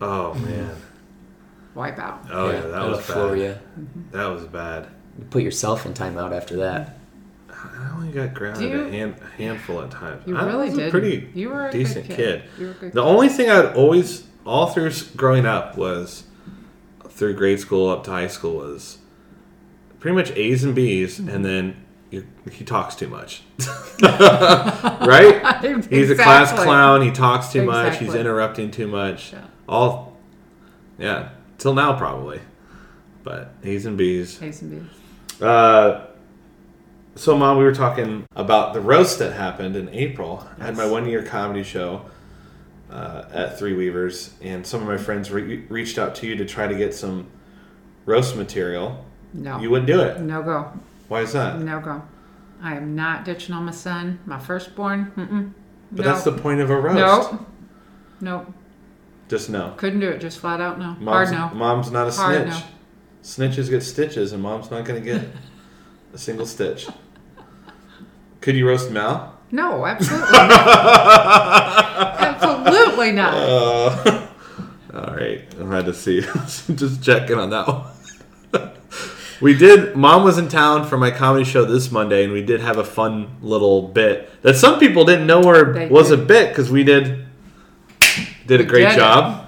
[0.00, 0.76] oh man.
[1.74, 2.24] Wipe out.
[2.30, 3.40] Oh yeah, Yeah, that that'll was floor bad.
[3.40, 3.54] ya.
[4.12, 4.86] That was bad.
[5.18, 6.96] You put yourself in timeout after that.
[7.50, 10.22] I only got grounded you- a, hand, a handful of times.
[10.26, 10.88] You I really was did.
[10.88, 12.16] a pretty You were a good decent kid.
[12.16, 12.42] kid.
[12.58, 13.08] You were a good the kid.
[13.08, 16.24] only thing I'd always, all through growing up, was
[17.08, 18.98] through grade school up to high school was
[19.98, 21.28] pretty much A's and B's, Mm-hmm.
[21.28, 21.74] and then you,
[22.10, 23.42] he talks too much.
[24.02, 25.58] right?
[25.90, 27.02] He's a class clown.
[27.02, 27.98] He talks too much.
[27.98, 29.32] He's interrupting too much.
[29.32, 29.44] Yeah.
[29.68, 30.16] All,
[30.98, 32.40] yeah, till now probably.
[33.24, 34.42] But A's and B's.
[34.42, 35.42] A's and B's.
[35.42, 36.06] Uh,
[37.14, 40.46] so, mom, we were talking about the roast that happened in April.
[40.58, 42.08] I had my one year comedy show
[42.90, 46.44] uh, at Three Weavers, and some of my friends re- reached out to you to
[46.46, 47.26] try to get some
[48.06, 49.04] roast material.
[49.34, 49.60] No.
[49.60, 50.20] You wouldn't do it.
[50.20, 50.72] No go.
[51.08, 51.58] Why is that?
[51.58, 52.02] No go.
[52.62, 55.12] I am not ditching on my son, my firstborn.
[55.16, 55.52] Mm-mm.
[55.92, 56.12] But no.
[56.12, 57.32] that's the point of a roast.
[57.32, 57.46] Nope.
[58.20, 58.52] Nope.
[59.28, 59.74] Just no.
[59.76, 60.20] Couldn't do it.
[60.20, 60.96] Just flat out no.
[61.00, 61.58] Mom's, Hard no.
[61.58, 62.64] Mom's not a Hard snitch.
[62.64, 62.66] no.
[63.22, 65.26] Snitches get stitches, and mom's not going to get
[66.14, 66.88] a single stitch.
[68.40, 69.38] Could you roast Mal?
[69.50, 70.50] No, absolutely not.
[72.20, 73.34] absolutely not.
[73.34, 74.28] Uh,
[74.94, 76.16] all right, I'm glad to see.
[76.68, 76.74] you.
[76.74, 77.86] Just checking on that one.
[79.40, 79.96] We did.
[79.96, 82.84] Mom was in town for my comedy show this Monday, and we did have a
[82.84, 86.84] fun little bit that some people didn't know were They was a bit because we
[86.84, 87.26] did
[88.46, 88.96] did a We great did it.
[88.96, 89.44] job.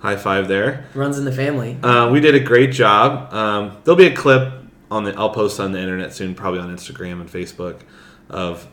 [0.00, 0.84] High five there.
[0.94, 1.78] Runs in the family.
[1.82, 3.32] Uh, we did a great job.
[3.32, 4.52] Um, there'll be a clip
[4.90, 5.14] on the.
[5.16, 7.80] I'll post on the internet soon, probably on Instagram and Facebook,
[8.28, 8.66] of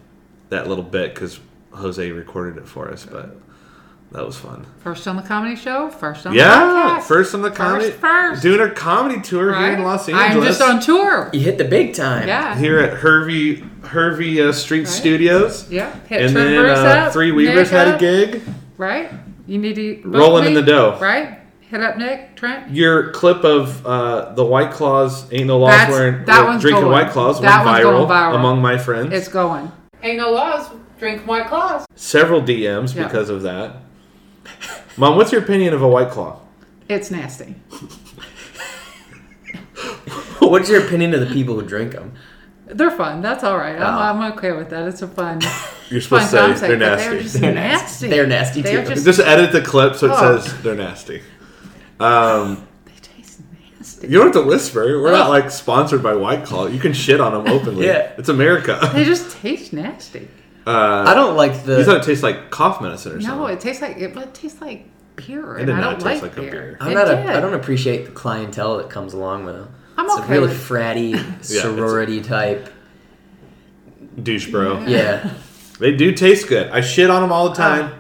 [0.50, 1.40] that little bit because
[1.72, 3.06] Jose recorded it for us.
[3.06, 3.38] But
[4.12, 4.66] that was fun.
[4.84, 5.90] First on the comedy show.
[5.90, 7.04] First on Yeah, the podcast.
[7.04, 8.42] first on the comedy, First, first.
[8.44, 9.84] doing our comedy tour here in Right?
[9.84, 11.30] Los I'm just on tour.
[11.34, 12.28] You hit the big time.
[12.28, 12.58] Yeah.
[12.58, 15.70] here at Hervey Hervey uh, Street Studios.
[15.72, 15.94] Yeah.
[16.08, 16.74] Hit and then uh,
[17.08, 18.42] up, Three Weavers Nick had a gig.
[18.78, 19.12] Right.
[19.48, 20.98] You need to book Rolling in the dough.
[21.02, 21.40] Right.
[21.62, 22.70] Hit up Nick Trent.
[22.72, 26.62] Your clip of uh, the White Claws ain't no laws That's- wearing that or one's
[26.62, 26.92] drinking going.
[26.92, 28.36] White Claws That went one's viral, going viral.
[28.36, 29.14] among my friends.
[29.14, 29.72] It's going.
[30.04, 30.68] Ain't no laws.
[31.00, 31.86] Drink white claws.
[31.96, 33.06] Several DMs Yeah.
[33.08, 33.78] because of that.
[34.98, 36.40] Mom, what's your opinion of a White Claw?
[36.90, 37.56] It's nasty.
[40.40, 42.14] What's your opinion of the people who drink them?
[42.66, 43.22] They're fun.
[43.22, 43.76] That's all right.
[43.78, 43.84] Oh.
[43.86, 44.88] I'm, I'm okay with that.
[44.88, 45.42] It's a fun.
[45.90, 47.10] You're fun supposed to say concept, they're but nasty.
[47.10, 47.82] They're just They're nasty.
[47.84, 48.08] nasty.
[48.10, 48.90] They're nasty, They're too.
[48.94, 50.40] just, Just edit the clip so it Oh.
[50.40, 51.22] says they're nasty.
[52.00, 53.42] Um, they taste
[53.78, 54.08] nasty.
[54.08, 55.02] you don't have to whisper.
[55.02, 56.68] We're not like sponsored by White Claw.
[56.68, 57.86] You can shit on them openly.
[57.88, 58.12] Yeah.
[58.18, 58.80] It's America.
[58.94, 60.28] They just taste nasty.
[60.68, 61.80] Uh, I don't like the.
[61.80, 63.40] You thought it tastes like cough medicine or No, something.
[63.40, 64.86] No, it tastes like it, it tastes like
[65.16, 66.52] beer, It and did I don't taste like, like beer.
[66.52, 66.78] beer.
[66.80, 67.08] I'm It not.
[67.10, 67.26] A, did.
[67.28, 69.74] I don't appreciate the clientele that comes along with them.
[69.98, 72.70] I'm it's okay a really fratty sorority type.
[74.22, 74.82] Douche bro.
[74.86, 75.34] Yeah.
[75.80, 76.70] They do taste good.
[76.70, 77.94] I shit on them all the time.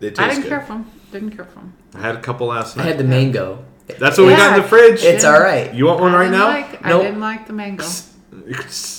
[0.00, 0.48] they taste I didn't good.
[0.48, 0.90] care for them.
[1.12, 1.72] Didn't care for them.
[1.94, 2.84] I had a couple last night.
[2.84, 3.64] I had the mango.
[3.98, 5.02] That's what we got in the fridge.
[5.02, 5.72] It's all right.
[5.72, 6.46] You want one I right didn't now?
[6.48, 7.02] Like, I Nope.
[7.02, 7.84] didn't like the mango.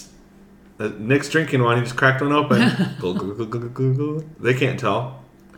[0.79, 1.77] Uh, Nick's drinking one.
[1.77, 2.59] He just cracked one open.
[2.99, 4.25] Glug, glug, glug, glug, glug, glug.
[4.39, 5.23] they can't tell.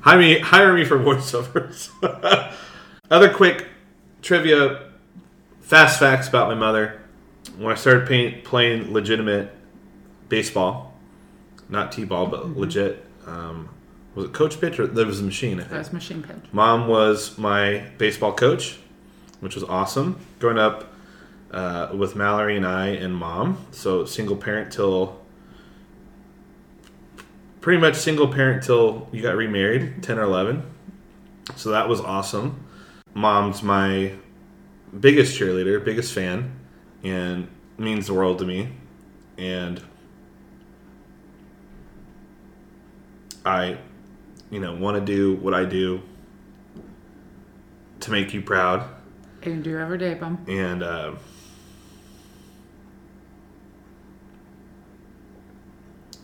[0.00, 1.90] hire me, hire me for voiceovers.
[3.10, 3.66] Other quick
[4.22, 4.88] trivia,
[5.60, 7.00] fast facts about my mother.
[7.58, 9.54] When I started paying, playing legitimate
[10.30, 10.94] baseball,
[11.68, 13.68] not t-ball, but legit, um,
[14.14, 15.58] was it coach pitch or there was a machine?
[15.58, 15.70] I think.
[15.72, 16.36] That was machine pitch.
[16.52, 18.78] Mom was my baseball coach,
[19.40, 20.18] which was awesome.
[20.38, 20.92] Growing up
[21.52, 25.20] uh, with Mallory and I and mom, so single parent till
[27.60, 30.62] pretty much single parent till you got remarried, 10 or 11.
[31.56, 32.64] So that was awesome.
[33.14, 34.12] Mom's my
[34.98, 36.54] biggest cheerleader, biggest fan,
[37.02, 38.70] and means the world to me.
[39.36, 39.82] And
[43.44, 43.78] I,
[44.50, 46.02] you know, want to do what I do
[48.00, 48.88] to make you proud.
[49.42, 50.44] And do every day, bum.
[50.48, 51.12] And uh,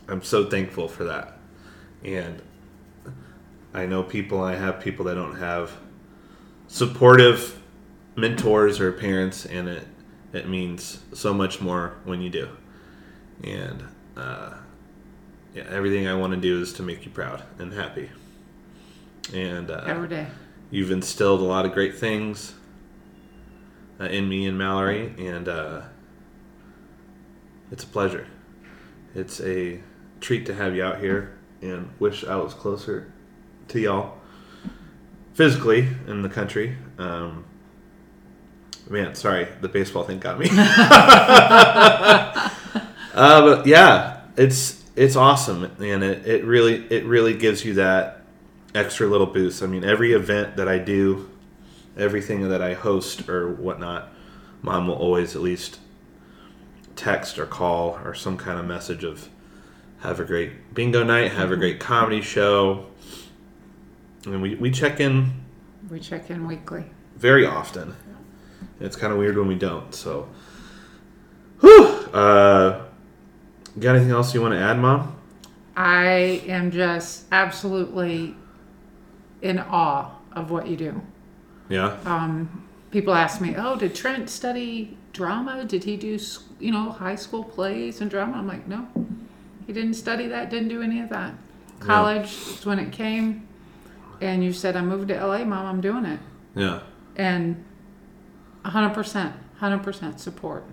[0.07, 1.37] I'm so thankful for that.
[2.03, 2.41] And
[3.73, 5.71] I know people, I have people that don't have
[6.67, 7.61] supportive
[8.15, 9.87] mentors or parents, and it,
[10.33, 12.49] it means so much more when you do.
[13.43, 13.83] And
[14.15, 14.53] uh,
[15.53, 18.11] yeah, everything I want to do is to make you proud and happy.
[19.33, 20.27] And uh, Every day.
[20.71, 22.53] You've instilled a lot of great things
[23.99, 25.81] uh, in me and Mallory, and uh,
[27.71, 28.27] it's a pleasure.
[29.13, 29.79] It's a
[30.21, 33.11] treat to have you out here, and wish I was closer
[33.69, 34.17] to y'all
[35.33, 36.77] physically in the country.
[36.97, 37.45] Um,
[38.89, 40.47] man, sorry, the baseball thing got me.
[40.51, 42.49] uh,
[43.13, 48.21] but yeah, it's it's awesome, and it, it really it really gives you that
[48.73, 49.61] extra little boost.
[49.63, 51.29] I mean, every event that I do,
[51.97, 54.09] everything that I host or whatnot,
[54.61, 55.79] mom will always at least
[56.95, 59.29] text or call or some kind of message of
[60.07, 62.85] have a great bingo night, have a great comedy show.
[64.25, 65.31] And we, we check in
[65.89, 66.85] We check in weekly.
[67.17, 67.95] very often.
[68.79, 69.93] It's kind of weird when we don't.
[69.95, 70.27] So,
[71.61, 71.85] whew.
[72.13, 72.85] Uh,
[73.79, 75.15] got anything else you want to add, Mom?
[75.77, 78.35] I am just absolutely
[79.41, 81.01] in awe of what you do.
[81.69, 81.97] Yeah.
[82.05, 85.65] Um, people ask me, "Oh, did Trent study drama?
[85.65, 86.17] Did he do,
[86.59, 88.87] you know, high school plays and drama?" I'm like, "No,
[89.65, 90.49] he didn't study that.
[90.49, 91.33] Didn't do any of that.
[91.79, 93.47] College is when it came."
[94.21, 95.65] And you said, "I moved to LA, Mom.
[95.65, 96.19] I'm doing it."
[96.55, 96.79] Yeah.
[97.15, 97.63] And
[98.63, 100.63] 100%, 100% support.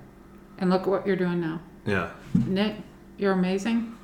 [0.58, 1.60] And look at what you're doing now.
[1.86, 2.08] Yeah.
[2.34, 2.76] Nick,
[3.18, 3.94] you're amazing.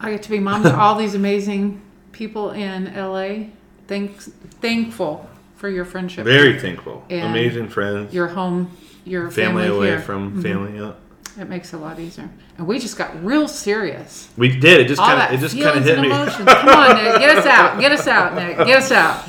[0.00, 1.80] I get to be mom to all these amazing
[2.12, 3.50] people in LA.
[3.86, 4.30] Thanks,
[4.60, 6.24] thankful for your friendship.
[6.24, 7.04] Very thankful.
[7.10, 8.12] And Amazing friends.
[8.14, 8.70] Your home,
[9.04, 10.00] your family, family, away here.
[10.00, 10.42] from Mhm.
[10.42, 10.78] family.
[10.78, 10.92] Yeah.
[11.38, 12.30] It makes it a lot easier.
[12.56, 14.30] And we just got real serious.
[14.36, 14.80] We did.
[14.80, 15.34] It just kind of.
[15.38, 16.06] It just kind of hit me.
[16.06, 16.48] emotions.
[16.48, 17.18] Come on, Nick.
[17.18, 17.80] Get us out.
[17.80, 18.56] Get us out, Nick.
[18.58, 19.28] Get us out.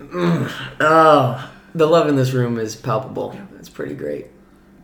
[0.80, 3.38] Oh, the love in this room is palpable.
[3.58, 4.26] It's pretty great.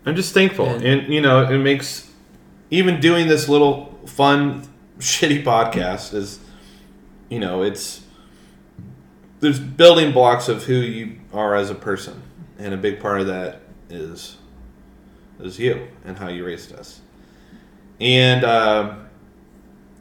[0.06, 2.10] I'm just thankful, and you know, it makes
[2.70, 4.66] even doing this little fun,
[4.98, 6.38] shitty podcast is,
[7.28, 8.02] you know, it's
[9.40, 12.22] there's building blocks of who you are as a person,
[12.58, 13.60] and a big part of that
[13.90, 14.36] is
[15.40, 17.00] is you and how you raised us,
[18.00, 19.08] and um,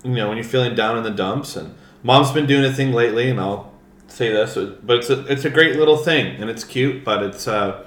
[0.03, 2.91] you know, when you're feeling down in the dumps, and mom's been doing a thing
[2.93, 3.73] lately, and I'll
[4.07, 7.47] say this, but it's a it's a great little thing, and it's cute, but it's
[7.47, 7.83] uh,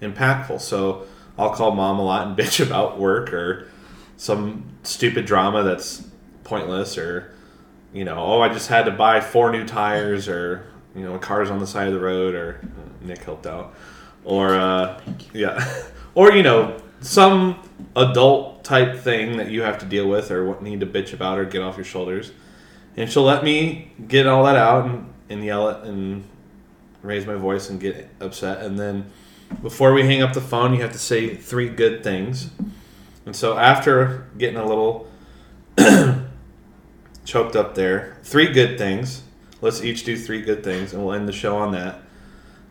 [0.00, 0.60] impactful.
[0.60, 1.06] So
[1.38, 3.68] I'll call mom a lot and bitch about work or
[4.16, 6.06] some stupid drama that's
[6.44, 7.32] pointless, or
[7.92, 11.18] you know, oh, I just had to buy four new tires, or you know, a
[11.18, 13.74] cars on the side of the road, or uh, Nick helped out,
[14.24, 15.00] or uh,
[15.32, 15.82] yeah,
[16.14, 17.60] or you know, some
[17.96, 21.44] adult type thing that you have to deal with or need to bitch about or
[21.44, 22.32] get off your shoulders.
[22.96, 26.24] And she'll let me get all that out and, and yell it and
[27.02, 28.64] raise my voice and get upset.
[28.64, 29.10] And then
[29.62, 32.50] before we hang up the phone you have to say three good things.
[33.26, 35.06] And so after getting a little
[37.24, 39.22] choked up there three good things.
[39.60, 42.00] Let's each do three good things and we'll end the show on that.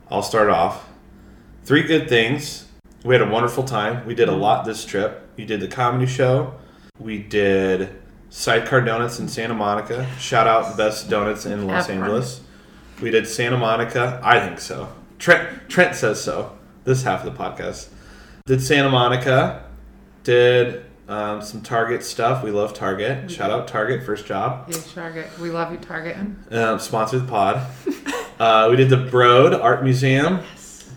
[0.09, 0.89] I'll start off.
[1.63, 2.62] Three good things
[3.03, 4.05] we had a wonderful time.
[4.05, 5.29] We did a lot this trip.
[5.35, 6.55] You did the comedy show.
[6.99, 7.89] We did
[8.29, 10.07] sidecar donuts in santa monica.
[10.19, 12.03] Shout out the best donuts in los Have fun.
[12.03, 12.41] angeles.
[13.01, 14.19] We did santa monica.
[14.23, 14.93] I think so.
[15.19, 16.57] Trent trent says so.
[16.83, 17.89] This half of the podcast.
[18.45, 19.65] Did santa monica.
[20.23, 22.43] Did um, some target stuff.
[22.43, 23.29] We love target.
[23.29, 24.69] Shout out target first job.
[24.69, 25.27] Yeah, Target.
[25.39, 26.15] We love you, Target.
[26.51, 27.67] um, sponsored the pod.
[28.39, 30.39] uh, we did the Broad Art Museum.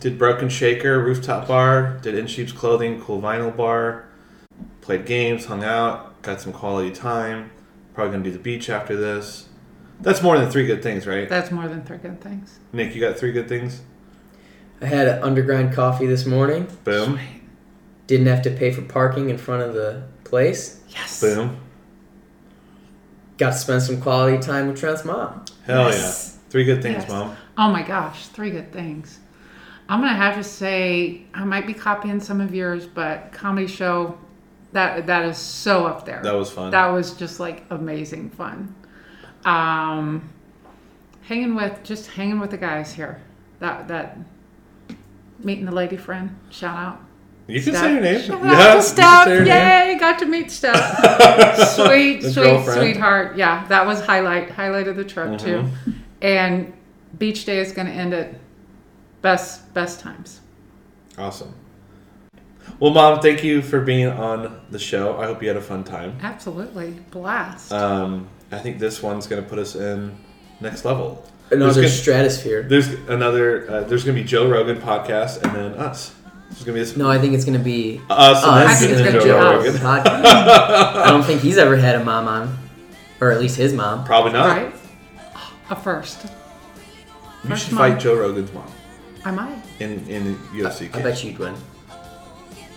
[0.01, 1.99] Did Broken Shaker Rooftop Bar.
[2.03, 4.05] Did In Sheep's Clothing Cool Vinyl Bar.
[4.81, 7.51] Played games, hung out, got some quality time.
[7.95, 9.49] Probably gonna do the beach after this.
[10.01, 11.29] That's more than three good things, right?
[11.29, 12.59] That's more than three good things.
[12.73, 13.81] Nick, you got three good things.
[14.81, 16.69] I had an underground coffee this morning.
[16.85, 17.19] Boom.
[18.07, 20.81] Didn't have to pay for parking in front of the place.
[20.91, 21.21] Yes.
[21.21, 21.59] Boom.
[23.39, 25.45] got to spend some quality time with Trent's mom.
[25.67, 26.33] Hell Yes.
[26.37, 26.41] yeah.
[26.51, 27.09] Three good things, Yes.
[27.11, 27.37] mom.
[27.59, 29.19] Oh my gosh, three good things.
[29.89, 34.19] I'm gonna have to say I might be copying some of yours, but comedy show
[34.73, 36.21] that that is so up there.
[36.23, 36.71] That was fun.
[36.73, 38.75] That was just like amazing fun.
[39.45, 40.29] Um,
[41.23, 43.21] hanging with just hanging with the guys here.
[43.61, 44.19] That that
[45.39, 46.37] meeting the lady friend.
[46.51, 47.01] Shout out.
[47.47, 47.83] You can Steph.
[47.85, 48.21] say your name.
[48.21, 49.29] Shout Yeah, out to Steph.
[49.29, 49.47] your name.
[49.93, 49.97] Yay!
[50.01, 50.75] Got to meet Steph.
[51.77, 52.81] sweet, The sweet, girlfriend.
[52.81, 53.37] sweetheart.
[53.37, 55.59] Yeah, that was highlight highlight of the trip too.
[55.63, 55.91] Mm-hmm.
[56.23, 56.73] And
[57.19, 58.35] beach day is going to end at
[59.27, 60.41] best best times.
[61.19, 61.53] Awesome.
[62.79, 65.19] Well, mom, thank you for being on the show.
[65.19, 66.17] I hope you had a fun time.
[66.23, 67.73] Absolutely, blast.
[67.73, 70.17] Um, I think this one's going to put us in
[70.61, 71.25] next level.
[71.51, 72.63] Another There's gonna- stratosphere.
[72.63, 73.69] There's another.
[73.69, 76.15] Uh, there's going to be Joe Rogan podcast, and then us.
[76.51, 76.97] There's going to be this.
[76.97, 79.31] No, I think it's gonna be Us and us I think it's gonna Joe be
[79.31, 79.65] us.
[79.67, 80.25] Rogan podcast.
[81.03, 82.57] I don't think he's ever had a mom on,
[83.21, 84.05] or at least his mom.
[84.05, 84.47] Probably not.
[84.57, 84.75] right?
[85.71, 86.23] A first.
[86.25, 87.91] You First should mom.
[87.93, 88.67] fight Joe Rogan's mom
[89.27, 89.59] I might.
[89.81, 90.95] in in UFC.
[90.95, 91.55] I bet you'd win.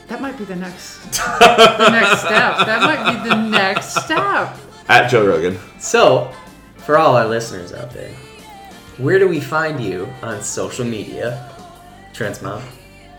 [0.08, 2.66] That might be the next the next step.
[2.66, 4.58] That might be the next step.
[4.88, 5.60] At Joe Rogan.
[5.80, 6.34] So,
[6.78, 8.12] for all our listeners out there,
[8.98, 11.48] where do we find you on social media?
[12.14, 12.64] Trent's mom.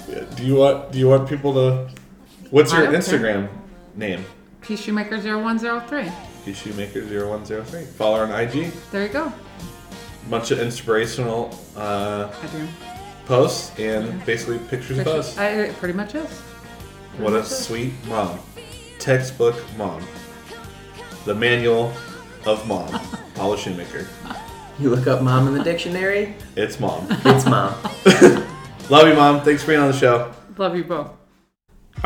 [0.09, 1.89] Yeah, Do you want Do you want people to?
[2.51, 3.19] What's I your don't care.
[3.19, 3.49] Instagram
[3.95, 4.25] name?
[4.61, 6.11] P Shoemaker 0103.
[6.45, 7.85] P Shoemaker 0103.
[7.95, 8.73] Follow her on IG.
[8.91, 9.33] There you go.
[10.29, 12.67] Bunch of inspirational uh, I do.
[13.31, 15.39] Posts and basically pictures of us.
[15.39, 16.41] I, it pretty much is.
[17.19, 18.41] What a sweet mom.
[18.99, 20.03] Textbook mom.
[21.27, 21.93] The manual
[22.45, 22.89] of mom.
[23.37, 24.09] Paula Shoemaker.
[24.81, 26.35] You look up mom in the dictionary.
[26.57, 27.07] It's mom.
[27.09, 27.73] It's mom.
[28.91, 29.43] Love you, mom.
[29.43, 30.35] Thanks for being on the show.
[30.57, 31.07] Love you both.
[31.07, 31.17] All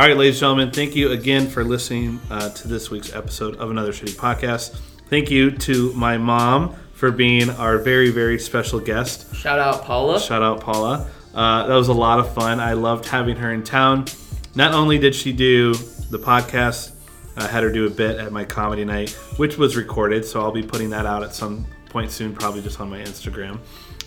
[0.07, 3.71] right, ladies and gentlemen, thank you again for listening uh, to this week's episode of
[3.71, 4.79] Another Shitty Podcast.
[5.09, 9.35] Thank you to my mom for being our very, very special guest.
[9.35, 10.19] Shout out Paula.
[10.19, 11.07] Shout out Paula.
[11.35, 12.61] Uh, that was a lot of fun.
[12.61, 14.07] I loved having her in town.
[14.55, 16.93] Not only did she do the podcast,
[17.37, 20.51] I had her do a bit at my comedy night, which was recorded, so I'll
[20.51, 23.59] be putting that out at some point soon, probably just on my Instagram.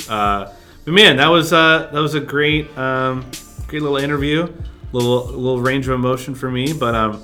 [0.10, 0.52] Uh,
[0.84, 3.30] but man, that was uh, that was a great, um,
[3.68, 4.52] great little interview.
[4.92, 7.24] Little little range of emotion for me, but um,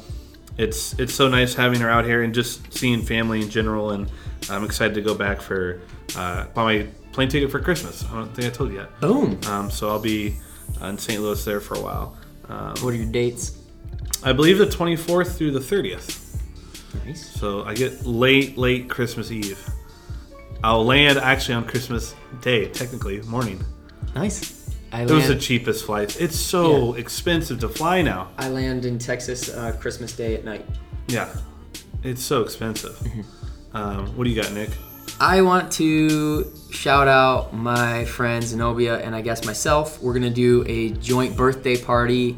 [0.55, 3.89] it's it's so nice having her out here and just seeing family in general.
[3.89, 4.11] And
[4.49, 5.81] I'm excited to go back for
[6.15, 8.05] uh, buy my plane ticket for Christmas.
[8.11, 8.99] I don't think I told you yet.
[8.99, 9.39] Boom.
[9.47, 10.35] Um, so I'll be
[10.81, 11.21] in St.
[11.21, 12.17] Louis there for a while.
[12.49, 13.57] Um, What are your dates?
[14.23, 16.19] I believe the 24th through the 30th.
[17.05, 17.25] Nice.
[17.29, 19.59] So I get late, late Christmas Eve.
[20.63, 23.63] I'll land actually on Christmas Day, technically morning.
[24.15, 24.69] Nice.
[24.91, 26.15] I It was the land, cheapest flights.
[26.17, 28.29] It's so expensive to fly now.
[28.37, 30.65] I land in Texas uh, Christmas Day at night.
[31.07, 31.35] Yeah,
[32.03, 32.97] it's so expensive.
[33.73, 34.69] Um, what do you got, Nick?
[35.19, 40.01] I want to shout out my friend Zenobia and I guess myself.
[40.01, 42.37] We're gonna do a joint birthday party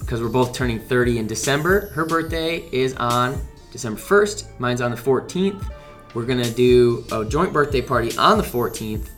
[0.00, 1.88] because we're both turning 30 in December.
[1.88, 3.40] Her birthday is on
[3.72, 4.58] December 1st.
[4.58, 5.70] Mine's on the 14th.
[6.14, 9.10] We're gonna do a joint birthday party on the 14th.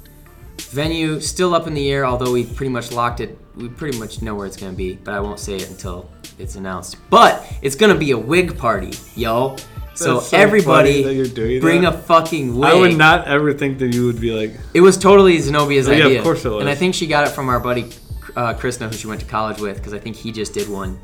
[0.70, 3.38] Venue still up in the air, although we pretty much locked it.
[3.54, 6.56] We pretty much know where it's gonna be, but I won't say it until it's
[6.56, 6.96] announced.
[7.10, 9.56] But it's gonna be a wig party, yo.
[9.96, 11.94] So, so everybody that you're doing bring that.
[11.94, 12.70] a fucking wig.
[12.70, 15.92] I would not ever think that you would be like, It was totally Zenobia's Oh,
[15.92, 16.22] yeah, of idea.
[16.22, 16.60] course it was.
[16.60, 17.90] And I think she got it from our buddy
[18.36, 20.98] uh, Krishna, who she went to college with, because I think he just did one.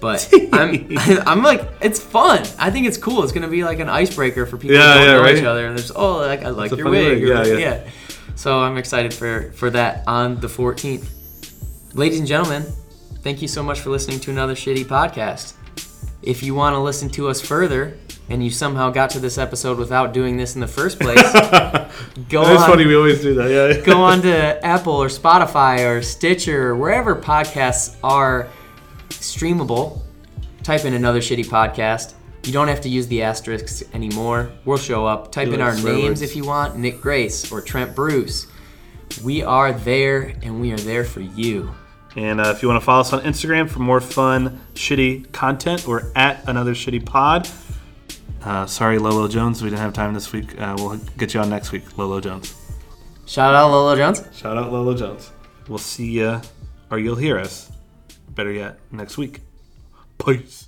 [0.00, 0.88] But I'm,
[1.26, 2.46] I'm like, it's fun.
[2.58, 3.22] I think it's cool.
[3.24, 5.36] It's gonna be like an icebreaker for people Yeah, who don't yeah, know right.
[5.36, 5.66] each other.
[5.66, 7.20] And there's, oh, like I like a your wig.
[7.22, 7.30] wig.
[7.30, 7.90] or- Yeah, yeah.
[8.34, 11.04] So I'm excited for for that on the 14th.
[11.94, 12.62] Ladies and gentlemen,
[13.22, 15.54] thank you so much for listening to another shitty podcast.
[16.22, 17.96] If you want to listen to us further,
[18.28, 22.42] and you somehow got to this episode without doing this in the first place, go
[22.42, 23.84] It's on funny, we always do that, yeah.
[23.84, 28.48] go on to Apple or Spotify or Stitcher or wherever podcasts are
[29.10, 30.00] streamable.
[30.62, 32.14] Type in another shitty podcast.
[32.44, 34.50] You don't have to use the asterisks anymore.
[34.64, 35.32] We'll show up.
[35.32, 36.22] Type in our swear names words?
[36.22, 38.46] if you want Nick Grace or Trent Bruce.
[39.24, 41.74] We are there and we are there for you.
[42.16, 45.86] And uh, if you want to follow us on Instagram for more fun, shitty content,
[45.86, 47.48] we're at another shitty pod.
[48.42, 50.58] Uh, sorry, Lolo Jones, we didn't have time this week.
[50.60, 52.54] Uh, we'll get you on next week, Lolo Jones.
[53.26, 54.22] Shout out Lolo Jones.
[54.34, 55.30] Shout out Lolo Jones.
[55.68, 56.40] We'll see you,
[56.90, 57.70] or you'll hear us,
[58.30, 59.40] better yet, next week.
[60.24, 60.67] Peace.